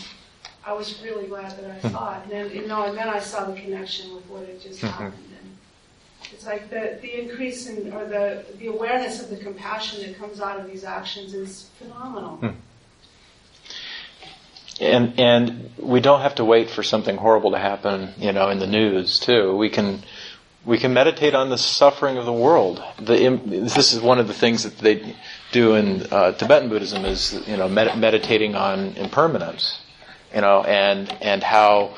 I 0.67 0.75
was 0.75 1.03
really 1.03 1.29
glad 1.29 1.53
that 1.57 1.71
I 1.71 1.89
saw 1.91 2.17
it, 2.19 2.25
and 2.25 2.31
then 2.33 2.51
you 2.55 2.67
know, 2.67 2.83
and 2.85 2.99
then 2.99 3.09
I 3.09 3.21
saw 3.21 3.47
the 3.47 3.59
connection 3.59 4.15
with 4.15 4.27
what 4.27 4.47
had 4.47 4.61
just 4.61 4.83
Mhm. 4.83 4.89
happened, 4.91 5.30
it's 6.33 6.47
like 6.47 6.71
the 6.71 6.99
the 7.03 7.23
increase 7.23 7.69
in 7.69 7.93
or 7.93 8.05
the 8.05 8.45
the 8.59 8.67
awareness 8.67 9.23
of 9.23 9.31
the 9.31 9.37
compassion 9.37 10.03
that 10.03 10.19
comes 10.19 10.41
out 10.41 10.59
of 10.61 10.67
these 10.67 10.85
actions 10.85 11.35
is 11.35 11.69
phenomenal. 11.79 12.37
Hmm. 12.37 12.49
and 14.81 15.19
and 15.19 15.71
we 15.79 16.01
don't 16.01 16.21
have 16.21 16.37
to 16.37 16.45
wait 16.45 16.71
for 16.71 16.83
something 16.83 17.17
horrible 17.17 17.51
to 17.53 17.59
happen, 17.59 18.15
you 18.19 18.33
know, 18.33 18.49
in 18.49 18.59
the 18.59 18.67
news 18.67 19.19
too. 19.19 19.57
We 19.57 19.69
can 19.69 20.03
we 20.65 20.79
can 20.79 20.93
meditate 20.93 21.35
on 21.35 21.49
the 21.49 21.59
suffering 21.59 22.19
of 22.19 22.27
the 22.27 22.33
world. 22.33 22.83
The, 23.01 23.41
this 23.47 23.93
is 23.93 24.01
one 24.01 24.19
of 24.19 24.29
the 24.29 24.35
things 24.35 24.65
that 24.65 24.77
they 24.79 25.17
do 25.53 25.75
in 25.75 26.07
uh, 26.11 26.33
Tibetan 26.33 26.69
Buddhism 26.69 27.05
is 27.05 27.33
you 27.47 27.57
know 27.57 27.69
med- 27.69 27.99
meditating 27.99 28.55
on 28.55 28.95
impermanence, 28.97 29.81
you 30.35 30.41
know, 30.43 30.63
and 30.63 31.11
and 31.23 31.43
how 31.43 31.97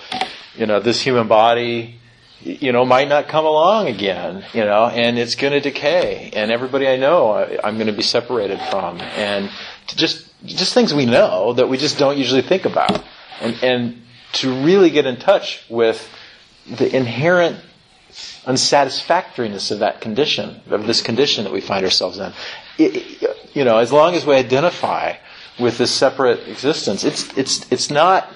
you 0.56 0.66
know 0.66 0.80
this 0.80 1.00
human 1.00 1.28
body 1.28 1.98
you 2.44 2.72
know 2.72 2.84
might 2.84 3.08
not 3.08 3.28
come 3.28 3.44
along 3.44 3.88
again, 3.88 4.44
you 4.52 4.64
know, 4.64 4.86
and 4.86 5.18
it's 5.18 5.34
going 5.34 5.52
to 5.52 5.60
decay, 5.60 6.30
and 6.34 6.50
everybody 6.50 6.88
I 6.88 6.96
know 6.96 7.30
I, 7.32 7.58
I'm 7.62 7.74
going 7.76 7.86
to 7.86 7.92
be 7.92 8.02
separated 8.02 8.60
from, 8.70 9.00
and 9.00 9.50
just 9.86 10.28
just 10.44 10.74
things 10.74 10.92
we 10.92 11.06
know 11.06 11.52
that 11.54 11.68
we 11.68 11.76
just 11.76 11.98
don't 11.98 12.18
usually 12.18 12.42
think 12.42 12.64
about, 12.64 13.02
and 13.40 13.56
and 13.62 14.02
to 14.34 14.52
really 14.64 14.90
get 14.90 15.06
in 15.06 15.16
touch 15.16 15.64
with 15.68 16.08
the 16.66 16.94
inherent 16.94 17.58
unsatisfactoriness 18.46 19.70
of 19.70 19.80
that 19.80 20.00
condition, 20.00 20.60
of 20.70 20.86
this 20.86 21.02
condition 21.02 21.44
that 21.44 21.52
we 21.52 21.60
find 21.60 21.84
ourselves 21.84 22.18
in. 22.18 22.32
It- 22.78 23.22
you 23.54 23.64
know, 23.64 23.76
as 23.78 23.92
long 23.92 24.14
as 24.14 24.24
we 24.24 24.34
identify 24.34 25.16
with 25.60 25.76
this 25.76 25.90
separate 25.90 26.48
existence, 26.48 27.04
it's 27.04 27.36
it's 27.36 27.70
it's 27.70 27.90
not, 27.90 28.26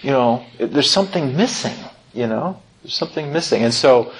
you 0.00 0.10
know, 0.10 0.46
there's 0.58 0.90
something 0.90 1.36
missing. 1.36 1.76
You 2.14 2.26
know, 2.26 2.60
there's 2.82 2.94
something 2.94 3.32
missing, 3.32 3.62
and 3.62 3.74
so 3.74 4.12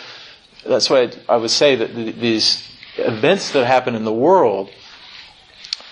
that's 0.66 0.90
why 0.90 1.10
I, 1.28 1.36
would 1.36 1.50
say 1.50 1.76
that 1.76 1.94
these 1.94 2.68
events 2.96 3.52
that 3.52 3.66
happen 3.66 3.94
in 3.94 4.04
the 4.04 4.12
world 4.12 4.70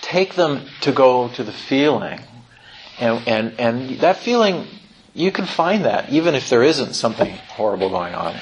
take 0.01 0.35
them 0.35 0.61
to 0.81 0.91
go 0.91 1.29
to 1.29 1.43
the 1.43 1.51
feeling, 1.51 2.19
and 2.99 3.27
and 3.27 3.59
and 3.59 3.99
that 4.01 4.17
feeling 4.17 4.67
you 5.13 5.31
can 5.31 5.45
find 5.45 5.85
that 5.85 6.09
even 6.09 6.35
if 6.35 6.49
there 6.49 6.63
isn't 6.63 6.93
something 6.93 7.31
horrible 7.49 7.89
going 7.89 8.13
on. 8.13 8.35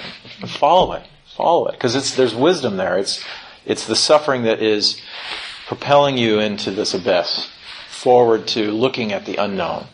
Follow 0.48 0.94
it, 0.94 1.08
follow 1.36 1.68
it, 1.68 1.72
because 1.74 2.16
there's 2.16 2.36
wisdom 2.36 2.78
there. 2.78 2.98
It's 2.98 3.24
it's 3.66 3.88
the 3.88 3.96
suffering 3.96 4.44
that 4.44 4.62
is 4.62 5.02
propelling 5.68 6.18
you 6.18 6.40
into 6.40 6.72
this 6.72 6.94
abyss, 6.94 7.50
forward 7.90 8.48
to 8.48 8.72
looking 8.72 9.12
at 9.12 9.26
the 9.26 9.36
unknown. 9.38 9.88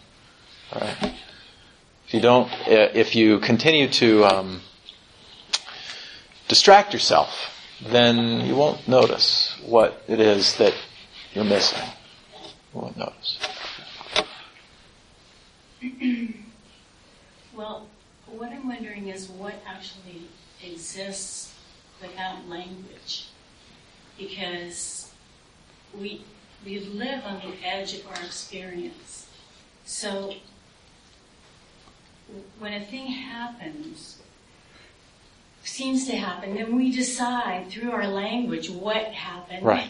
All 0.71 0.81
right. 0.81 1.13
If 2.13 2.17
you 2.17 2.21
don't, 2.21 2.47
if 2.67 3.15
you 3.15 3.39
continue 3.39 3.87
to 3.87 4.25
um, 4.25 4.61
distract 6.47 6.93
yourself, 6.93 7.49
then 7.81 8.45
you 8.45 8.55
won't 8.55 8.87
notice 8.87 9.59
what 9.65 10.03
it 10.07 10.19
is 10.19 10.55
that 10.57 10.75
you're 11.33 11.43
missing. 11.43 11.81
You 12.71 12.81
won't 12.81 12.97
notice. 12.97 13.39
Well, 17.55 17.87
what 18.25 18.51
I'm 18.51 18.67
wondering 18.67 19.09
is 19.09 19.29
what 19.29 19.55
actually 19.65 20.27
exists 20.63 21.53
without 22.01 22.47
language. 22.47 23.27
Because 24.17 25.11
we, 25.95 26.25
we 26.65 26.79
live 26.79 27.23
on 27.25 27.41
the 27.41 27.53
edge 27.63 27.93
of 27.93 28.07
our 28.07 28.23
experience. 28.23 29.27
So 29.85 30.33
when 32.59 32.73
a 32.73 32.83
thing 32.85 33.07
happens, 33.07 34.19
seems 35.63 36.05
to 36.07 36.15
happen, 36.15 36.55
then 36.55 36.75
we 36.75 36.91
decide 36.91 37.69
through 37.69 37.91
our 37.91 38.07
language 38.07 38.69
what 38.69 39.05
happened 39.07 39.65
Right. 39.65 39.89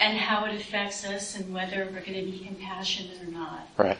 and 0.00 0.18
how 0.18 0.44
it 0.46 0.54
affects 0.54 1.04
us 1.06 1.36
and 1.36 1.52
whether 1.54 1.84
we're 1.92 2.00
going 2.00 2.14
to 2.14 2.30
be 2.30 2.42
compassionate 2.44 3.20
or 3.22 3.30
not. 3.30 3.68
Right. 3.76 3.98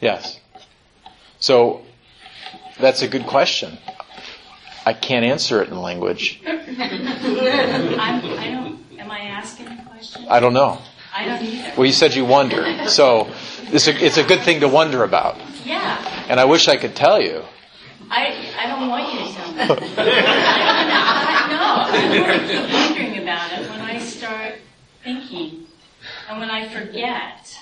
Yes. 0.00 0.40
So 1.38 1.82
that's 2.80 3.02
a 3.02 3.08
good 3.08 3.26
question. 3.26 3.78
I 4.86 4.92
can't 4.92 5.24
answer 5.24 5.62
it 5.62 5.68
in 5.68 5.80
language. 5.80 6.40
I'm, 6.46 6.60
I 7.98 8.50
don't, 8.52 8.78
am 9.00 9.10
I 9.10 9.20
asking 9.20 9.66
a 9.68 9.84
question? 9.88 10.26
I 10.28 10.38
don't 10.40 10.54
know. 10.54 10.78
I 11.16 11.24
don't 11.24 11.42
either. 11.42 11.72
Well, 11.76 11.86
you 11.86 11.92
said 11.92 12.14
you 12.14 12.26
wonder, 12.26 12.86
so 12.88 13.28
it's 13.72 13.88
a, 13.88 14.04
it's 14.04 14.18
a 14.18 14.22
good 14.22 14.42
thing 14.42 14.60
to 14.60 14.68
wonder 14.68 15.02
about. 15.02 15.40
Yeah, 15.64 16.26
And 16.28 16.38
I 16.38 16.44
wish 16.44 16.68
I 16.68 16.76
could 16.76 16.94
tell 16.94 17.20
you. 17.20 17.42
I, 18.10 18.52
I 18.58 18.66
don't 18.66 18.88
want 18.88 19.12
you 19.12 19.26
to 19.26 19.32
tell 19.32 19.52
me. 19.52 19.62
I, 19.96 21.32
no, 21.50 21.62
I'm 21.88 22.72
wondering 22.72 23.22
about 23.22 23.52
it 23.52 23.68
when 23.70 23.80
I 23.80 23.98
start 23.98 24.56
thinking 25.02 25.66
and 26.28 26.38
when 26.38 26.50
I 26.50 26.68
forget 26.68 27.58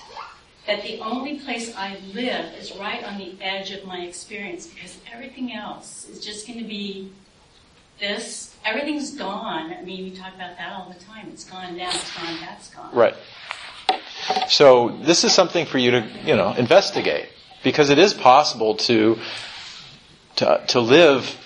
that 0.67 0.81
the 0.83 0.99
only 0.99 1.39
place 1.39 1.73
I 1.75 1.97
live 2.13 2.53
is 2.59 2.75
right 2.75 3.03
on 3.05 3.17
the 3.17 3.35
edge 3.39 3.71
of 3.71 3.85
my 3.85 3.99
experience 3.99 4.67
because 4.67 4.97
everything 5.13 5.53
else 5.53 6.09
is 6.09 6.19
just 6.19 6.45
going 6.45 6.59
to 6.59 6.65
be 6.65 7.11
this. 7.99 8.55
Everything's 8.65 9.11
gone. 9.11 9.73
I 9.73 9.81
mean, 9.83 10.05
we 10.05 10.11
talk 10.11 10.33
about 10.33 10.57
that 10.57 10.73
all 10.73 10.89
the 10.89 11.03
time. 11.03 11.27
It's 11.29 11.43
gone 11.43 11.77
now, 11.77 11.89
it's 11.89 12.15
gone, 12.15 12.37
that's 12.41 12.69
gone. 12.73 12.95
Right. 12.95 13.15
So 14.47 14.97
this 15.03 15.23
is 15.23 15.33
something 15.33 15.65
for 15.65 15.77
you 15.77 15.91
to, 15.91 16.07
you 16.25 16.35
know, 16.35 16.53
investigate 16.53 17.29
because 17.63 17.89
it 17.89 17.99
is 17.99 18.13
possible 18.13 18.75
to 18.75 19.19
to 20.37 20.63
to 20.67 20.79
live 20.79 21.37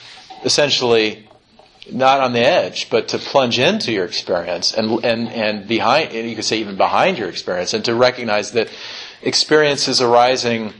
essentially 0.43 1.28
not 1.91 2.20
on 2.20 2.34
the 2.34 2.39
edge, 2.39 2.89
but 2.89 3.08
to 3.10 3.18
plunge 3.18 3.60
into 3.60 3.91
your 3.91 4.06
experience 4.06 4.74
and 4.74 5.04
and 5.04 5.28
and 5.30 5.68
behind, 5.68 6.12
and 6.12 6.30
you 6.30 6.36
could 6.36 6.45
say 6.45 6.58
even 6.60 6.78
behind 6.78 7.18
your 7.18 7.30
experience, 7.30 7.74
and 7.74 7.84
to 7.86 7.95
recognize 7.95 8.52
that 8.52 8.70
experience 9.22 9.88
is 9.88 10.02
arising 10.02 10.74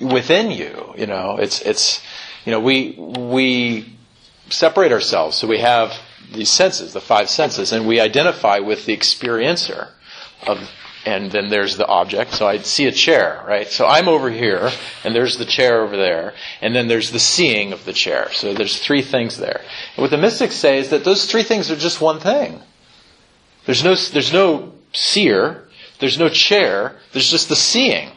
within 0.00 0.50
you. 0.50 0.94
You 0.96 1.06
know, 1.06 1.36
it's 1.38 1.60
it's 1.62 2.02
you 2.44 2.52
know 2.52 2.60
we 2.60 2.94
we 2.98 3.96
separate 4.50 4.92
ourselves, 4.92 5.36
so 5.36 5.46
we 5.46 5.58
have 5.58 5.92
these 6.32 6.50
senses, 6.50 6.92
the 6.92 7.00
five 7.00 7.28
senses, 7.28 7.72
and 7.72 7.86
we 7.86 8.00
identify 8.00 8.58
with 8.58 8.86
the 8.86 8.96
experiencer 8.96 9.90
of 10.46 10.58
and 11.06 11.30
then 11.30 11.50
there's 11.50 11.76
the 11.76 11.86
object. 11.86 12.32
So 12.32 12.46
I 12.46 12.58
see 12.58 12.86
a 12.86 12.92
chair, 12.92 13.42
right? 13.46 13.68
So 13.68 13.86
I'm 13.86 14.08
over 14.08 14.30
here, 14.30 14.70
and 15.04 15.14
there's 15.14 15.38
the 15.38 15.44
chair 15.44 15.82
over 15.82 15.96
there, 15.96 16.34
and 16.60 16.74
then 16.74 16.88
there's 16.88 17.10
the 17.10 17.18
seeing 17.18 17.72
of 17.72 17.84
the 17.84 17.92
chair. 17.92 18.32
So 18.32 18.54
there's 18.54 18.78
three 18.78 19.02
things 19.02 19.36
there. 19.36 19.60
And 19.96 20.02
what 20.02 20.10
the 20.10 20.18
mystics 20.18 20.54
say 20.54 20.78
is 20.78 20.90
that 20.90 21.04
those 21.04 21.26
three 21.26 21.42
things 21.42 21.70
are 21.70 21.76
just 21.76 22.00
one 22.00 22.20
thing. 22.20 22.60
There's 23.66 23.84
no, 23.84 23.94
there's 23.94 24.32
no 24.32 24.72
seer, 24.92 25.68
there's 25.98 26.18
no 26.18 26.28
chair, 26.28 26.96
there's 27.12 27.30
just 27.30 27.48
the 27.48 27.56
seeing. 27.56 28.10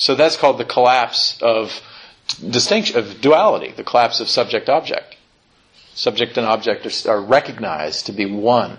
So 0.00 0.14
that's 0.14 0.36
called 0.38 0.56
the 0.56 0.64
collapse 0.64 1.36
of 1.42 1.82
distinction, 2.48 2.96
of 2.96 3.20
duality, 3.20 3.72
the 3.76 3.84
collapse 3.84 4.20
of 4.20 4.30
subject 4.30 4.70
object. 4.70 5.16
Subject 5.94 6.38
and 6.38 6.46
object 6.46 6.86
are, 7.06 7.10
are 7.10 7.20
recognized 7.20 8.06
to 8.06 8.12
be 8.12 8.24
one. 8.24 8.78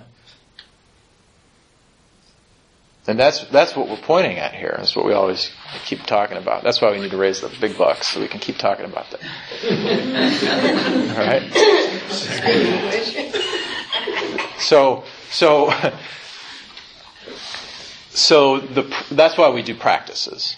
And 3.05 3.19
that's, 3.19 3.43
that's 3.49 3.75
what 3.75 3.87
we're 3.87 3.97
pointing 3.97 4.39
at 4.39 4.55
here. 4.55 4.73
That's 4.75 4.95
what 4.95 5.05
we 5.05 5.13
always 5.13 5.51
keep 5.85 6.01
talking 6.07 6.37
about. 6.37 6.63
That's 6.63 6.81
why 6.81 6.89
we 6.91 6.99
need 6.99 7.11
to 7.11 7.17
raise 7.17 7.41
the 7.41 7.55
big 7.61 7.77
bucks 7.77 8.07
so 8.07 8.19
we 8.19 8.27
can 8.27 8.39
keep 8.39 8.57
talking 8.57 8.85
about 8.85 9.05
that. 9.11 9.21
All 11.17 11.23
right? 11.23 11.43
So, 14.59 15.03
so, 15.29 15.69
so 18.09 18.57
the, 18.59 18.91
that's 19.11 19.37
why 19.37 19.49
we 19.51 19.61
do 19.61 19.75
practices. 19.75 20.55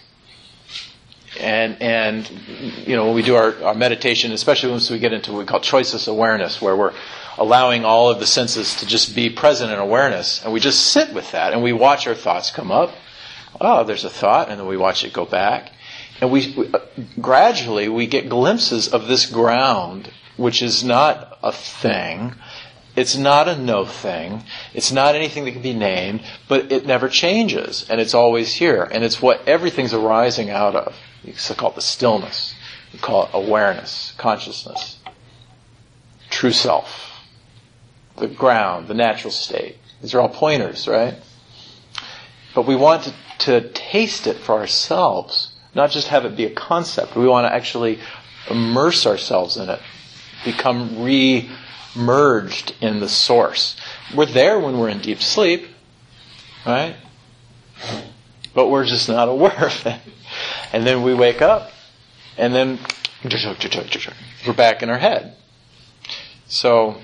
And, 1.39 1.81
and, 1.81 2.29
you 2.85 2.95
know, 2.95 3.05
when 3.05 3.15
we 3.15 3.23
do 3.23 3.35
our, 3.35 3.55
our 3.63 3.73
meditation, 3.75 4.31
especially 4.31 4.71
once 4.71 4.89
we 4.89 4.99
get 4.99 5.13
into 5.13 5.31
what 5.31 5.39
we 5.39 5.45
call 5.45 5.59
choiceless 5.59 6.07
awareness, 6.07 6.61
where 6.61 6.75
we're 6.75 6.93
allowing 7.37 7.85
all 7.85 8.09
of 8.09 8.19
the 8.19 8.27
senses 8.27 8.75
to 8.75 8.85
just 8.85 9.15
be 9.15 9.29
present 9.29 9.71
in 9.71 9.79
awareness. 9.79 10.43
And 10.43 10.53
we 10.53 10.59
just 10.59 10.91
sit 10.91 11.13
with 11.13 11.31
that 11.31 11.53
and 11.53 11.63
we 11.63 11.73
watch 11.73 12.07
our 12.07 12.15
thoughts 12.15 12.51
come 12.51 12.71
up. 12.71 12.93
Oh, 13.59 13.83
there's 13.83 14.03
a 14.03 14.09
thought, 14.09 14.49
and 14.49 14.59
then 14.59 14.67
we 14.67 14.77
watch 14.77 15.03
it 15.03 15.13
go 15.13 15.25
back. 15.25 15.71
And 16.21 16.31
we, 16.31 16.53
we 16.55 16.73
uh, 16.73 16.79
gradually 17.19 17.87
we 17.89 18.07
get 18.07 18.29
glimpses 18.29 18.87
of 18.87 19.07
this 19.07 19.25
ground, 19.25 20.11
which 20.37 20.61
is 20.61 20.83
not 20.83 21.37
a 21.43 21.51
thing. 21.51 22.33
It's 22.95 23.15
not 23.17 23.47
a 23.47 23.57
no 23.57 23.85
thing. 23.85 24.43
It's 24.73 24.91
not 24.91 25.15
anything 25.15 25.45
that 25.45 25.51
can 25.51 25.61
be 25.61 25.73
named, 25.73 26.21
but 26.47 26.71
it 26.71 26.85
never 26.85 27.09
changes, 27.09 27.87
and 27.89 27.99
it's 27.99 28.13
always 28.13 28.53
here. 28.53 28.83
And 28.83 29.03
it's 29.03 29.21
what 29.21 29.47
everything's 29.47 29.93
arising 29.93 30.49
out 30.49 30.75
of. 30.75 30.95
It's 31.23 31.53
called 31.53 31.75
the 31.75 31.81
stillness. 31.81 32.55
We 32.91 32.99
call 32.99 33.25
it 33.25 33.29
awareness, 33.33 34.13
consciousness, 34.17 34.97
true 36.29 36.51
self 36.51 37.13
the 38.17 38.27
ground, 38.27 38.87
the 38.87 38.93
natural 38.93 39.31
state. 39.31 39.77
These 40.01 40.13
are 40.13 40.21
all 40.21 40.29
pointers, 40.29 40.87
right? 40.87 41.15
But 42.53 42.67
we 42.67 42.75
want 42.75 43.03
to, 43.03 43.13
to 43.39 43.69
taste 43.69 44.27
it 44.27 44.37
for 44.37 44.53
ourselves, 44.53 45.53
not 45.73 45.91
just 45.91 46.09
have 46.09 46.25
it 46.25 46.35
be 46.35 46.45
a 46.45 46.53
concept. 46.53 47.15
We 47.15 47.27
want 47.27 47.47
to 47.47 47.53
actually 47.53 47.99
immerse 48.49 49.05
ourselves 49.07 49.57
in 49.57 49.69
it, 49.69 49.79
become 50.45 51.03
re-merged 51.03 52.75
in 52.81 52.99
the 52.99 53.09
source. 53.09 53.75
We're 54.15 54.25
there 54.25 54.59
when 54.59 54.77
we're 54.77 54.89
in 54.89 54.99
deep 54.99 55.21
sleep, 55.21 55.67
right? 56.65 56.95
But 58.53 58.69
we're 58.69 58.85
just 58.85 59.09
not 59.09 59.27
aware 59.29 59.65
of 59.65 59.85
it. 59.87 59.99
And 60.73 60.85
then 60.85 61.03
we 61.03 61.13
wake 61.13 61.41
up, 61.41 61.71
and 62.37 62.53
then 62.53 62.79
we're 64.45 64.53
back 64.53 64.83
in 64.83 64.89
our 64.89 64.97
head. 64.97 65.35
So 66.47 66.97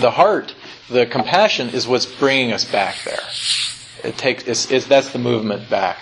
the 0.00 0.12
heart, 0.12 0.54
the 0.88 1.04
compassion 1.06 1.70
is 1.70 1.86
what's 1.86 2.06
bringing 2.06 2.52
us 2.52 2.64
back 2.64 2.96
there. 3.04 3.18
It 4.04 4.16
takes, 4.16 4.44
it's, 4.44 4.70
it's, 4.70 4.86
that's 4.86 5.12
the 5.12 5.18
movement 5.18 5.68
back. 5.68 5.98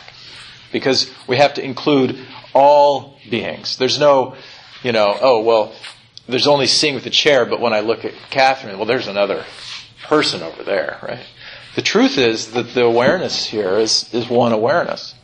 Because 0.72 1.10
we 1.26 1.38
have 1.38 1.54
to 1.54 1.64
include 1.64 2.18
all 2.54 3.16
beings. 3.28 3.76
There's 3.78 3.98
no, 3.98 4.36
you 4.82 4.92
know, 4.92 5.16
oh, 5.20 5.42
well, 5.42 5.72
there's 6.28 6.46
only 6.46 6.66
seeing 6.66 6.94
with 6.94 7.04
the 7.04 7.10
chair, 7.10 7.44
but 7.44 7.60
when 7.60 7.72
I 7.72 7.80
look 7.80 8.04
at 8.04 8.12
Catherine, 8.30 8.76
well, 8.76 8.86
there's 8.86 9.08
another 9.08 9.44
person 10.04 10.42
over 10.42 10.62
there, 10.62 10.98
right? 11.02 11.26
The 11.76 11.82
truth 11.82 12.18
is 12.18 12.52
that 12.52 12.74
the 12.74 12.84
awareness 12.84 13.46
here 13.46 13.78
is, 13.78 14.12
is 14.12 14.28
one 14.28 14.52
awareness. 14.52 15.14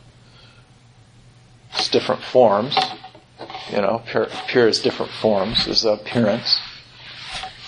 It's 1.73 1.89
different 1.89 2.21
forms, 2.21 2.77
you 3.71 3.81
know, 3.81 4.01
pure, 4.07 4.71
different 4.71 5.11
forms, 5.11 5.67
is 5.67 5.81
the 5.83 5.93
appearance. 5.93 6.59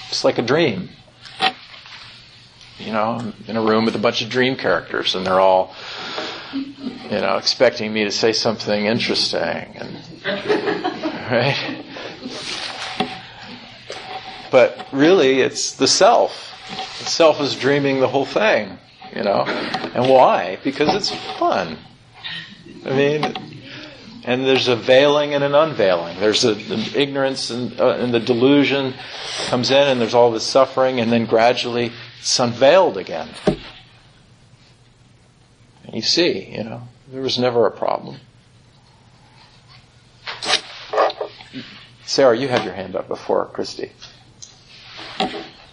It's 0.09 0.23
like 0.23 0.37
a 0.37 0.41
dream. 0.41 0.89
You 2.79 2.93
know, 2.93 3.33
in 3.47 3.57
a 3.57 3.61
room 3.61 3.85
with 3.85 3.95
a 3.95 3.99
bunch 3.99 4.21
of 4.21 4.29
dream 4.29 4.55
characters, 4.55 5.13
and 5.13 5.25
they're 5.25 5.39
all, 5.39 5.75
you 6.53 7.19
know, 7.19 7.37
expecting 7.37 7.91
me 7.91 8.05
to 8.05 8.11
say 8.11 8.31
something 8.31 8.85
interesting, 8.85 9.39
and 9.41 9.99
right. 10.25 11.85
But 14.51 14.87
really, 14.91 15.41
it's 15.41 15.75
the 15.75 15.87
self. 15.87 16.53
The 16.99 17.05
self 17.05 17.41
is 17.41 17.55
dreaming 17.55 17.99
the 17.99 18.07
whole 18.07 18.25
thing, 18.25 18.77
you 19.15 19.23
know. 19.23 19.43
And 19.43 20.09
why? 20.09 20.57
Because 20.63 20.95
it's 20.95 21.11
fun. 21.37 21.77
I 22.85 22.95
mean, 22.95 23.48
and 24.29 24.45
there's 24.45 24.67
a 24.67 24.75
veiling 24.75 25.33
and 25.33 25.43
an 25.43 25.55
unveiling. 25.55 26.19
There's 26.19 26.45
a, 26.45 26.51
an 26.51 26.85
ignorance 26.93 27.49
and, 27.49 27.81
uh, 27.81 27.95
and 27.95 28.13
the 28.13 28.19
delusion 28.19 28.93
comes 29.47 29.71
in, 29.71 29.87
and 29.87 29.99
there's 29.99 30.13
all 30.13 30.31
this 30.31 30.45
suffering, 30.45 30.99
and 30.99 31.11
then 31.11 31.25
gradually 31.25 31.91
it's 32.19 32.39
unveiled 32.39 32.95
again. 32.97 33.27
And 35.83 35.95
you 35.95 36.03
see, 36.03 36.45
you 36.55 36.63
know, 36.63 36.83
there 37.11 37.23
was 37.23 37.39
never 37.39 37.65
a 37.65 37.71
problem. 37.71 38.19
Sarah, 42.05 42.37
you 42.37 42.49
had 42.49 42.63
your 42.63 42.75
hand 42.75 42.95
up 42.95 43.07
before 43.07 43.47
Christy. 43.47 43.91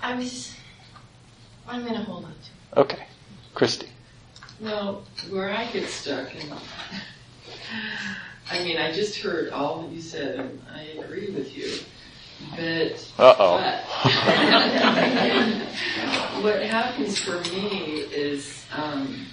I 0.02 0.14
was. 0.14 0.56
I'm 1.68 1.82
going 1.82 1.92
to 1.92 2.00
hold 2.00 2.24
on 2.24 2.32
to. 2.32 2.80
Okay, 2.80 3.04
Christy. 3.52 3.88
Well, 4.60 5.02
where 5.28 5.50
I 5.52 5.70
get 5.72 5.90
stuck, 5.90 6.34
and 6.34 6.54
I 8.50 8.62
mean, 8.62 8.76
I 8.76 8.92
just 8.92 9.18
heard 9.20 9.50
all 9.50 9.82
that 9.82 9.90
you 9.90 10.00
said, 10.00 10.38
and 10.38 10.62
I 10.72 10.82
agree 11.00 11.30
with 11.30 11.56
you. 11.56 11.78
But, 12.50 13.12
Uh-oh. 13.18 13.58
but 13.58 13.80
what 16.42 16.62
happens 16.62 17.18
for 17.18 17.40
me 17.50 18.00
is 18.12 18.64
um, 18.72 19.26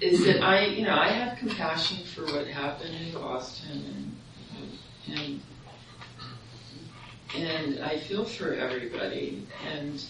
is 0.00 0.24
that 0.24 0.42
I, 0.42 0.66
you 0.66 0.84
know, 0.84 0.94
I 0.94 1.08
have 1.08 1.38
compassion 1.38 2.04
for 2.06 2.24
what 2.26 2.46
happened 2.46 2.94
in 2.94 3.12
Boston, 3.12 4.16
and 5.08 5.18
and 5.18 5.40
and 7.36 7.84
I 7.84 7.98
feel 7.98 8.24
for 8.24 8.54
everybody, 8.54 9.46
and 9.74 10.02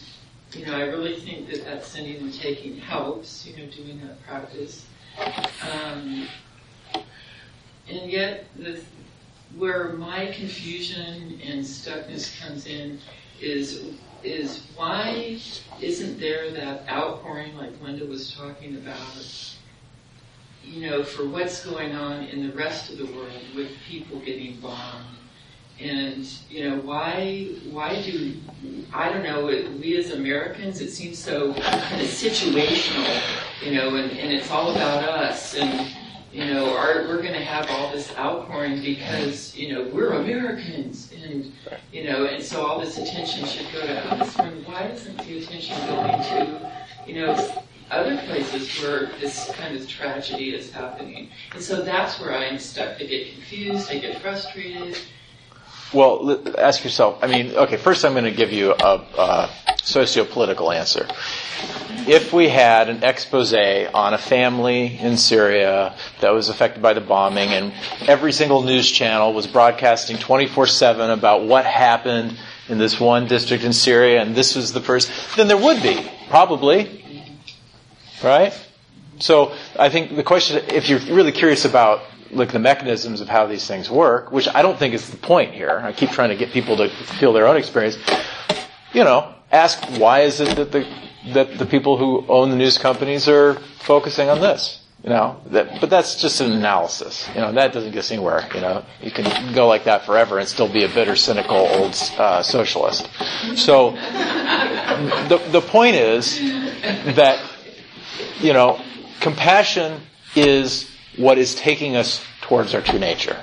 you 0.53 0.66
know, 0.66 0.76
I 0.76 0.82
really 0.82 1.18
think 1.18 1.50
that 1.50 1.64
that 1.64 1.84
sending 1.84 2.18
and 2.18 2.34
taking 2.34 2.76
helps. 2.76 3.46
You 3.46 3.57
know, 3.57 3.66
doing 3.72 4.00
that 4.07 4.22
practice. 4.24 4.84
Um, 5.72 6.28
and 7.93 8.11
yet, 8.11 8.47
the, 8.57 8.80
where 9.57 9.90
my 9.93 10.26
confusion 10.26 11.40
and 11.45 11.62
stuckness 11.62 12.40
comes 12.40 12.66
in 12.66 12.99
is 13.40 13.84
is 14.22 14.62
why 14.76 15.38
isn't 15.80 16.20
there 16.20 16.53
that 16.53 16.88
outpouring 16.88 17.57
like 17.57 17.72
Linda 17.82 18.07
was 18.07 18.32
talking 18.34 18.76
about? 18.76 19.57
You 20.64 20.88
know, 20.88 21.03
for 21.03 21.26
what's 21.26 21.66
going 21.66 21.93
on 21.95 22.24
in 22.24 22.49
the 22.49 22.55
rest 22.55 22.90
of 22.90 22.99
the 22.99 23.07
world 23.07 23.43
with 23.55 23.70
people 23.88 24.20
getting 24.20 24.61
bombed, 24.61 25.16
and 25.80 26.24
you 26.49 26.70
know 26.70 26.76
why 26.78 27.49
why 27.70 28.01
do 28.01 28.36
I 28.95 29.11
don't 29.11 29.24
know 29.24 29.47
we 29.80 29.99
as 29.99 30.12
Americans 30.12 30.80
it 30.80 30.93
seems 30.93 31.18
so 31.18 31.53
kind 31.53 32.01
of 32.01 32.09
situational, 32.09 33.20
you 33.61 33.74
know, 33.74 33.97
and, 33.97 34.12
and 34.12 34.32
it's 34.32 34.51
all 34.51 34.70
about 34.70 35.03
us 35.03 35.57
and 35.57 35.95
you 36.33 36.47
know, 36.47 36.74
are, 36.74 37.07
we're 37.09 37.20
going 37.20 37.35
to 37.35 37.45
have 37.45 37.68
all 37.70 37.93
this 37.93 38.16
outpouring 38.16 38.80
because, 38.80 39.55
you 39.55 39.74
know, 39.74 39.85
we're 39.93 40.14
Americans 40.14 41.12
and, 41.24 41.53
you 41.93 42.05
know, 42.05 42.24
and 42.24 42.43
so 42.43 42.64
all 42.64 42.80
this 42.80 42.97
attention 42.97 43.45
should 43.45 43.70
go 43.70 43.83
to 43.83 44.14
us. 44.14 44.39
And 44.39 44.66
why 44.66 44.85
isn't 44.85 45.18
the 45.18 45.39
attention 45.39 45.76
going 45.89 46.22
to, 46.22 46.72
you 47.07 47.14
know, 47.16 47.62
other 47.91 48.16
places 48.26 48.83
where 48.83 49.07
this 49.20 49.51
kind 49.55 49.76
of 49.76 49.87
tragedy 49.87 50.55
is 50.55 50.70
happening? 50.70 51.28
And 51.53 51.62
so 51.62 51.83
that's 51.83 52.18
where 52.18 52.35
I'm 52.35 52.59
stuck. 52.59 52.99
I 52.99 53.05
get 53.05 53.35
confused, 53.35 53.91
I 53.91 53.99
get 53.99 54.22
frustrated. 54.22 54.99
Well, 55.93 56.40
ask 56.59 56.84
yourself. 56.84 57.18
I 57.22 57.26
mean, 57.26 57.55
okay. 57.55 57.76
First, 57.76 58.05
I'm 58.05 58.12
going 58.12 58.24
to 58.24 58.30
give 58.30 58.51
you 58.51 58.72
a, 58.72 59.05
a, 59.18 59.51
socio-political 59.82 60.72
answer. 60.72 61.07
If 62.07 62.32
we 62.32 62.49
had 62.49 62.88
an 62.88 63.05
expose 63.05 63.53
on 63.53 64.14
a 64.14 64.18
family 64.18 64.99
in 64.99 65.16
Syria 65.16 65.95
that 66.20 66.30
was 66.30 66.49
affected 66.49 66.82
by 66.82 66.95
the 66.95 67.01
bombing 67.01 67.51
and 67.51 67.72
every 68.09 68.32
single 68.32 68.62
news 68.62 68.90
channel 68.90 69.34
was 69.34 69.47
broadcasting 69.47 70.16
24-7 70.16 71.12
about 71.12 71.45
what 71.45 71.64
happened 71.66 72.38
in 72.68 72.78
this 72.78 72.99
one 72.99 73.26
district 73.26 73.64
in 73.64 73.72
Syria 73.72 74.22
and 74.22 74.34
this 74.34 74.55
was 74.57 74.72
the 74.72 74.80
first, 74.80 75.11
then 75.36 75.49
there 75.49 75.57
would 75.59 75.82
be, 75.82 76.11
probably. 76.28 77.05
Right? 78.22 78.53
So 79.18 79.55
I 79.78 79.88
think 79.90 80.16
the 80.16 80.22
question, 80.22 80.64
if 80.68 80.88
you're 80.88 81.01
really 81.01 81.32
curious 81.32 81.64
about 81.64 82.03
like 82.33 82.53
the 82.53 82.59
mechanisms 82.59 83.20
of 83.20 83.28
how 83.28 83.47
these 83.47 83.66
things 83.66 83.91
work, 83.91 84.33
which 84.33 84.49
I 84.55 84.62
don't 84.62 84.78
think 84.78 84.95
is 84.95 85.09
the 85.11 85.16
point 85.16 85.55
here. 85.55 85.80
I 85.85 85.93
keep 85.93 86.11
trying 86.11 86.30
to 86.30 86.37
get 86.37 86.51
people 86.51 86.76
to 86.78 86.89
feel 86.89 87.33
their 87.33 87.47
own 87.47 87.57
experience. 87.57 87.97
You 88.93 89.05
know, 89.05 89.35
ask 89.51 89.83
why 89.99 90.20
is 90.20 90.41
it 90.41 90.57
that 90.57 90.72
the 90.72 90.87
that 91.35 91.59
the 91.59 91.66
people 91.66 91.97
who 91.97 92.24
own 92.28 92.51
the 92.51 92.57
news 92.57 92.78
companies 92.78 93.28
are 93.28 93.55
focusing 93.80 94.28
on 94.28 94.41
this? 94.41 94.80
You 95.05 95.11
know, 95.11 95.41
that, 95.47 95.80
but 95.80 95.91
that's 95.91 96.20
just 96.20 96.41
an 96.41 96.53
analysis. 96.53 97.28
You 97.35 97.41
know, 97.41 97.53
that 97.53 97.72
doesn't 97.72 97.91
get 97.91 97.99
us 98.01 98.12
anywhere. 98.12 98.49
You 98.55 98.61
know, 98.61 98.85
you 99.01 99.11
can 99.11 99.53
go 99.53 99.66
like 99.66 99.85
that 99.85 100.07
forever 100.07 100.39
and 100.39 100.49
still 100.49 100.72
be 100.72 100.85
a 100.85 100.89
bitter, 100.89 101.16
cynical 101.16 101.57
old 101.57 101.95
uh, 102.18 102.43
socialist. 102.43 103.09
So, 103.57 103.91
the 103.91 105.43
the 105.51 105.61
point 105.61 105.97
is 105.97 106.39
that 107.16 107.41
you 108.41 108.53
know, 108.53 108.80
compassion 109.20 110.01
is 110.37 110.91
what 111.16 111.38
is 111.38 111.54
taking 111.54 111.96
us 111.96 112.24
towards 112.42 112.74
our 112.74 112.80
true 112.80 112.98
nature. 112.98 113.42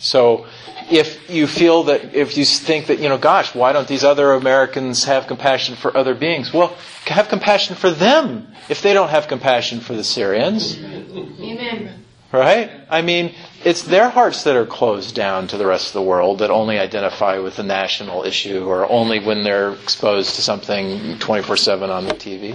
So 0.00 0.46
if 0.90 1.30
you 1.30 1.46
feel 1.46 1.84
that, 1.84 2.14
if 2.14 2.36
you 2.36 2.44
think 2.44 2.86
that, 2.86 2.98
you 2.98 3.08
know, 3.08 3.18
gosh, 3.18 3.54
why 3.54 3.72
don't 3.72 3.88
these 3.88 4.04
other 4.04 4.32
Americans 4.32 5.04
have 5.04 5.26
compassion 5.26 5.76
for 5.76 5.96
other 5.96 6.14
beings? 6.14 6.52
Well, 6.52 6.76
have 7.06 7.28
compassion 7.28 7.76
for 7.76 7.90
them 7.90 8.48
if 8.68 8.82
they 8.82 8.94
don't 8.94 9.10
have 9.10 9.28
compassion 9.28 9.80
for 9.80 9.94
the 9.94 10.04
Syrians. 10.04 10.78
Amen. 10.78 12.04
Right? 12.30 12.70
I 12.90 13.00
mean, 13.00 13.34
it's 13.64 13.82
their 13.82 14.10
hearts 14.10 14.44
that 14.44 14.54
are 14.54 14.66
closed 14.66 15.14
down 15.14 15.46
to 15.48 15.56
the 15.56 15.66
rest 15.66 15.88
of 15.88 15.92
the 15.94 16.02
world 16.02 16.40
that 16.40 16.50
only 16.50 16.78
identify 16.78 17.38
with 17.38 17.56
the 17.56 17.62
national 17.62 18.24
issue 18.24 18.66
or 18.66 18.90
only 18.90 19.18
when 19.18 19.44
they're 19.44 19.72
exposed 19.72 20.34
to 20.34 20.42
something 20.42 21.18
24 21.18 21.56
7 21.56 21.88
on 21.90 22.04
the 22.04 22.12
TV. 22.12 22.54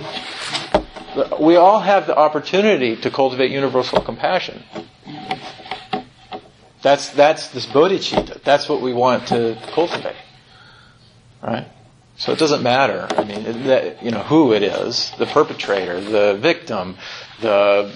We 1.40 1.56
all 1.56 1.80
have 1.80 2.08
the 2.08 2.18
opportunity 2.18 2.96
to 2.98 3.12
cultivate 3.12 3.52
universal 3.52 4.02
compassion. 4.02 4.64
That's, 6.82 7.10
that's 7.10 7.50
this 7.50 7.66
bodhicitta. 7.66 8.44
That's 8.44 8.68
what 8.68 8.82
we 8.82 8.94
want 8.94 9.28
to 9.28 9.58
cultivate. 9.74 10.16
Right? 11.42 11.68
So 12.18 12.32
it 12.32 12.40
doesn't 12.40 12.62
matter. 12.62 13.08
I 13.10 13.24
mean, 13.24 13.64
that, 13.64 14.04
you 14.04 14.12
know, 14.12 14.20
who 14.20 14.54
it 14.54 14.64
is, 14.64 15.12
the 15.18 15.26
perpetrator, 15.26 16.00
the 16.00 16.38
victim, 16.40 16.98
the, 17.42 17.92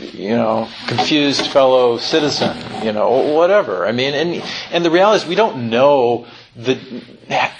you 0.00 0.30
know, 0.30 0.68
confused 0.88 1.46
fellow 1.48 1.98
citizen, 1.98 2.56
you 2.84 2.92
know, 2.92 3.34
whatever. 3.34 3.86
I 3.86 3.92
mean, 3.92 4.14
and, 4.14 4.42
and 4.70 4.84
the 4.84 4.90
reality 4.90 5.22
is 5.22 5.28
we 5.28 5.36
don't 5.36 5.70
know 5.70 6.26
the, 6.56 6.78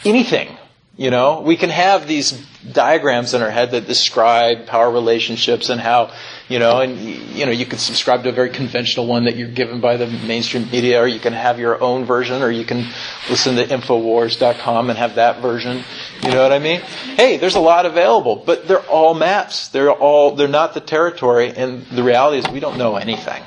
anything 0.04 0.56
you 0.96 1.10
know, 1.10 1.40
we 1.40 1.56
can 1.56 1.70
have 1.70 2.06
these 2.06 2.32
diagrams 2.72 3.34
in 3.34 3.42
our 3.42 3.50
head 3.50 3.72
that 3.72 3.86
describe 3.86 4.66
power 4.66 4.90
relationships 4.90 5.68
and 5.68 5.80
how, 5.80 6.12
you 6.48 6.60
know, 6.60 6.80
and 6.80 6.96
you 6.98 7.46
know, 7.46 7.50
you 7.50 7.66
can 7.66 7.78
subscribe 7.78 8.22
to 8.22 8.28
a 8.28 8.32
very 8.32 8.50
conventional 8.50 9.06
one 9.06 9.24
that 9.24 9.34
you're 9.34 9.48
given 9.48 9.80
by 9.80 9.96
the 9.96 10.06
mainstream 10.06 10.70
media, 10.70 11.00
or 11.02 11.06
you 11.08 11.18
can 11.18 11.32
have 11.32 11.58
your 11.58 11.82
own 11.82 12.04
version, 12.04 12.42
or 12.42 12.50
you 12.50 12.64
can 12.64 12.86
listen 13.28 13.56
to 13.56 13.64
Infowars.com 13.66 14.88
and 14.88 14.98
have 14.98 15.16
that 15.16 15.42
version. 15.42 15.82
You 16.22 16.30
know 16.30 16.42
what 16.42 16.52
I 16.52 16.60
mean? 16.60 16.80
Hey, 16.80 17.38
there's 17.38 17.56
a 17.56 17.60
lot 17.60 17.86
available, 17.86 18.36
but 18.36 18.68
they're 18.68 18.78
all 18.86 19.14
maps. 19.14 19.68
They're 19.68 19.90
all 19.90 20.36
they're 20.36 20.46
not 20.46 20.74
the 20.74 20.80
territory, 20.80 21.50
and 21.50 21.84
the 21.86 22.04
reality 22.04 22.38
is 22.38 22.48
we 22.48 22.60
don't 22.60 22.78
know 22.78 22.96
anything. 22.96 23.42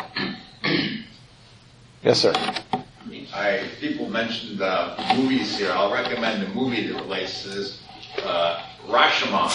Yes, 2.03 2.19
sir. 2.19 2.33
I, 3.33 3.63
people 3.79 4.09
mentioned 4.09 4.61
uh, 4.61 4.95
movies 5.15 5.57
here. 5.57 5.71
I'll 5.71 5.91
recommend 5.91 6.43
a 6.43 6.49
movie 6.49 6.87
that 6.87 7.01
relates 7.01 7.43
to 7.43 7.49
this. 7.49 7.81
Uh, 8.23 8.61
Rashomon. 8.87 9.49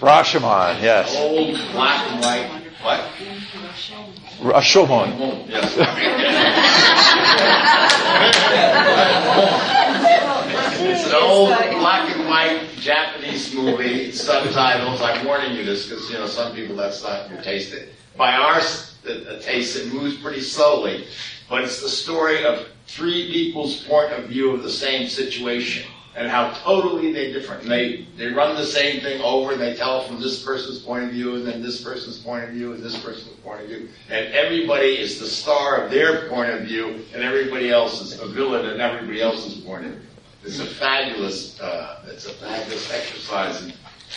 Rashomon, 0.00 0.80
yes. 0.80 1.14
Old 1.16 1.54
black 1.72 2.10
and 2.10 2.24
white. 2.24 2.62
What? 2.82 3.00
Rashomon. 4.40 5.48
Yes. 5.48 5.76
it's 10.80 11.06
an 11.08 11.14
old 11.20 11.48
black 11.48 12.16
and 12.16 12.28
white 12.28 12.68
Japanese 12.76 13.54
movie. 13.54 14.12
Subtitles. 14.12 15.02
I'm 15.02 15.26
warning 15.26 15.54
you 15.54 15.64
this 15.64 15.88
because 15.88 16.08
you 16.10 16.18
know 16.18 16.26
some 16.26 16.54
people 16.54 16.76
that's 16.76 17.02
not 17.02 17.28
your 17.30 17.42
taste. 17.42 17.74
By 18.18 18.32
our 18.32 18.60
taste, 19.40 19.76
it 19.76 19.92
moves 19.92 20.16
pretty 20.16 20.40
slowly, 20.40 21.06
but 21.48 21.62
it's 21.62 21.80
the 21.80 21.88
story 21.88 22.44
of 22.44 22.66
three 22.88 23.30
people's 23.30 23.84
point 23.84 24.12
of 24.12 24.24
view 24.24 24.50
of 24.50 24.64
the 24.64 24.70
same 24.70 25.08
situation 25.08 25.88
and 26.16 26.28
how 26.28 26.50
totally 26.64 27.12
they're 27.12 27.32
different. 27.32 27.62
And 27.62 27.70
they, 27.70 28.08
they 28.16 28.26
run 28.26 28.56
the 28.56 28.66
same 28.66 29.00
thing 29.02 29.22
over 29.22 29.52
and 29.52 29.60
they 29.60 29.76
tell 29.76 30.02
from 30.02 30.20
this 30.20 30.42
person's 30.42 30.80
point 30.80 31.04
of 31.04 31.10
view 31.10 31.36
and 31.36 31.46
then 31.46 31.62
this 31.62 31.80
person's 31.80 32.18
point 32.18 32.42
of 32.42 32.50
view 32.50 32.72
and 32.72 32.82
this 32.82 33.00
person's 33.00 33.36
point 33.36 33.60
of 33.60 33.68
view. 33.68 33.88
And 34.10 34.34
everybody 34.34 34.98
is 34.98 35.20
the 35.20 35.26
star 35.26 35.84
of 35.84 35.92
their 35.92 36.28
point 36.28 36.50
of 36.50 36.62
view 36.62 37.04
and 37.14 37.22
everybody 37.22 37.70
else 37.70 38.00
is 38.00 38.18
a 38.20 38.26
villain 38.26 38.66
in 38.66 38.80
everybody 38.80 39.22
else's 39.22 39.60
point 39.60 39.86
of 39.86 39.92
view. 39.92 40.02
It's 40.44 40.58
a 40.58 40.66
fabulous, 40.66 41.60
uh, 41.60 42.04
it's 42.08 42.26
a 42.26 42.30
fabulous 42.30 42.92
exercise 42.92 43.62
in 43.62 43.72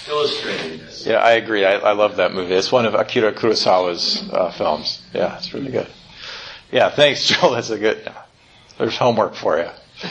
illustrating 0.08 0.80
this. 0.80 1.06
Yeah, 1.06 1.18
I 1.18 1.32
agree. 1.34 1.66
I, 1.66 1.74
I 1.74 1.92
love 1.94 2.18
that 2.18 2.34
movie. 2.34 2.54
It's 2.54 2.72
one 2.72 2.86
of 2.86 2.94
Akira 2.94 3.34
Kurosawa's 3.34 4.30
uh, 4.32 4.52
films. 4.52 5.02
Yeah, 5.14 5.38
it's 5.38 5.54
really 5.54 5.72
good. 5.72 5.88
Yeah, 6.72 6.90
thanks, 6.90 7.26
Joel. 7.28 7.52
That's 7.52 7.70
a 7.70 7.78
good. 7.78 8.10
There's 8.78 8.98
homework 8.98 9.36
for 9.36 9.58
you. 9.60 9.70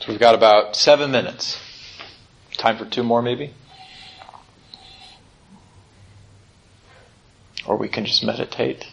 so 0.00 0.08
we've 0.08 0.18
got 0.18 0.34
about 0.34 0.74
seven 0.74 1.10
minutes. 1.10 1.60
Time 2.56 2.76
for 2.76 2.84
two 2.84 3.02
more, 3.02 3.22
maybe? 3.22 3.54
Or 7.66 7.76
we 7.76 7.88
can 7.88 8.04
just 8.04 8.24
meditate. 8.24 8.86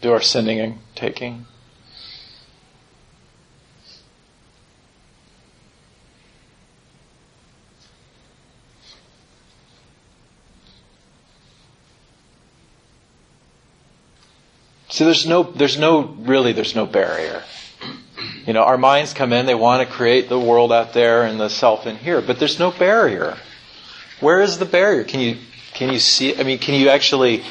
Do 0.00 0.12
our 0.12 0.22
sending 0.22 0.60
and 0.60 0.78
taking. 0.94 1.46
See, 14.96 15.04
there's 15.04 15.26
no, 15.26 15.42
there's 15.42 15.76
no, 15.76 16.04
really, 16.04 16.54
there's 16.54 16.74
no 16.74 16.86
barrier. 16.86 17.42
You 18.46 18.54
know, 18.54 18.62
our 18.62 18.78
minds 18.78 19.12
come 19.12 19.34
in, 19.34 19.44
they 19.44 19.54
want 19.54 19.86
to 19.86 19.94
create 19.94 20.30
the 20.30 20.40
world 20.40 20.72
out 20.72 20.94
there 20.94 21.24
and 21.24 21.38
the 21.38 21.50
self 21.50 21.86
in 21.86 21.96
here, 21.98 22.22
but 22.22 22.38
there's 22.38 22.58
no 22.58 22.70
barrier. 22.70 23.36
Where 24.20 24.40
is 24.40 24.56
the 24.56 24.64
barrier? 24.64 25.04
Can 25.04 25.20
you, 25.20 25.36
can 25.74 25.92
you 25.92 25.98
see, 25.98 26.34
I 26.40 26.44
mean, 26.44 26.58
can 26.58 26.80
you 26.80 26.88
actually, 26.88 27.42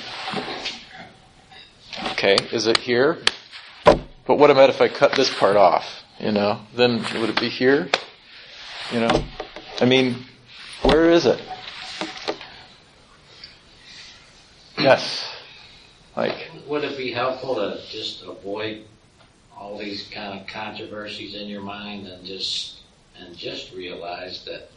okay, 2.13 2.35
is 2.51 2.65
it 2.65 2.77
here? 2.77 3.19
But 3.85 4.39
what 4.39 4.49
about 4.49 4.71
if 4.71 4.81
I 4.81 4.87
cut 4.87 5.11
this 5.11 5.31
part 5.31 5.55
off? 5.55 6.01
You 6.19 6.31
know, 6.31 6.61
then 6.73 7.05
would 7.21 7.29
it 7.29 7.39
be 7.39 7.49
here? 7.49 7.89
You 8.91 9.01
know, 9.01 9.23
I 9.79 9.85
mean, 9.85 10.15
where 10.81 11.11
is 11.11 11.27
it? 11.27 11.39
Yes. 14.79 15.34
Like, 16.15 16.49
would 16.67 16.83
it 16.83 16.97
be 16.97 17.11
helpful 17.11 17.55
to 17.55 17.79
just 17.89 18.23
avoid 18.23 18.85
all 19.55 19.77
these 19.77 20.07
kind 20.09 20.39
of 20.39 20.47
controversies 20.47 21.35
in 21.35 21.47
your 21.47 21.61
mind 21.61 22.07
and 22.07 22.25
just 22.25 22.79
and 23.17 23.35
just 23.35 23.73
realize 23.73 24.43
that 24.45 24.69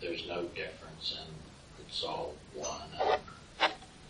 there's 0.00 0.26
no 0.26 0.42
difference 0.54 1.16
and 1.20 1.34
it's 1.80 2.02
all 2.02 2.34
one. 2.54 3.18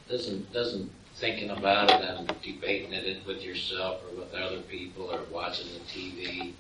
doesn't 0.09 0.53
doesn't 0.53 0.91
thinking 1.17 1.51
about 1.51 1.91
it 1.91 2.01
and 2.03 2.35
debating 2.43 2.93
it 2.93 3.27
with 3.27 3.43
yourself 3.43 4.01
or 4.05 4.19
with 4.19 4.35
other 4.35 4.61
people 4.63 5.11
or 5.11 5.21
watching 5.31 5.67
the 5.73 5.81
TV 5.81 6.53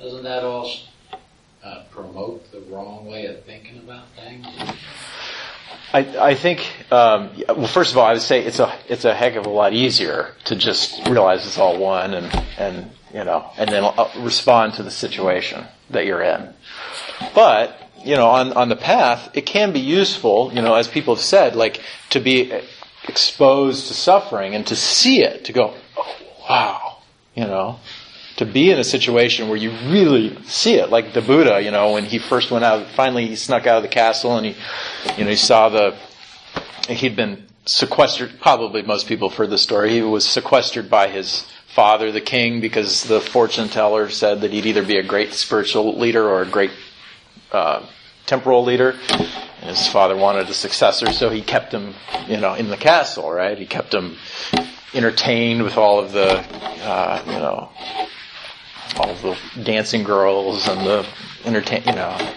doesn't 0.00 0.24
that 0.24 0.44
all 0.44 0.70
uh, 1.64 1.82
promote 1.90 2.50
the 2.52 2.60
wrong 2.72 3.06
way 3.06 3.26
of 3.26 3.42
thinking 3.44 3.78
about 3.78 4.06
things? 4.14 4.46
I, 5.92 6.30
I 6.30 6.34
think, 6.34 6.68
um, 6.90 7.30
well, 7.48 7.66
first 7.66 7.92
of 7.92 7.98
all, 7.98 8.06
I 8.06 8.12
would 8.12 8.22
say 8.22 8.44
it's 8.44 8.58
a 8.58 8.76
it's 8.88 9.04
a 9.04 9.14
heck 9.14 9.36
of 9.36 9.46
a 9.46 9.50
lot 9.50 9.72
easier 9.72 10.34
to 10.44 10.56
just 10.56 11.06
realize 11.08 11.46
it's 11.46 11.58
all 11.58 11.78
one 11.78 12.14
and 12.14 12.44
and 12.58 12.90
you 13.14 13.24
know 13.24 13.50
and 13.56 13.70
then 13.70 13.84
uh, 13.84 14.10
respond 14.18 14.74
to 14.74 14.82
the 14.82 14.90
situation 14.90 15.64
that 15.90 16.04
you're 16.04 16.22
in. 16.22 16.52
But 17.34 17.80
you 18.04 18.16
know, 18.16 18.28
on 18.28 18.52
on 18.54 18.68
the 18.68 18.76
path, 18.76 19.30
it 19.34 19.46
can 19.46 19.72
be 19.72 19.80
useful, 19.80 20.52
you 20.52 20.60
know, 20.60 20.74
as 20.74 20.88
people 20.88 21.14
have 21.14 21.24
said, 21.24 21.54
like 21.54 21.80
to 22.10 22.20
be 22.20 22.52
exposed 23.08 23.88
to 23.88 23.94
suffering 23.94 24.54
and 24.54 24.66
to 24.66 24.76
see 24.76 25.22
it, 25.22 25.44
to 25.44 25.52
go, 25.52 25.74
oh, 25.96 26.16
wow, 26.48 26.98
you 27.34 27.44
know, 27.44 27.78
to 28.36 28.44
be 28.44 28.70
in 28.70 28.78
a 28.78 28.84
situation 28.84 29.48
where 29.48 29.56
you 29.56 29.70
really 29.90 30.36
see 30.44 30.74
it, 30.74 30.90
like 30.90 31.14
the 31.14 31.22
Buddha, 31.22 31.60
you 31.62 31.70
know, 31.70 31.92
when 31.92 32.04
he 32.04 32.18
first 32.18 32.50
went 32.50 32.64
out, 32.64 32.86
finally 32.94 33.26
he 33.26 33.36
snuck 33.36 33.66
out 33.66 33.78
of 33.78 33.82
the 33.82 33.88
castle 33.88 34.36
and 34.36 34.46
he, 34.46 34.54
you 35.16 35.24
know, 35.24 35.30
he 35.30 35.36
saw 35.36 35.68
the, 35.68 35.96
he'd 36.88 37.16
been 37.16 37.46
sequestered, 37.64 38.38
probably 38.40 38.82
most 38.82 39.06
people 39.06 39.30
have 39.30 39.38
heard 39.38 39.50
the 39.50 39.58
story, 39.58 39.90
he 39.90 40.02
was 40.02 40.26
sequestered 40.26 40.90
by 40.90 41.08
his 41.08 41.46
father, 41.74 42.12
the 42.12 42.20
king, 42.20 42.60
because 42.60 43.04
the 43.04 43.20
fortune 43.20 43.68
teller 43.68 44.08
said 44.08 44.40
that 44.42 44.52
he'd 44.52 44.66
either 44.66 44.84
be 44.84 44.98
a 44.98 45.02
great 45.02 45.32
spiritual 45.32 45.98
leader 45.98 46.26
or 46.26 46.42
a 46.42 46.46
great 46.46 46.70
uh, 47.52 47.84
temporal 48.26 48.64
leader. 48.64 48.94
And 49.60 49.76
his 49.76 49.88
father 49.88 50.16
wanted 50.16 50.48
a 50.48 50.54
successor, 50.54 51.12
so 51.12 51.28
he 51.28 51.42
kept 51.42 51.72
him, 51.72 51.94
you 52.28 52.36
know, 52.36 52.54
in 52.54 52.68
the 52.68 52.76
castle, 52.76 53.30
right? 53.30 53.58
He 53.58 53.66
kept 53.66 53.92
him 53.92 54.16
entertained 54.94 55.62
with 55.62 55.76
all 55.76 55.98
of 55.98 56.12
the, 56.12 56.38
uh, 56.38 57.22
you 57.26 57.32
know, 57.32 57.70
all 58.96 59.14
the 59.14 59.36
dancing 59.62 60.02
girls 60.02 60.68
and 60.68 60.80
the 60.86 61.06
entertain, 61.44 61.82
you 61.86 61.92
know, 61.92 62.34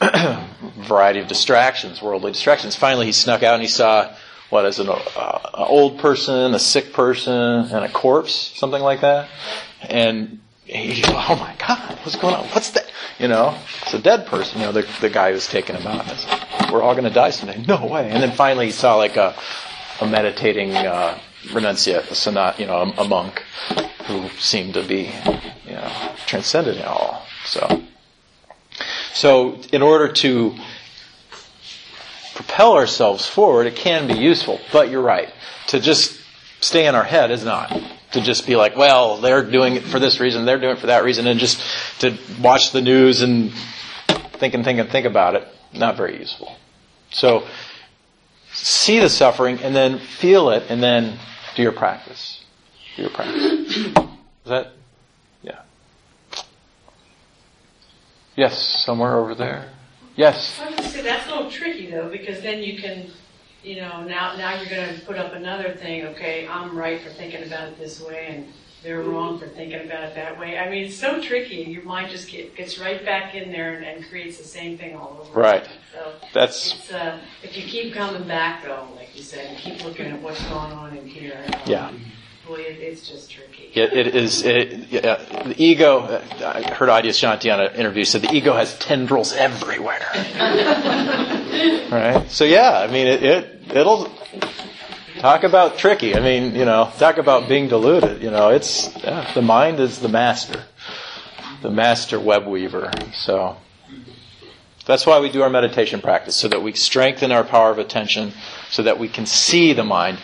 variety 0.78 1.20
of 1.20 1.28
distractions, 1.28 2.02
worldly 2.02 2.32
distractions. 2.32 2.76
Finally, 2.76 3.06
he 3.06 3.12
snuck 3.12 3.42
out 3.42 3.54
and 3.54 3.62
he 3.62 3.68
saw 3.68 4.14
what 4.50 4.64
is 4.66 4.78
an 4.78 4.88
uh, 4.88 5.38
old 5.54 5.98
person, 5.98 6.54
a 6.54 6.58
sick 6.58 6.92
person, 6.92 7.32
and 7.34 7.84
a 7.84 7.88
corpse, 7.88 8.52
something 8.54 8.82
like 8.82 9.00
that. 9.00 9.28
And 9.82 10.40
he, 10.64 11.02
oh 11.08 11.36
my 11.40 11.54
God, 11.66 11.98
what's 12.02 12.16
going 12.16 12.34
on? 12.34 12.44
What's 12.48 12.70
that? 12.70 12.90
You 13.18 13.28
know, 13.28 13.56
it's 13.82 13.94
a 13.94 14.00
dead 14.00 14.26
person. 14.26 14.60
You 14.60 14.66
know, 14.66 14.72
the 14.72 14.88
the 15.00 15.10
guy 15.10 15.32
who's 15.32 15.46
taking 15.46 15.76
him 15.76 15.86
out. 15.86 16.06
It's, 16.08 16.72
We're 16.72 16.82
all 16.82 16.94
going 16.94 17.04
to 17.04 17.10
die 17.10 17.30
someday. 17.30 17.64
No 17.66 17.86
way. 17.86 18.10
And 18.10 18.22
then 18.22 18.32
finally, 18.32 18.66
he 18.66 18.72
saw 18.72 18.96
like 18.96 19.16
a 19.16 19.36
a 20.00 20.06
meditating 20.06 20.74
uh, 20.74 21.18
renunciate, 21.48 22.10
a 22.10 22.14
sonat, 22.14 22.58
you 22.58 22.66
know, 22.66 22.76
a, 22.76 23.02
a 23.02 23.08
monk 23.08 23.42
who 24.06 24.28
seemed 24.38 24.74
to 24.74 24.82
be, 24.82 25.10
you 25.66 25.72
know, 25.72 26.12
transcended 26.26 26.76
it 26.76 26.84
all. 26.84 27.24
So, 27.44 27.82
so 29.12 29.60
in 29.72 29.82
order 29.82 30.12
to 30.12 30.54
propel 32.34 32.74
ourselves 32.74 33.26
forward, 33.26 33.66
it 33.66 33.76
can 33.76 34.06
be 34.06 34.14
useful. 34.14 34.60
But 34.72 34.90
you're 34.90 35.02
right. 35.02 35.32
To 35.68 35.80
just 35.80 36.20
stay 36.60 36.86
in 36.86 36.94
our 36.94 37.04
head 37.04 37.30
is 37.30 37.44
not. 37.44 37.70
To 38.12 38.20
just 38.20 38.46
be 38.46 38.56
like, 38.56 38.76
well, 38.76 39.18
they're 39.18 39.48
doing 39.48 39.76
it 39.76 39.82
for 39.84 39.98
this 39.98 40.20
reason, 40.20 40.44
they're 40.44 40.60
doing 40.60 40.76
it 40.76 40.80
for 40.80 40.86
that 40.86 41.04
reason, 41.04 41.26
and 41.26 41.40
just 41.40 41.60
to 42.00 42.16
watch 42.40 42.70
the 42.70 42.80
news 42.80 43.22
and 43.22 43.52
think 44.38 44.54
and 44.54 44.64
think 44.64 44.78
and 44.78 44.88
think 44.88 45.06
about 45.06 45.34
it, 45.34 45.48
not 45.72 45.96
very 45.96 46.18
useful. 46.18 46.56
So, 47.10 47.46
see 48.52 49.00
the 49.00 49.08
suffering 49.08 49.58
and 49.60 49.74
then 49.74 49.98
feel 49.98 50.50
it 50.50 50.64
and 50.68 50.82
then 50.82 51.18
do 51.54 51.62
your 51.62 51.72
practice. 51.72 52.44
Do 52.96 53.02
your 53.02 53.10
practice. 53.10 53.76
Is 53.76 53.94
that? 54.46 54.72
Yeah. 55.42 55.62
Yes, 58.36 58.84
somewhere 58.84 59.16
over 59.18 59.34
there. 59.34 59.70
Yes. 60.16 60.60
I 60.60 60.80
say 60.82 61.02
that's 61.02 61.28
a 61.28 61.34
little 61.34 61.50
tricky 61.50 61.90
though, 61.90 62.08
because 62.08 62.40
then 62.40 62.62
you 62.62 62.80
can, 62.80 63.10
you 63.62 63.76
know, 63.76 64.04
now 64.04 64.36
now 64.36 64.60
you're 64.60 64.70
going 64.70 64.98
to 64.98 65.06
put 65.06 65.16
up 65.16 65.32
another 65.32 65.74
thing. 65.74 66.06
Okay, 66.06 66.46
I'm 66.46 66.76
right 66.76 67.00
for 67.00 67.10
thinking 67.10 67.44
about 67.44 67.68
it 67.68 67.78
this 67.78 68.00
way, 68.00 68.26
and 68.28 68.46
they're 68.84 69.02
wrong 69.02 69.38
for 69.38 69.48
thinking 69.48 69.80
about 69.86 70.04
it 70.04 70.14
that 70.14 70.38
way. 70.38 70.58
I 70.58 70.70
mean, 70.70 70.84
it's 70.84 70.96
so 70.96 71.20
tricky. 71.20 71.56
Your 71.56 71.82
mind 71.82 72.10
just 72.10 72.28
get, 72.30 72.54
gets 72.54 72.78
right 72.78 73.02
back 73.04 73.34
in 73.34 73.50
there 73.50 73.74
and, 73.74 73.84
and 73.84 74.04
creates 74.08 74.36
the 74.38 74.44
same 74.44 74.76
thing 74.76 74.94
all 74.94 75.22
over. 75.22 75.40
Right. 75.40 75.66
So 75.92 76.12
That's 76.34 76.74
it's, 76.74 76.92
uh, 76.92 77.18
if 77.42 77.56
you 77.56 77.62
keep 77.64 77.94
coming 77.94 78.28
back 78.28 78.62
though, 78.62 78.86
like 78.94 79.16
you 79.16 79.22
said, 79.22 79.46
and 79.46 79.58
keep 79.58 79.82
looking 79.84 80.06
at 80.06 80.20
what's 80.20 80.42
going 80.44 80.72
on 80.72 80.96
in 80.96 81.06
here. 81.06 81.42
Um, 81.46 81.60
Yeah. 81.64 81.92
Boy, 82.46 82.56
it, 82.56 82.78
it's 82.78 83.08
just 83.08 83.30
tricky. 83.30 83.70
It, 83.72 83.94
it 83.94 84.14
is. 84.14 84.44
It, 84.44 84.88
yeah, 84.90 85.16
the 85.44 85.54
ego. 85.56 86.22
I 86.44 86.60
heard 86.74 86.90
Adyashanti 86.90 87.50
on 87.50 87.60
an 87.60 87.74
interview 87.74 88.04
said 88.04 88.20
the 88.20 88.34
ego 88.34 88.52
has 88.52 88.78
tendrils 88.78 89.32
everywhere. 89.32 90.06
right. 91.90 92.22
So 92.28 92.44
yeah, 92.44 92.80
I 92.80 92.86
mean 92.92 93.06
it. 93.06 93.22
it 93.22 93.60
it'll 93.74 94.12
talk 95.18 95.44
about 95.44 95.78
tricky. 95.78 96.14
I 96.14 96.20
mean, 96.20 96.54
you 96.54 96.64
know, 96.64 96.92
talk 96.98 97.18
about 97.18 97.48
being 97.48 97.68
deluded. 97.68 98.22
You 98.22 98.30
know, 98.30 98.48
it's 98.48 98.94
yeah, 99.02 99.32
the 99.34 99.42
mind 99.42 99.80
is 99.80 100.00
the 100.00 100.08
master, 100.08 100.64
the 101.62 101.70
master 101.70 102.20
web 102.20 102.46
weaver. 102.46 102.90
So 103.12 103.56
that's 104.86 105.06
why 105.06 105.20
we 105.20 105.30
do 105.30 105.42
our 105.42 105.50
meditation 105.50 106.00
practice 106.00 106.36
so 106.36 106.48
that 106.48 106.62
we 106.62 106.72
strengthen 106.72 107.32
our 107.32 107.44
power 107.44 107.70
of 107.70 107.78
attention, 107.78 108.32
so 108.70 108.82
that 108.82 108.98
we 108.98 109.08
can 109.08 109.26
see 109.26 109.72
the 109.72 109.84
mind 109.84 110.18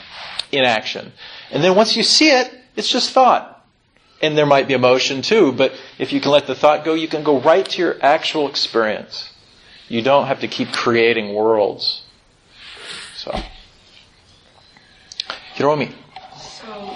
in 0.52 0.64
action. 0.64 1.12
And 1.50 1.62
then 1.62 1.74
once 1.74 1.96
you 1.96 2.02
see 2.02 2.30
it, 2.30 2.52
it's 2.76 2.88
just 2.88 3.10
thought. 3.10 3.56
And 4.22 4.36
there 4.36 4.46
might 4.46 4.68
be 4.68 4.74
emotion 4.74 5.22
too, 5.22 5.52
but 5.52 5.72
if 5.98 6.12
you 6.12 6.20
can 6.20 6.30
let 6.30 6.46
the 6.46 6.54
thought 6.54 6.84
go, 6.84 6.92
you 6.92 7.08
can 7.08 7.22
go 7.22 7.40
right 7.40 7.66
to 7.66 7.82
your 7.82 7.96
actual 8.02 8.48
experience. 8.48 9.32
You 9.88 10.02
don't 10.02 10.26
have 10.26 10.40
to 10.40 10.48
keep 10.48 10.72
creating 10.72 11.34
worlds. 11.34 12.02
So, 13.16 13.38
Hiromi. 15.54 15.92
So 16.38 16.90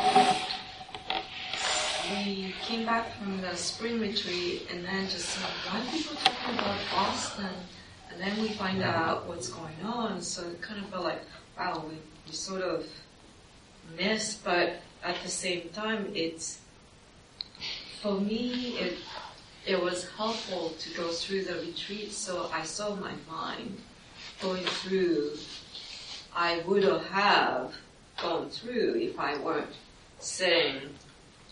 we 2.11 2.55
came 2.63 2.87
back 2.87 3.13
from 3.15 3.41
the 3.41 3.55
spring 3.57 4.01
retreat 4.01 4.69
and 4.71 4.85
then 4.85 5.09
just 5.09 5.41
like, 5.43 5.53
why 5.67 5.81
are 5.81 5.91
people 5.91 6.17
talking 6.17 6.55
about 6.55 6.79
Boston? 6.93 7.55
And 8.11 8.21
then 8.21 8.41
we 8.41 8.49
find 8.51 8.83
out 8.83 9.27
what's 9.27 9.49
going 9.49 9.83
on. 9.85 10.23
So 10.23 10.43
it 10.49 10.61
kind 10.63 10.81
of 10.83 10.89
felt 10.91 11.05
like, 11.05 11.23
wow, 11.59 11.85
we, 11.89 11.97
we 12.27 12.33
sort 12.33 12.63
of 12.63 12.87
missed, 13.97 14.45
but 14.45 14.81
at 15.03 15.17
the 15.23 15.31
same 15.31 15.69
time, 15.71 16.11
it's 16.15 16.61
for 18.01 18.21
me, 18.21 18.79
it 18.79 18.99
it 19.67 19.83
was 19.83 20.07
helpful 20.11 20.75
to 20.79 20.95
go 20.95 21.09
through 21.09 21.45
the 21.45 21.55
retreat. 21.55 22.13
So 22.13 22.51
I 22.53 22.63
saw 22.65 22.95
my 22.97 23.13
mind 23.31 23.79
going 24.43 24.65
through. 24.65 25.33
I 26.37 26.63
would 26.67 26.85
have 26.85 27.75
gone 28.21 28.49
through 28.51 28.95
if 28.97 29.19
I 29.19 29.39
weren't 29.39 29.75
sitting 30.19 30.91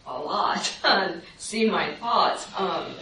a 0.06 0.18
lot 0.18 0.76
and 0.84 1.22
see 1.38 1.68
my 1.68 1.94
thoughts. 1.96 2.46
Um, 2.56 2.94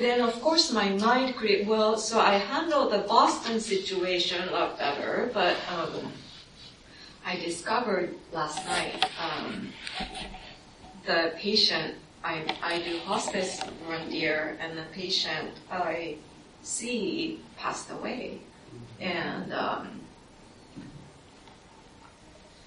then 0.00 0.20
of 0.20 0.40
course 0.40 0.72
my 0.72 0.88
mind 0.90 1.36
create 1.36 1.66
well. 1.66 1.96
So 1.98 2.18
I 2.18 2.34
handled 2.34 2.92
the 2.92 2.98
Boston 2.98 3.60
situation 3.60 4.48
a 4.48 4.52
lot 4.52 4.78
better, 4.78 5.30
but. 5.32 5.56
Um, 5.70 6.12
I 7.26 7.36
discovered 7.36 8.14
last 8.32 8.64
night 8.66 9.08
um, 9.18 9.72
the 11.06 11.32
patient 11.36 11.94
I, 12.22 12.44
I 12.62 12.80
do 12.80 12.98
hospice 12.98 13.60
year, 14.08 14.56
and 14.60 14.78
the 14.78 14.84
patient 14.92 15.50
I 15.70 16.16
see 16.62 17.40
passed 17.58 17.90
away, 17.90 18.40
and 19.00 19.52
um, 19.52 20.00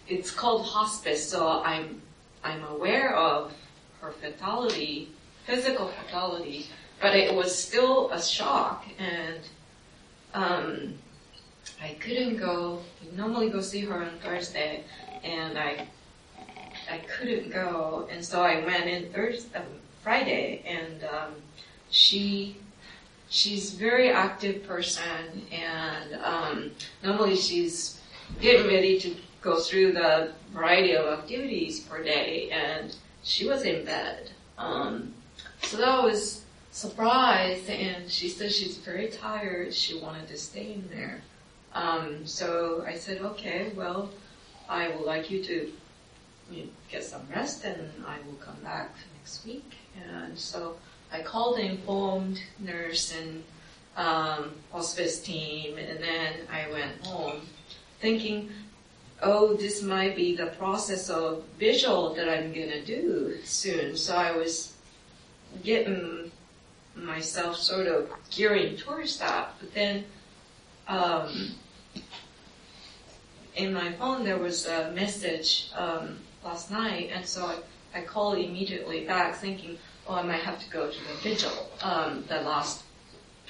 it's 0.10 0.32
called 0.32 0.66
hospice. 0.66 1.28
So 1.30 1.62
I'm 1.64 2.01
I'm 2.43 2.64
aware 2.66 3.16
of 3.16 3.53
her 4.01 4.12
fatality, 4.12 5.10
physical 5.45 5.88
fatality, 5.88 6.68
but 7.01 7.16
it 7.16 7.34
was 7.34 7.53
still 7.53 8.12
a 8.12 8.22
shock, 8.22 8.86
and 8.99 9.39
um, 10.34 10.93
I 11.82 11.89
couldn't 11.99 12.38
go. 12.38 12.82
I 13.01 13.16
normally 13.16 13.49
go 13.49 13.62
see 13.62 13.82
her 13.82 14.03
on 14.03 14.18
Thursday, 14.20 14.84
and 15.24 15.58
I 15.58 15.88
I 16.89 16.99
couldn't 16.99 17.51
go, 17.51 18.08
and 18.12 18.24
so 18.24 18.41
I 18.41 18.64
went 18.66 18.86
in 18.86 19.12
Thursday, 19.12 19.58
um, 19.58 19.66
Friday, 20.03 20.64
and 20.66 21.03
um, 21.03 21.34
she 21.89 22.58
she's 23.30 23.72
very 23.74 24.10
active 24.10 24.66
person, 24.66 25.45
and 25.51 26.14
um, 26.24 26.72
normally 27.03 27.36
she's 27.36 27.99
getting 28.39 28.68
ready 28.68 28.99
to 28.99 29.16
go 29.42 29.60
through 29.60 29.94
the 29.94 30.34
variety 30.52 30.96
of 30.96 31.20
activities 31.20 31.80
per 31.82 32.04
day, 32.04 32.50
and 32.52 32.96
she 33.24 33.48
was 33.48 33.64
in 33.64 33.86
bed. 33.86 34.32
Um, 34.58 35.14
so 35.62 35.78
that 35.78 36.04
was 36.04 36.44
surprised, 36.72 37.70
and 37.70 38.10
she 38.10 38.30
said 38.30 38.52
she's 38.52 38.78
very 38.78 39.08
tired. 39.08 39.74
She 39.74 40.00
wanted 40.00 40.28
to 40.28 40.38
stay 40.38 40.74
in 40.74 40.90
there. 40.90 41.22
Um, 41.74 42.26
so 42.26 42.84
I 42.88 42.96
said, 42.96 43.22
okay, 43.22 43.72
well, 43.76 44.10
I 44.70 44.90
would 44.90 45.06
like 45.06 45.30
you 45.30 45.44
to 45.44 45.72
you 46.52 46.64
know, 46.64 46.70
get 46.90 47.04
some 47.04 47.22
rest 47.34 47.64
and 47.66 47.92
I 48.06 48.18
will 48.26 48.36
come 48.36 48.58
back 48.64 48.96
next 49.18 49.46
week. 49.46 49.74
And 50.10 50.38
so 50.38 50.78
I 51.12 51.22
called 51.22 51.58
the 51.58 51.66
informed 51.66 52.40
nurse 52.60 53.14
and 53.16 53.44
um, 53.96 54.52
hospice 54.72 55.20
team 55.20 55.78
and 55.78 56.00
then 56.00 56.34
I 56.52 56.72
went 56.72 57.06
home 57.06 57.42
thinking, 58.00 58.50
oh, 59.22 59.55
this 59.55 59.82
might 59.82 60.15
be 60.15 60.36
the 60.36 60.47
process 60.47 61.09
of 61.09 61.43
visual 61.59 62.13
that 62.13 62.30
I'm 62.30 62.53
to 62.53 62.86
do 62.86 63.38
soon. 63.43 63.95
So 63.95 64.15
I 64.15 64.36
was 64.36 64.74
getting 65.63 66.32
myself 66.95 67.57
sort 67.57 67.88
of 67.88 68.09
gearing 68.30 68.78
towards 68.78 69.18
that. 69.20 69.53
But 69.59 69.74
then 69.74 70.05
um, 70.88 71.55
in 73.55 73.74
my 73.74 73.91
phone 73.93 74.24
there 74.24 74.38
was 74.38 74.65
a 74.68 74.91
message 74.91 75.70
um, 75.76 76.20
last 76.43 76.72
night, 76.72 77.09
and 77.13 77.26
so 77.26 77.45
I, 77.45 77.99
I 77.99 78.01
called 78.03 78.38
immediately 78.38 79.05
back 79.05 79.36
thinking, 79.36 79.78
oh, 80.07 80.15
I 80.15 80.24
might 80.24 80.41
have 80.41 80.59
to 80.59 80.70
go 80.70 80.89
to 80.89 80.97
the 80.97 81.30
vigil, 81.30 81.70
um, 81.82 82.24
the 82.28 82.41
last 82.41 82.84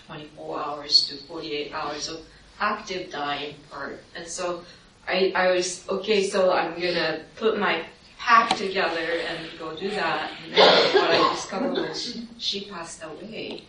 24 0.07 0.59
hours 0.59 1.07
to 1.07 1.17
48 1.25 1.73
hours 1.73 2.07
of 2.07 2.21
active 2.59 3.11
dying 3.11 3.55
part. 3.69 4.01
And 4.15 4.27
so 4.27 4.63
I, 5.07 5.31
I 5.35 5.51
was, 5.51 5.87
okay, 5.87 6.27
so 6.27 6.51
I'm 6.51 6.73
gonna 6.73 7.21
put 7.37 7.57
my 7.57 7.85
pack 8.17 8.55
together 8.57 9.21
and 9.27 9.47
go 9.57 9.75
do 9.75 9.89
that. 9.91 10.31
And 10.43 10.53
then 10.53 10.95
what 10.95 11.11
I 11.11 11.33
discovered 11.33 11.73
was 11.73 12.19
she 12.37 12.65
passed 12.65 13.03
away 13.03 13.63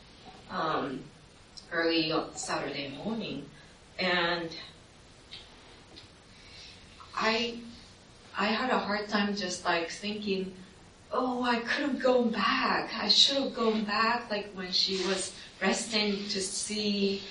um, 0.51 1.01
early 1.70 2.12
Saturday 2.34 2.93
morning. 3.05 3.47
And 3.99 4.51
I, 7.14 7.59
I 8.36 8.47
had 8.47 8.70
a 8.70 8.78
hard 8.78 9.09
time 9.09 9.36
just 9.36 9.64
like 9.64 9.91
thinking, 9.91 10.53
oh, 11.12 11.42
I 11.42 11.61
could 11.61 11.86
have 11.86 12.02
gone 12.02 12.30
back. 12.30 12.90
I 12.94 13.09
should 13.09 13.38
have 13.38 13.54
gone 13.54 13.84
back, 13.84 14.30
like 14.30 14.50
when 14.54 14.70
she 14.72 14.96
was 15.06 15.32
resting 15.61 16.28
to 16.28 16.40
see, 16.40 17.22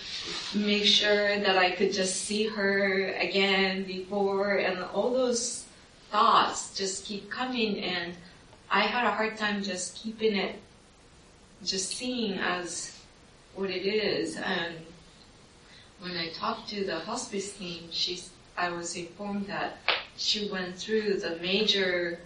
make 0.54 0.86
sure 0.86 1.40
that 1.40 1.58
I 1.58 1.72
could 1.72 1.94
just 1.94 2.24
see 2.24 2.48
her 2.48 3.14
again 3.14 3.84
before, 3.84 4.56
and 4.56 4.84
all 4.94 5.14
those 5.14 5.66
thoughts 6.12 6.76
just 6.76 7.06
keep 7.06 7.30
coming, 7.30 7.80
and 7.80 8.14
I 8.70 8.82
had 8.82 9.06
a 9.06 9.12
hard 9.12 9.38
time 9.38 9.64
just 9.64 9.96
keeping 9.96 10.36
it, 10.36 10.60
just 11.64 11.96
seeing 11.96 12.34
as 12.40 13.00
what 13.56 13.70
it 13.70 13.86
is. 13.86 14.36
And 14.38 14.76
when 16.00 16.18
I 16.18 16.30
talked 16.30 16.70
to 16.70 16.84
the 16.84 17.00
hospice 17.00 17.54
team, 17.54 17.88
she's, 17.92 18.30
I 18.58 18.70
was 18.70 18.96
informed 18.96 19.48
that 19.48 19.78
she 20.18 20.50
went 20.52 20.76
through 20.76 21.20
the 21.20 21.38
major 21.42 22.20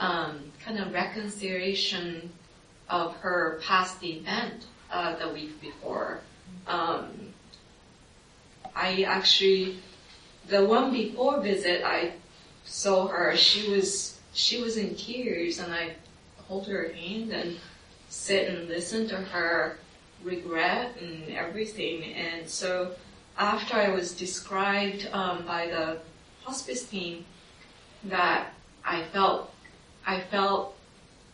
um, 0.00 0.50
kind 0.64 0.78
of 0.78 0.92
reconciliation 0.92 2.30
of 2.88 3.14
her 3.18 3.60
past 3.62 4.02
event 4.02 4.66
uh, 4.90 5.14
the 5.16 5.28
week 5.28 5.60
before. 5.60 6.20
Um, 6.66 7.32
I 8.74 9.02
actually, 9.02 9.76
the 10.48 10.64
one 10.64 10.92
before 10.92 11.40
visit, 11.40 11.84
I 11.84 12.14
saw 12.64 13.06
her. 13.08 13.36
She 13.36 13.70
was 13.70 14.18
she 14.32 14.60
was 14.60 14.76
in 14.76 14.94
tears, 14.94 15.58
and 15.58 15.72
I 15.72 15.94
hold 16.48 16.66
her 16.66 16.92
hand 16.92 17.32
and 17.32 17.58
sit 18.08 18.48
and 18.48 18.68
listen 18.68 19.08
to 19.08 19.16
her 19.16 19.78
regret 20.24 20.96
and 21.00 21.28
everything. 21.30 22.02
And 22.14 22.48
so 22.48 22.92
after 23.38 23.76
I 23.76 23.88
was 23.88 24.12
described 24.12 25.08
um, 25.12 25.46
by 25.46 25.66
the 25.66 25.98
hospice 26.42 26.84
team 26.84 27.24
that 28.04 28.52
I 28.84 29.04
felt 29.12 29.52
I 30.06 30.20
felt 30.20 30.76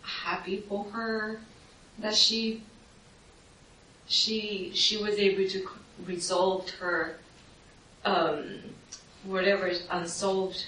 happy 0.02 0.64
for 0.68 0.84
her 0.92 1.40
that 1.98 2.14
she 2.14 2.62
she 4.06 4.70
she 4.74 4.96
was 5.02 5.18
able 5.18 5.48
to 5.48 5.68
resolve 6.04 6.68
her 6.70 7.16
um, 8.04 8.60
whatever 9.24 9.72
unsolved 9.90 10.66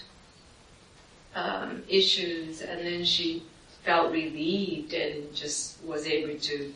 um, 1.34 1.82
issues, 1.88 2.62
and 2.62 2.80
then 2.80 3.05
she 3.05 3.44
felt 3.84 4.12
relieved 4.12 4.92
and 4.92 5.32
just 5.34 5.82
was 5.84 6.07
able 6.07 6.38
to 6.40 6.72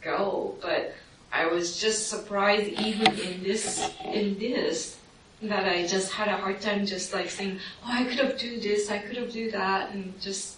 go. 0.00 0.54
But 0.62 0.94
I 1.32 1.46
was 1.46 1.80
just 1.80 2.08
surprised, 2.08 2.68
even 2.68 3.18
in 3.18 3.42
this 3.42 3.90
in 4.04 4.38
this, 4.38 4.98
that 5.42 5.66
I 5.66 5.86
just 5.86 6.12
had 6.12 6.28
a 6.28 6.36
hard 6.36 6.60
time 6.60 6.86
just 6.86 7.12
like 7.12 7.30
saying, 7.30 7.58
oh, 7.84 7.90
I 7.92 8.04
could 8.04 8.18
have 8.18 8.38
do 8.38 8.60
this, 8.60 8.90
I 8.90 8.98
could 8.98 9.16
have 9.16 9.32
do 9.32 9.50
that, 9.50 9.92
and 9.92 10.18
just 10.20 10.56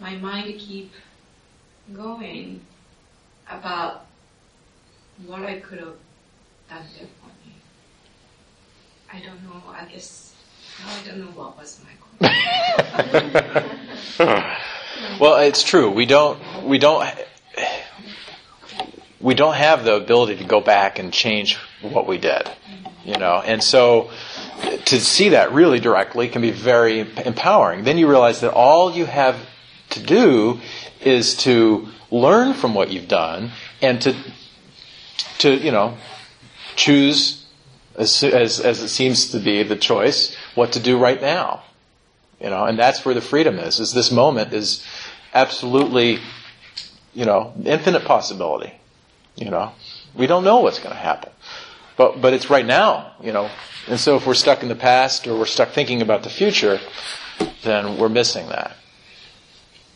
my 0.00 0.14
mind 0.16 0.58
keep 0.58 0.92
going 1.92 2.60
about 3.50 4.06
what 5.26 5.42
I 5.42 5.60
could 5.60 5.78
have 5.78 5.94
done 6.68 6.84
differently. 6.92 7.54
I 9.12 9.20
don't 9.20 9.42
know, 9.44 9.62
I 9.68 9.84
guess, 9.84 10.34
I 10.86 11.06
don't 11.06 11.18
know 11.18 11.32
what 11.32 11.58
was 11.58 11.80
my 11.84 11.90
question. 12.18 12.22
well, 15.20 15.40
it's 15.40 15.62
true. 15.62 15.90
We 15.90 16.06
don't, 16.06 16.40
we 16.64 16.78
don't, 16.78 17.08
we 19.20 19.34
don't 19.34 19.54
have 19.54 19.84
the 19.84 19.94
ability 19.94 20.36
to 20.36 20.44
go 20.44 20.60
back 20.60 20.98
and 20.98 21.12
change 21.12 21.58
what 21.82 22.06
we 22.06 22.18
did, 22.18 22.48
you 23.04 23.16
know, 23.16 23.42
and 23.44 23.62
so 23.62 24.10
to 24.84 25.00
see 25.00 25.30
that 25.30 25.52
really 25.52 25.80
directly 25.80 26.28
can 26.28 26.42
be 26.42 26.50
very 26.50 27.00
empowering. 27.00 27.84
Then 27.84 27.98
you 27.98 28.08
realize 28.08 28.40
that 28.40 28.52
all 28.52 28.92
you 28.92 29.06
have 29.06 29.36
to 29.90 30.02
do 30.02 30.60
is 31.00 31.36
to 31.38 31.88
learn 32.10 32.54
from 32.54 32.74
what 32.74 32.90
you've 32.90 33.08
done 33.08 33.50
and 33.80 34.00
to 34.02 34.14
to 35.38 35.54
you 35.54 35.72
know 35.72 35.96
choose 36.76 37.44
as, 37.96 38.22
as, 38.22 38.60
as 38.60 38.82
it 38.82 38.88
seems 38.88 39.30
to 39.30 39.38
be 39.38 39.62
the 39.62 39.76
choice 39.76 40.36
what 40.54 40.72
to 40.72 40.80
do 40.80 40.98
right 40.98 41.20
now 41.20 41.62
you 42.40 42.50
know? 42.50 42.64
And 42.64 42.78
that's 42.78 43.04
where 43.04 43.14
the 43.14 43.20
freedom 43.20 43.58
is 43.58 43.80
is 43.80 43.92
this 43.92 44.10
moment 44.10 44.52
is 44.52 44.84
absolutely 45.34 46.20
you 47.14 47.24
know 47.24 47.52
infinite 47.64 48.04
possibility 48.04 48.72
you 49.36 49.50
know? 49.50 49.72
We 50.14 50.26
don't 50.26 50.44
know 50.44 50.60
what's 50.60 50.78
going 50.78 50.94
to 50.94 51.00
happen 51.00 51.32
but 51.96 52.20
but 52.20 52.32
it's 52.32 52.50
right 52.50 52.66
now 52.66 53.12
you 53.22 53.32
know 53.32 53.50
and 53.88 53.98
so 53.98 54.16
if 54.16 54.26
we're 54.26 54.34
stuck 54.34 54.62
in 54.62 54.68
the 54.68 54.74
past 54.74 55.26
or 55.26 55.36
we're 55.38 55.46
stuck 55.46 55.70
thinking 55.70 56.02
about 56.02 56.22
the 56.22 56.30
future 56.30 56.80
then 57.62 57.98
we're 57.98 58.08
missing 58.08 58.48
that 58.48 58.76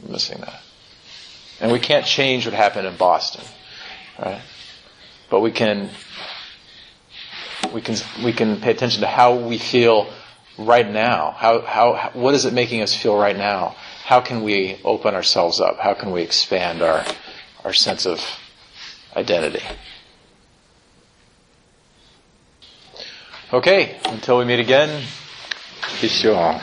we're 0.03 0.13
missing 0.13 0.41
that 0.41 0.61
and 1.61 1.73
we 1.73 1.79
can't 1.79 2.07
change 2.07 2.47
what 2.47 2.55
happened 2.55 2.87
in 2.87 2.97
boston 2.97 3.45
right 4.19 4.43
but 5.31 5.41
we 5.41 5.51
can 5.51 5.91
we 7.73 7.81
can 7.81 7.97
we 8.25 8.33
can 8.33 8.61
pay 8.61 8.71
attention 8.71 9.01
to 9.01 9.07
how 9.07 9.35
we 9.35 9.59
feel 9.59 10.11
right 10.59 10.89
now. 10.89 11.33
How 11.33 11.61
how 11.61 12.11
what 12.15 12.35
is 12.35 12.45
it 12.45 12.53
making 12.53 12.83
us 12.83 12.95
feel 12.95 13.17
right 13.17 13.37
now? 13.37 13.77
How 14.05 14.21
can 14.21 14.43
we 14.43 14.79
open 14.85 15.15
ourselves 15.15 15.61
up? 15.61 15.79
How 15.79 15.95
can 15.95 16.11
we 16.11 16.23
expand 16.23 16.83
our 16.83 17.05
our 17.65 17.73
sense 17.73 18.07
of 18.07 18.21
identity? 19.17 19.63
Okay, 23.53 23.97
until 24.07 24.39
we 24.39 24.45
meet 24.45 24.59
again, 24.59 25.05
be 26.01 26.09
sure. 26.09 26.61